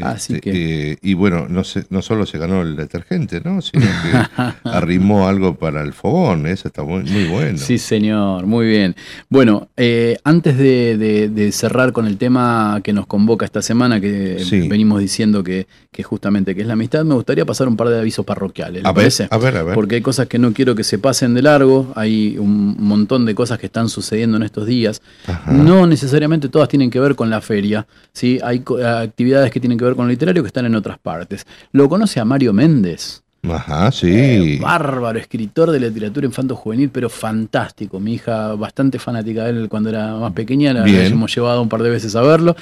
[0.00, 3.60] Así Este, que- eh, y bueno, no, se- no solo se ganó el detergente, ¿no?
[3.60, 6.46] Sino que arrimó algo para el fogón.
[6.46, 7.58] Eso está muy, muy bueno.
[7.58, 8.96] Sí, señor, muy bien.
[9.28, 14.00] Bueno, eh, antes de, de- de cerrar con el tema que nos convoca esta semana,
[14.00, 14.66] que Sí.
[14.66, 17.98] venimos diciendo que, que justamente que es la amistad, me gustaría pasar un par de
[17.98, 18.82] avisos parroquiales.
[18.82, 19.28] ¿le A ver, parece?
[19.30, 19.74] a ver, a ver.
[19.74, 23.34] Porque hay cosas que no quiero que se pasen de largo, hay un montón de
[23.34, 25.02] cosas que están sucediendo en estos días.
[25.50, 28.38] No necesariamente todas tienen que ver con la feria, ¿sí?
[28.42, 31.46] hay co- actividades que tienen que ver con lo literario que están en otras partes.
[31.72, 33.22] ¿Lo conoce a Mario Méndez?
[33.50, 34.58] Ajá, sí.
[34.60, 37.98] Bárbaro, escritor de literatura infanto juvenil, pero fantástico.
[37.98, 41.12] Mi hija, bastante fanática de él cuando era más pequeña, la, Bien.
[41.12, 42.54] hemos llevado un par de veces a verlo.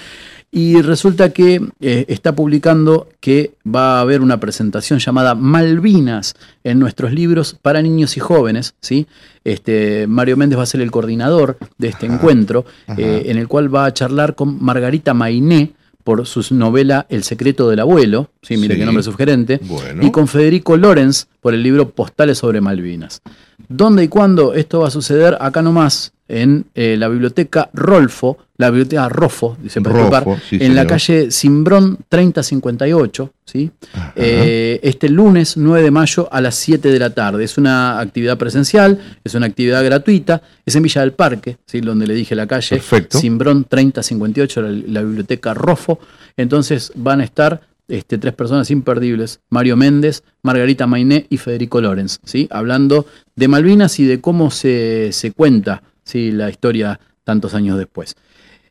[0.51, 6.35] Y resulta que eh, está publicando que va a haber una presentación llamada Malvinas
[6.65, 8.75] en nuestros libros para niños y jóvenes.
[8.81, 9.07] ¿sí?
[9.45, 12.65] Este, Mario Méndez va a ser el coordinador de este encuentro,
[12.97, 15.73] eh, en el cual va a charlar con Margarita Mainé
[16.05, 18.81] por su novela El secreto del abuelo, sí, mire Sí.
[18.81, 20.05] qué nombre sugerente, Bueno.
[20.05, 23.23] y con Federico Lorenz por el libro Postales sobre Malvinas.
[23.69, 25.37] ¿Dónde y cuándo esto va a suceder?
[25.41, 30.87] Acá nomás, en eh, la biblioteca Rolfo, la biblioteca Rofo, dice disculpar, sí, en la
[30.87, 33.71] calle Simbrón 3058, ¿sí?
[34.15, 37.43] Eh, este lunes 9 de mayo a las 7 de la tarde.
[37.43, 41.81] Es una actividad presencial, es una actividad gratuita, es en Villa del Parque, ¿sí?
[41.81, 43.19] donde le dije la calle, Perfecto.
[43.19, 45.99] Simbrón 3058, la, la biblioteca Rofo.
[46.37, 52.21] Entonces van a estar este, tres personas imperdibles, Mario Méndez, Margarita Mainé y Federico Lorenz,
[52.25, 52.47] ¿sí?
[52.51, 56.31] hablando de Malvinas y de cómo se, se cuenta ¿sí?
[56.33, 58.17] la historia tantos años después.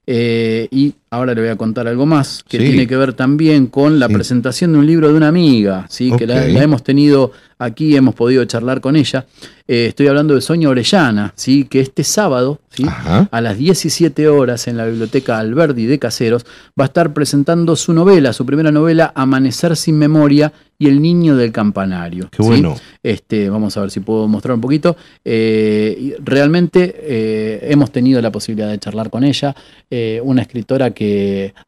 [0.05, 2.65] Eh, y ahora le voy a contar algo más que Sí.
[2.65, 6.11] tiene que ver también con la presentación de un libro de una amiga, ¿sí?
[6.17, 9.25] que la, hemos tenido aquí, hemos podido charlar con ella.
[9.67, 11.65] Eh, estoy hablando de Sonia Orellana, ¿sí?
[11.65, 12.85] que este sábado, ¿sí?
[13.31, 16.45] a las 17 horas en la biblioteca Alberdi de Caseros,
[16.79, 21.35] va a estar presentando su novela, su primera novela, Amanecer sin memoria y El niño
[21.35, 22.29] del campanario.
[22.31, 22.73] Qué bueno.
[23.03, 24.95] Este, vamos a ver si puedo mostrar un poquito.
[25.25, 29.53] Eh, realmente eh, hemos tenido la posibilidad de charlar con ella,
[30.23, 30.98] una escritora que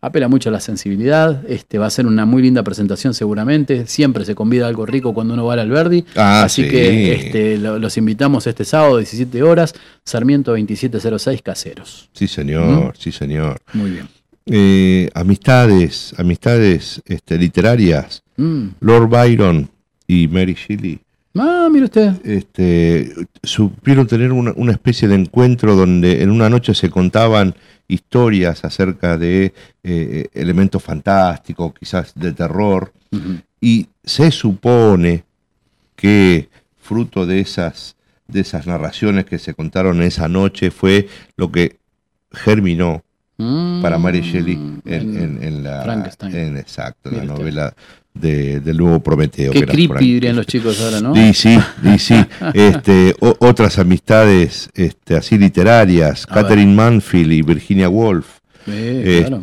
[0.01, 1.43] apela mucho a la sensibilidad.
[1.49, 3.87] Este, va a ser una muy linda presentación seguramente.
[3.87, 6.03] Siempre se convida algo rico cuando uno va al Alberdi.
[6.15, 6.69] Ah, Así sí.
[6.69, 9.73] que este, lo- los invitamos este sábado, 17 horas,
[10.05, 12.09] Sarmiento 2706 Caseros.
[12.13, 13.59] Sí, señor, sí, señor.
[13.73, 14.07] Muy bien.
[14.47, 18.69] eh, amistades, amistades este, literarias, Mm.
[18.79, 19.69] Lord Byron
[20.07, 20.99] y Mary Shelley
[21.37, 22.13] Ah, mire usted.
[22.25, 23.13] este,
[23.43, 27.53] supieron tener una, una especie de encuentro donde en una noche se contaban
[27.91, 29.53] historias acerca de
[29.83, 32.93] eh, elementos fantásticos, quizás de terror,
[33.59, 35.25] y se supone
[35.97, 36.49] que
[36.79, 37.97] fruto de esas,
[38.27, 41.77] de esas narraciones que se contaron esa noche fue lo que
[42.31, 43.03] germinó
[43.81, 44.53] para Mary Shelley
[44.85, 45.83] en, en- en la Mm.
[45.83, 46.35] Frankenstein.
[46.35, 47.73] en- exacto, la novela
[48.13, 49.51] de- del nuevo Prometeo.
[49.53, 51.15] Qué que creepy dirían los chicos ahora, ¿no?
[51.15, 52.15] Y sí, y sí.
[52.53, 56.43] Este, o- otras amistades este, así literarias, A ver.
[56.43, 58.39] Catherine Manfield y Virginia Woolf.
[58.67, 59.39] Eh, claro.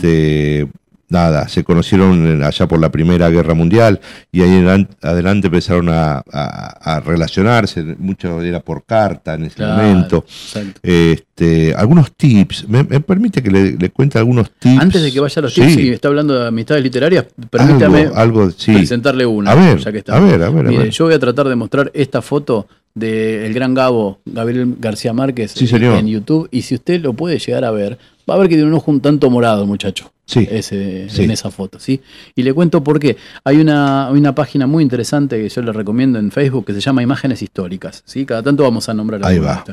[1.10, 3.98] Nada, se conocieron allá por la Primera Guerra Mundial
[4.30, 9.56] y ahí en adelante empezaron a, a- a relacionarse, mucho era por carta en ese
[9.56, 10.24] Claro, momento.
[10.28, 10.80] exacto.
[10.82, 14.80] Este, algunos tips, ¿me, me permite que le, le cuente algunos tips?
[14.82, 15.62] Antes de que vaya a los Sí.
[15.62, 18.72] tips y está hablando de amistades literarias, permítame Algo- algo, sí.
[18.74, 19.52] presentarle una.
[19.52, 20.16] A ver, ya que está.
[20.16, 20.90] a ver, a ver, a Mire, ver.
[20.90, 25.66] yo voy a tratar de mostrar esta foto del gran Gabo, Gabriel García Márquez, Sí,
[25.72, 26.48] en YouTube.
[26.50, 27.96] Y si usted lo puede llegar a ver,
[28.28, 30.12] va a ver que tiene un ojo un tanto morado, muchacho.
[30.26, 30.46] Sí.
[30.50, 31.22] Ese, Sí.
[31.22, 32.02] En esa foto, ¿sí?
[32.34, 33.16] Y le cuento por qué.
[33.44, 37.02] Hay una, una página muy interesante que yo le recomiendo en Facebook que se llama
[37.02, 38.26] Imágenes Históricas, ¿sí?
[38.26, 39.64] Cada tanto vamos a nombrar Ahí va.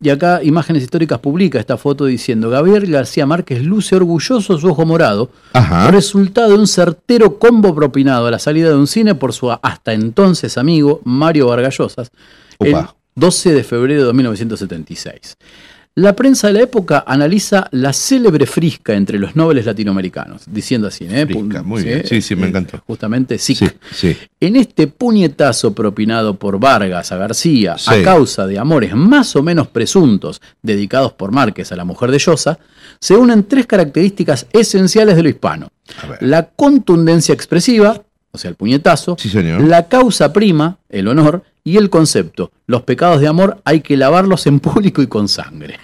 [0.00, 4.86] Y acá Imágenes Históricas publica esta foto diciendo Gabriel García Márquez luce orgulloso su ojo
[4.86, 5.90] morado, Ajá.
[5.90, 9.92] resultado de un certero combo propinado a la salida de un cine por su hasta
[9.92, 12.10] entonces amigo Mario Vargallosas,
[12.60, 12.94] el Opa.
[13.16, 15.36] 12 de febrero de 1976.
[15.96, 21.04] La prensa de la época analiza la célebre frisca entre los nobles latinoamericanos, diciendo así,
[21.10, 21.26] ¿eh?
[21.26, 22.02] Frisca, muy bien.
[22.06, 22.80] Sí, sí, me encantó.
[22.86, 23.38] Justamente.
[23.38, 23.56] Sí,
[23.92, 24.16] sí.
[24.38, 27.90] En este puñetazo propinado por Vargas a García Sí.
[27.92, 32.18] a causa de amores más o menos presuntos dedicados por Márquez a la mujer de
[32.18, 32.58] Llosa,
[33.00, 35.70] se unen tres características esenciales de lo hispano.
[36.20, 38.00] La contundencia expresiva,
[38.32, 39.16] o sea, el puñetazo,
[39.68, 44.46] la causa prima, el honor, y el concepto, los pecados de amor hay que lavarlos
[44.46, 45.78] en público y con sangre.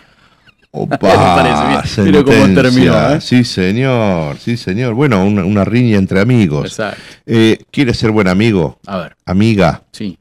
[0.71, 0.99] Opa.
[1.99, 3.21] Mira- cómo terminó, ¿eh?
[3.21, 4.95] Sí, señor, sí, señor.
[4.95, 6.67] Bueno, una, una riña entre amigos.
[6.67, 7.01] Exacto.
[7.25, 8.79] Eh, ¿Quiere ser buen amigo?
[8.87, 9.17] A ver.
[9.25, 9.83] Amiga.
[9.93, 10.19] Sí.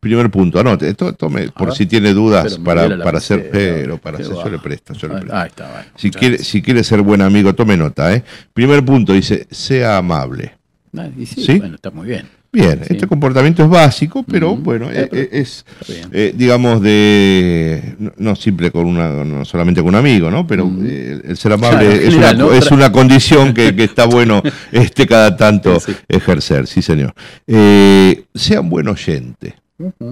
[0.00, 1.76] Primer punto, anote, to- tome, por ver.
[1.76, 5.14] si tiene dudas para, para hacer, pecera, pero para hacer, yo le presto, yo le
[5.14, 5.34] presto.
[5.34, 5.88] Ahí está, bueno.
[5.96, 8.22] Si quiere, si quiere ser buen amigo, tome nota, ¿eh?
[8.52, 10.58] Primer punto, dice, sea amable.
[10.96, 11.58] Ah, y sí, ¿Sí?
[11.58, 12.26] bueno, está muy bien.
[12.52, 12.92] Bien, Sí.
[12.94, 15.64] este comportamiento es básico, pero bueno, Eh, eh, eh, es,
[16.12, 20.46] eh, digamos, de no, no siempre con una, no solamente con un amigo, ¿no?
[20.46, 22.52] Pero eh, el ser amable Claro, es, general, una, ¿no?
[22.52, 24.40] es una condición que, que está bueno
[24.72, 27.12] este cada tanto Sí, ejercer, sí, señor.
[27.48, 29.56] Eh, sea un buen oyente,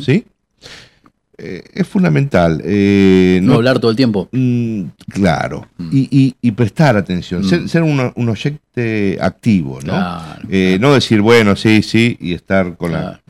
[0.00, 0.24] ¿sí?
[1.38, 2.60] Eh, es fundamental.
[2.64, 4.28] eh, No hablar todo el tiempo.
[4.32, 5.66] Mm, claro.
[5.90, 7.42] Y, y- y prestar atención.
[7.44, 7.68] Ser, Mm.
[7.68, 9.92] ser un, un oyente activo, ¿no?
[9.92, 13.20] Claro, Eh, No decir, bueno, sí, sí, y estar con la.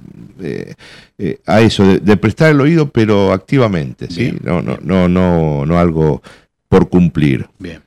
[0.40, 0.74] eh,
[1.18, 4.22] eh, a eso, de, de prestar el oído, pero activamente, ¿sí?
[4.32, 6.22] Bien, no, no, no, no, no algo
[6.68, 7.46] por cumplir.
[7.60, 7.80] Bien.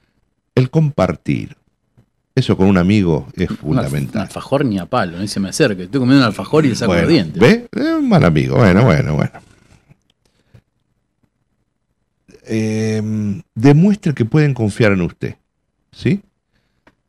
[0.56, 1.56] El compartir.
[2.34, 4.24] Eso con un amigo es Un fundamental.
[4.24, 5.84] alfajor ni a palo, ni se me acerque.
[5.84, 7.42] Estoy comiendo un alfajor y le saco Bueno, los dientes.
[7.42, 7.68] ¿Ve?
[7.74, 8.56] Es un mal amigo.
[8.58, 9.32] Bueno, bueno, bueno.
[12.48, 13.02] Eh,
[13.56, 15.36] demuestre que pueden confiar en usted.
[15.92, 16.22] ¿Sí?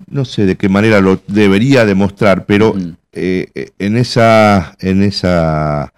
[0.09, 2.75] No sé de qué manera lo debería demostrar, pero
[3.13, 4.77] eh, eh, en esa.
[4.81, 5.93] en esa.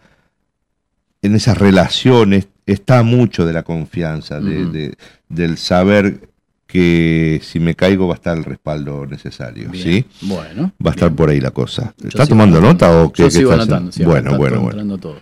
[1.21, 4.73] en esas relaciones está mucho de la confianza, de- Ujú.
[4.73, 4.95] de-
[5.29, 6.29] del saber
[6.67, 9.69] que si me caigo va a estar el respaldo necesario.
[9.71, 10.05] Bien, ¿sí?
[10.23, 11.95] bueno, Va a estar por ahí la cosa.
[12.05, 12.87] ¿Está tomando anotando.
[12.95, 13.23] nota o qué?
[13.25, 14.99] Yo sigo anotando, sí, bueno, bueno, bueno.
[14.99, 15.17] todo.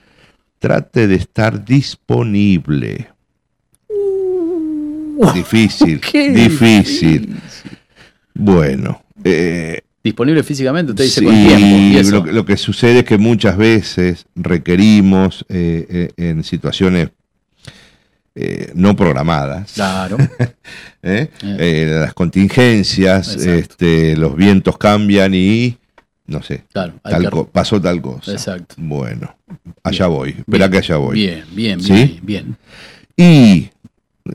[0.58, 3.08] Trate de estar disponible.
[5.34, 7.36] Difícil, qué difícil.
[8.34, 11.66] Bueno, eh, Disponible físicamente, usted dice sí, con tiempo.
[11.66, 12.10] Y eso.
[12.12, 15.86] lo, que- lo que sucede es que muchas veces requerimos eh,
[16.16, 17.08] eh, en situaciones
[18.36, 19.72] eh, no programadas.
[19.72, 20.16] Claro.
[21.02, 21.28] ¿eh?
[21.42, 25.76] Eh, las contingencias, este, los vientos cambian y
[26.28, 28.30] no sé, Claro, hay tal que- co- pasó tal cosa.
[28.32, 28.74] Exacto.
[28.78, 29.34] Bueno,
[29.82, 31.14] allá voy, espera Bien, que allá voy.
[31.18, 31.92] Bien, bien, ¿Sí?
[31.92, 32.56] bien, bien.
[33.16, 33.70] Y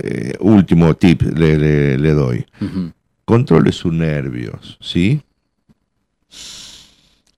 [0.03, 2.45] eh, último tip le, le- le doy.
[2.61, 2.91] Ujú.
[3.25, 5.21] Controle sus nervios, ¿sí?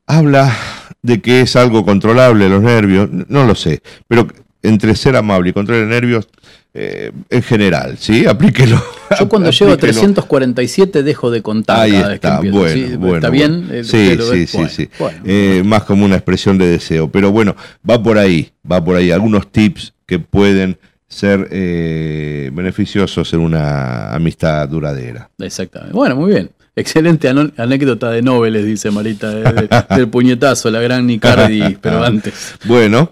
[0.06, 0.56] Habla
[1.02, 4.28] de que es algo controlable los nervios, no lo sé, pero
[4.62, 6.28] entre ser amable y controlar nervios,
[6.74, 8.26] eh, en general, ¿sí?
[8.26, 8.82] Aplíquelo.
[9.20, 10.00] Yo cuando llego a aplíquelo.
[10.02, 12.58] 347 dejo de contar Ahí cada vez que está, empiezo.
[12.60, 12.96] bueno, ¿sí?
[12.96, 13.16] bueno.
[13.16, 13.32] ¿Está bueno.
[13.62, 13.68] bien?
[13.72, 14.90] Eh, Sí, sí, sí, sí.
[14.98, 15.20] bueno.
[15.26, 17.10] Eh, más como una expresión de deseo.
[17.12, 17.56] Pero bueno,
[17.90, 19.12] va por ahí, va por ahí.
[19.12, 20.78] Algunos tips que pueden
[21.14, 25.30] ser eh, beneficiosos en una amistad duradera.
[25.40, 25.94] Exactamente.
[25.96, 26.50] Bueno, muy bien.
[26.76, 32.56] Excelente anécdota de Noveles, dice Marita, de- de- del puñetazo, la gran Nicardi, pero antes.
[32.66, 33.12] Bueno,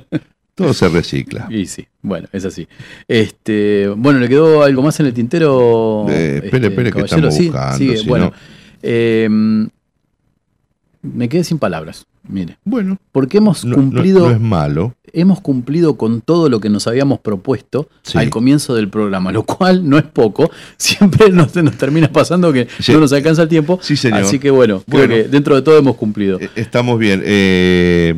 [0.54, 1.48] todo se recicla.
[1.50, 2.68] Y sí, bueno, es así.
[3.08, 6.06] Este, bueno, ¿le quedó algo más en el tintero?
[6.08, 7.28] Eh, espere, este, espere, que caballero?
[7.28, 7.96] estamos Sí, buscando, sigue.
[7.96, 8.32] si bueno, no-
[8.82, 9.28] eh,
[11.02, 12.06] me quedé sin palabras.
[12.30, 12.56] Mire.
[12.64, 12.98] Bueno.
[13.12, 14.20] Porque hemos No- cumplido.
[14.28, 14.94] no es malo.
[15.12, 18.16] Hemos cumplido con todo lo que nos habíamos propuesto Sí.
[18.18, 20.50] al comienzo del programa, lo cual no es poco.
[20.76, 22.92] Siempre nos, nos termina pasando que Sí.
[22.92, 23.78] no nos alcanza el tiempo.
[23.82, 24.20] Sí, señor.
[24.20, 26.38] Así que bueno, creo que dentro de todo hemos cumplido.
[26.54, 27.22] Estamos bien.
[27.24, 28.14] Eh,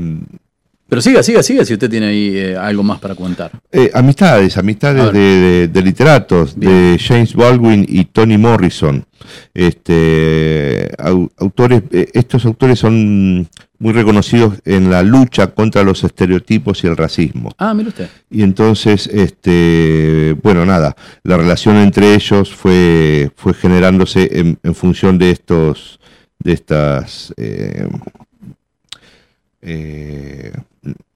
[0.92, 3.50] Pero siga, siga, siga si usted tiene ahí eh, algo más para contar.
[3.72, 9.02] eh, amistades, amistades de, de- de literatos, de James Baldwin y Toni Morrison.
[9.54, 13.48] Este, au- autores, eh, estos autores son
[13.78, 17.52] muy reconocidos en la lucha contra los estereotipos y el racismo.
[17.56, 18.08] Ah, mire usted.
[18.30, 20.94] Y entonces, este, bueno, nada,
[21.24, 25.98] la relación entre ellos fue, fue generándose en, en función de estos,
[26.38, 27.88] de estas, eh,
[29.62, 30.52] eh,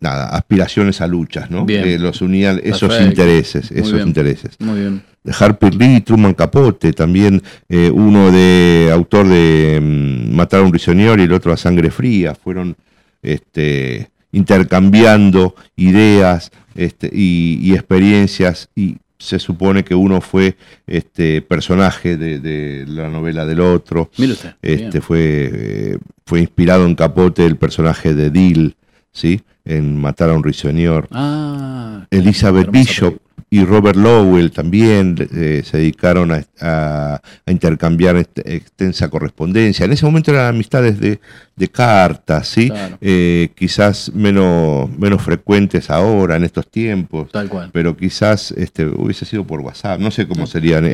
[0.01, 1.65] nada, aspiraciones a luchas, ¿no?
[1.65, 1.83] Bien.
[1.83, 3.09] Que los unían esos Perfecto.
[3.09, 4.07] intereses, Muy esos bien.
[4.09, 4.57] intereses.
[4.61, 5.03] Muy bien.
[5.39, 11.21] Harper Lee, Truman Capote, también eh, uno de autor de mm, Matar a un prisionero
[11.21, 12.77] y el otro a Sangre Fría, fueron
[13.23, 20.57] este, intercambiando ideas este, y, y experiencias y se supone que uno fue
[20.87, 24.11] este personaje de, de la novela del otro.
[24.19, 25.03] Mire usted, Este, bien.
[25.03, 28.77] fue, eh, fue inspirado en Capote el personaje de Dill,
[29.17, 29.41] ¿sí?
[29.65, 31.09] en Matar a un ruiseñor.
[31.11, 33.17] Ah, Elizabeth Bishop
[33.51, 39.85] y Robert Lowell también eh, se dedicaron a, a- a intercambiar est- extensa correspondencia.
[39.85, 41.21] En ese momento eran amistades de,
[41.57, 42.69] de cartas, ¿sí?
[42.71, 42.99] Claro.
[43.01, 47.31] Eh, quizás menos, menos frecuentes ahora, en estos tiempos.
[47.33, 47.71] Tal cual.
[47.73, 49.99] Pero quizás este, hubiese sido por WhatsApp.
[50.01, 50.47] No sé cómo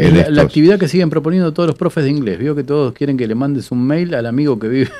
[0.09, 0.35] en la, estos.
[0.37, 2.39] la actividad que siguen proponiendo todos los profes de inglés.
[2.39, 4.91] Vio que todos quieren que le mandes un mail al amigo que vive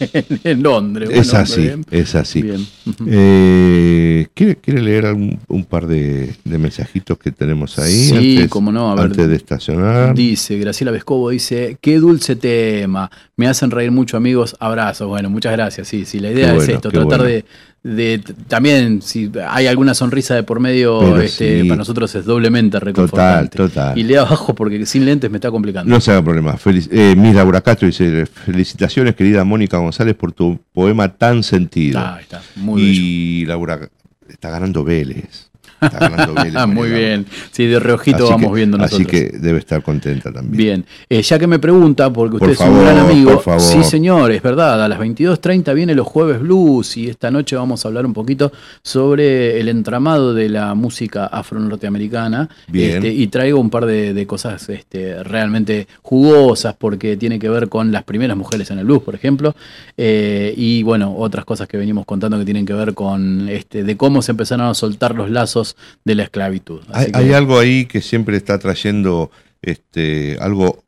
[0.44, 1.10] en, Londres.
[1.12, 1.84] Es Bueno, así, bien.
[1.90, 2.42] es así.
[2.42, 2.66] Bien.
[3.06, 7.92] Eh, ¿quiere, quiere leer algún- un par de, de mensajitos que tenemos ahí?
[7.92, 9.04] Sí, antes, cómo no, a ver.
[9.06, 10.14] antes de estacionar.
[10.14, 15.08] Dice, Graciela Vescovo dice, qué dulce tema, me hacen reír mucho amigos, abrazos.
[15.08, 17.24] Bueno, muchas gracias, sí, sí, la idea Qué es bueno, esto, tratar bueno.
[17.24, 17.44] de,
[17.82, 21.68] de también, si hay alguna sonrisa de por medio, este, sí.
[21.68, 23.56] para nosotros es doblemente reconfortante.
[23.56, 23.96] total.
[23.98, 25.88] Y lea abajo porque sin lentes me está complicando.
[25.88, 26.56] No se haga problema.
[26.58, 31.98] Felic- eh, Miss Laura Castro dice, felicitaciones querida Mónica González por tu poema tan sentido.
[32.00, 33.88] Ah, está, muy y Laura
[34.28, 35.49] está ganando Vélez.
[35.80, 36.28] Está.
[36.54, 37.26] Ah, muy bien.
[37.52, 39.00] Sí, de reojito Así vamos que- viendo nosotros.
[39.08, 40.56] Así que debe estar contenta también.
[40.56, 43.42] Bien, Eh, ya que me pregunta, porque usted Por es un gran favor, amigo, por
[43.42, 43.60] favor.
[43.60, 47.84] sí señor, es verdad, a las 22.30 viene los jueves blues y esta noche vamos
[47.84, 48.52] a hablar un poquito
[48.82, 52.96] sobre el entramado de la música afro-norteamericana Bien.
[52.96, 57.68] Este, y traigo un par de, de cosas este, realmente jugosas porque tiene que ver
[57.68, 59.54] con las primeras mujeres en el blues, por ejemplo,
[59.96, 63.96] eh, y bueno, otras cosas que venimos contando que tienen que ver con este, de
[63.96, 65.69] cómo se empezaron a soltar los lazos
[66.04, 66.80] de la esclavitud.
[66.92, 69.30] Hay, Así que- hay algo ahí que siempre está trayendo
[69.62, 70.82] este, algo,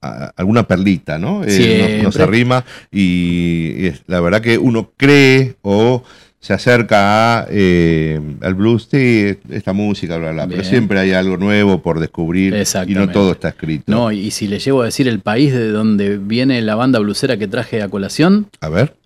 [0.00, 1.42] a- alguna perlita, ¿no?
[1.44, 2.22] Eh, nos, nos Siempre.
[2.22, 6.02] arrima y, y es- la verdad que uno cree o
[6.40, 11.36] se acerca a, eh, al blues, sí, esta música, bla, bla, pero siempre hay algo
[11.36, 12.52] nuevo por descubrir
[12.88, 13.84] y no todo está escrito.
[13.86, 17.36] No, y, si le llego a decir el país de donde viene la banda blusera
[17.36, 19.01] que traje a colación, A ver, ¿qué-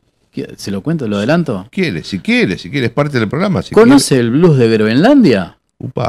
[0.57, 1.67] ¿se lo cuento, lo adelanto?
[1.71, 3.63] quiere, si quiere, si quiere, es parte del programa.
[3.63, 5.53] Si ¿Conoce el blues de Groenlandia?
[5.79, 6.05] Upa.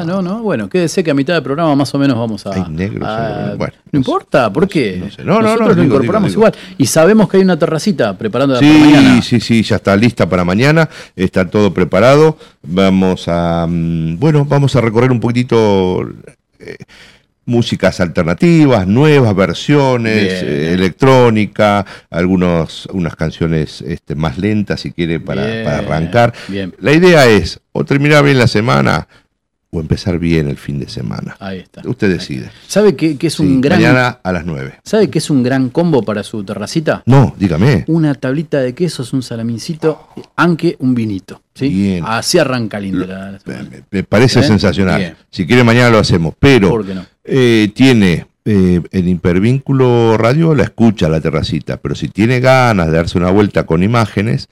[0.00, 2.54] Ah, no, no, bueno, quédese que a mitad del programa más o menos vamos a...
[2.54, 3.54] Hay negros a-.
[3.58, 5.10] Bueno, no importa, ¿por qué?
[5.14, 5.24] sé.
[5.24, 6.56] No, no, no, Nosotros lo digo, incorporamos digo, digo.
[6.56, 6.74] igual.
[6.78, 9.22] Y sabemos que hay una terracita preparándola para Sí, mañana.
[9.22, 12.38] sí, sí, ya está lista para mañana, está todo preparado.
[12.62, 16.08] Vamos a, mm, bueno, vamos a recorrer un poquitito
[16.60, 16.76] eh,
[17.46, 25.46] músicas alternativas, nuevas versiones, eh, electrónica, algunos, unas canciones este, más lentas si quiere para,
[25.46, 26.34] Bien, para arrancar.
[26.48, 26.74] bien.
[26.80, 29.08] La idea es o terminar bien la semana
[29.70, 31.36] o empezar bien el fin de semana.
[31.40, 31.82] Ahí está.
[31.84, 32.50] Usted decide.
[32.66, 33.80] ¿Sabe qué, qué es Sí, un gran...
[33.80, 34.80] Mañana a las 9.
[34.84, 37.02] ¿Sabe qué es un gran combo para su terracita?
[37.06, 37.84] No, dígame.
[37.88, 41.42] Una tablita de quesos, un salamincito, aunque un vinito.
[41.54, 41.68] ¿sí?
[41.68, 42.04] Bien.
[42.06, 43.68] Así arranca lindo la, semana.
[43.90, 44.44] Me parece ¿Eh?
[44.44, 44.98] sensacional.
[44.98, 45.16] Bien.
[45.30, 47.04] Si quiere mañana lo hacemos, pero ¿Por qué no?
[47.24, 52.92] eh, tiene eh, en Hipervínculo Radio la escucha la terracita, pero si tiene ganas de
[52.92, 54.48] darse una vuelta con imágenes,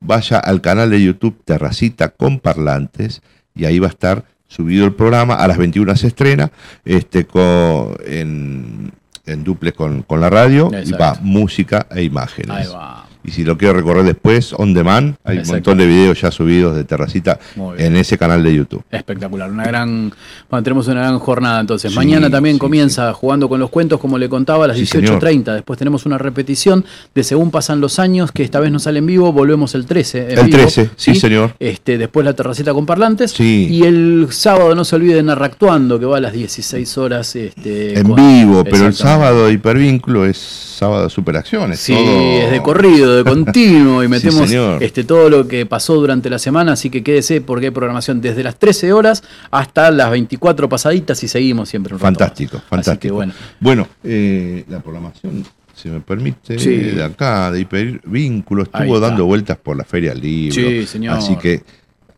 [0.00, 3.22] vaya al canal de YouTube Terracita con Parlantes
[3.54, 5.34] y ahí va a estar subido el programa.
[5.34, 6.50] A las 21 se estrena
[6.84, 8.92] este, con, en,
[9.26, 12.50] en duple con, con la radio y va música e imágenes.
[12.50, 13.07] Ahí va.
[13.28, 16.74] Y si lo quiero recorrer después, on demand, hay un montón de videos ya subidos
[16.74, 17.38] de Terracita
[17.76, 18.82] en ese canal de YouTube.
[18.90, 20.10] Espectacular, una gran,
[20.48, 21.90] bueno, tenemos una gran jornada entonces.
[21.92, 25.52] Sí, Mañana también comienza jugando con los cuentos, como le contaba, a las Sí, 18.30.
[25.52, 26.84] Después tenemos una repetición
[27.14, 30.32] de Según pasan los años, que esta vez no sale en vivo, volvemos el 13.
[30.32, 31.54] en El vivo, 13, sí, señor.
[31.58, 33.32] Este, después la terracita con parlantes.
[33.32, 33.68] Sí.
[33.70, 37.36] Y el sábado no se olviden Narractuando, que va a las 16 horas.
[37.36, 41.80] Este, En con- vivo, pero el sábado de hipervínculo es sábado de superacciones.
[41.80, 44.50] Sí, todo- es de corrido, de continuo, y metemos
[44.80, 48.42] este, todo lo que pasó durante la semana, así que quédese porque hay programación desde
[48.42, 52.06] las 13 horas hasta las 24 pasaditas y seguimos siempre un rato.
[52.18, 53.00] Fantástico, fantástico.
[53.00, 53.32] que bueno.
[53.60, 56.74] Bueno, eh, la programación, si me permite, Sí.
[56.76, 60.54] de acá, de Hipervínculo, estuvo dando vueltas por la Feria del Libro.
[60.54, 61.16] Sí, señor.
[61.16, 61.62] Así que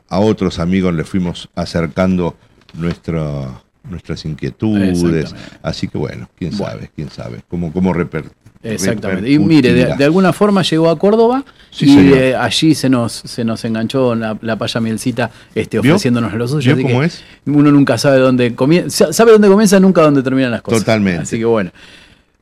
[0.08, 2.36] a otros amigos les fuimos acercando
[2.74, 5.34] nuestra- nuestras inquietudes.
[5.62, 8.30] Así que bueno, quién sabe, quién sabe, cómo, cómo reper-
[8.62, 9.30] Exactamente.
[9.30, 13.44] Y mire, de, alguna forma llegó a Córdoba Sí, y eh, allí se nos, se
[13.44, 16.64] nos enganchó la, la paya mielcita este, ofreciéndonos los suyos.
[16.76, 17.22] ¿Vio así cómo que es?
[17.46, 20.80] Uno nunca sabe dónde comienza, sabe dónde comienza, nunca dónde terminan las cosas.
[20.80, 21.22] Totalmente.
[21.22, 21.70] Así que bueno.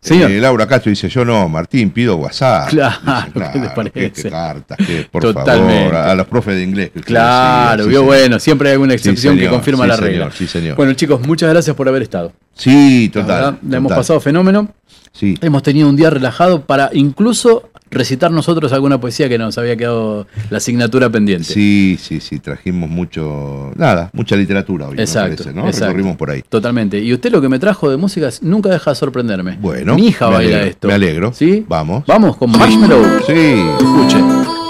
[0.01, 0.31] Señor.
[0.31, 2.69] Eh, Laura Castro dice, yo no, Martín, pido WhatsApp.
[2.71, 3.93] Claro, ¿qué le claro, parece?
[3.93, 5.75] qué- qué cartas, qué, por Totalmente.
[5.91, 6.91] favor, a, a los profes de inglés.
[6.95, 10.31] que Claro, sí, vio, bueno, siempre hay alguna Sí, excepción que confirma la señor, regla.
[10.31, 10.77] Sí, señor.
[10.77, 12.33] Bueno, chicos, muchas gracias por haber estado.
[12.55, 13.59] sí, La total.
[13.69, 13.99] la hemos total.
[13.99, 14.73] pasado fenómeno.
[15.19, 15.37] Sí.
[15.41, 20.27] Hemos tenido un día relajado para incluso recitar nosotros alguna poesía que nos había quedado
[20.51, 21.45] la asignatura pendiente.
[21.45, 25.67] Sí, sí, sí, trajimos mucho, nada, mucha literatura hoy, me Exacto, parece, ¿no?
[25.67, 25.87] exacto.
[25.87, 26.43] Recorrimos por ahí.
[26.49, 27.01] Totalmente.
[27.01, 29.57] Y usted lo que me trajo de música es- nunca deja de sorprenderme.
[29.61, 30.89] Bueno, Mi hija me baila alegro, esto.
[30.89, 31.33] Me alegro.
[31.33, 31.65] ¿Sí?
[31.67, 32.05] Vamos.
[32.07, 33.05] Vamos con Marshmallow.
[33.27, 33.33] Sí.
[33.33, 34.19] Escuche.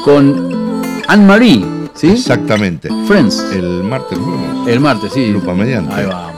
[0.05, 1.65] Con Anne-Marie.
[1.95, 2.07] ¿Sí?
[2.13, 2.89] Exactamente.
[3.07, 3.45] Friends.
[3.53, 4.69] El martes jueves.
[4.69, 5.33] El martes, sí.
[5.33, 5.93] Lupa mediante.
[5.95, 6.38] Ahí vamos.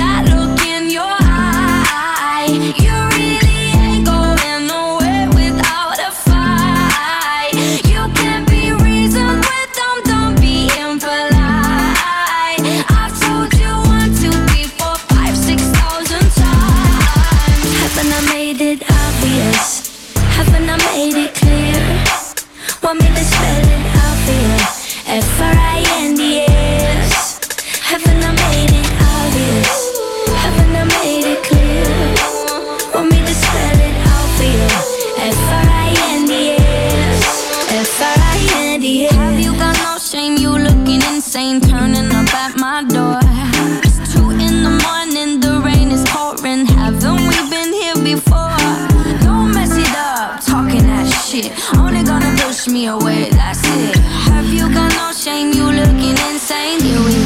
[25.11, 25.17] you?
[25.17, 27.39] F R I N D S.
[27.81, 29.71] Haven't I made it obvious?
[30.43, 31.85] Haven't I made it clear?
[32.93, 34.69] Want me to spell it out for you?
[35.19, 37.71] F R I N D S.
[37.71, 39.15] F R I N D S.
[39.15, 40.37] Have you got no shame?
[40.37, 43.19] You looking insane, turning up at my door.
[43.83, 46.65] It's two in the morning, the rain is pouring.
[46.65, 48.55] Haven't we been here before?
[49.21, 51.51] Don't mess it up, talking that shit.
[51.77, 54.30] Only gonna push me away, that's it.
[54.73, 55.51] Got no shame?
[55.53, 56.79] You looking insane.
[56.81, 57.20] Here we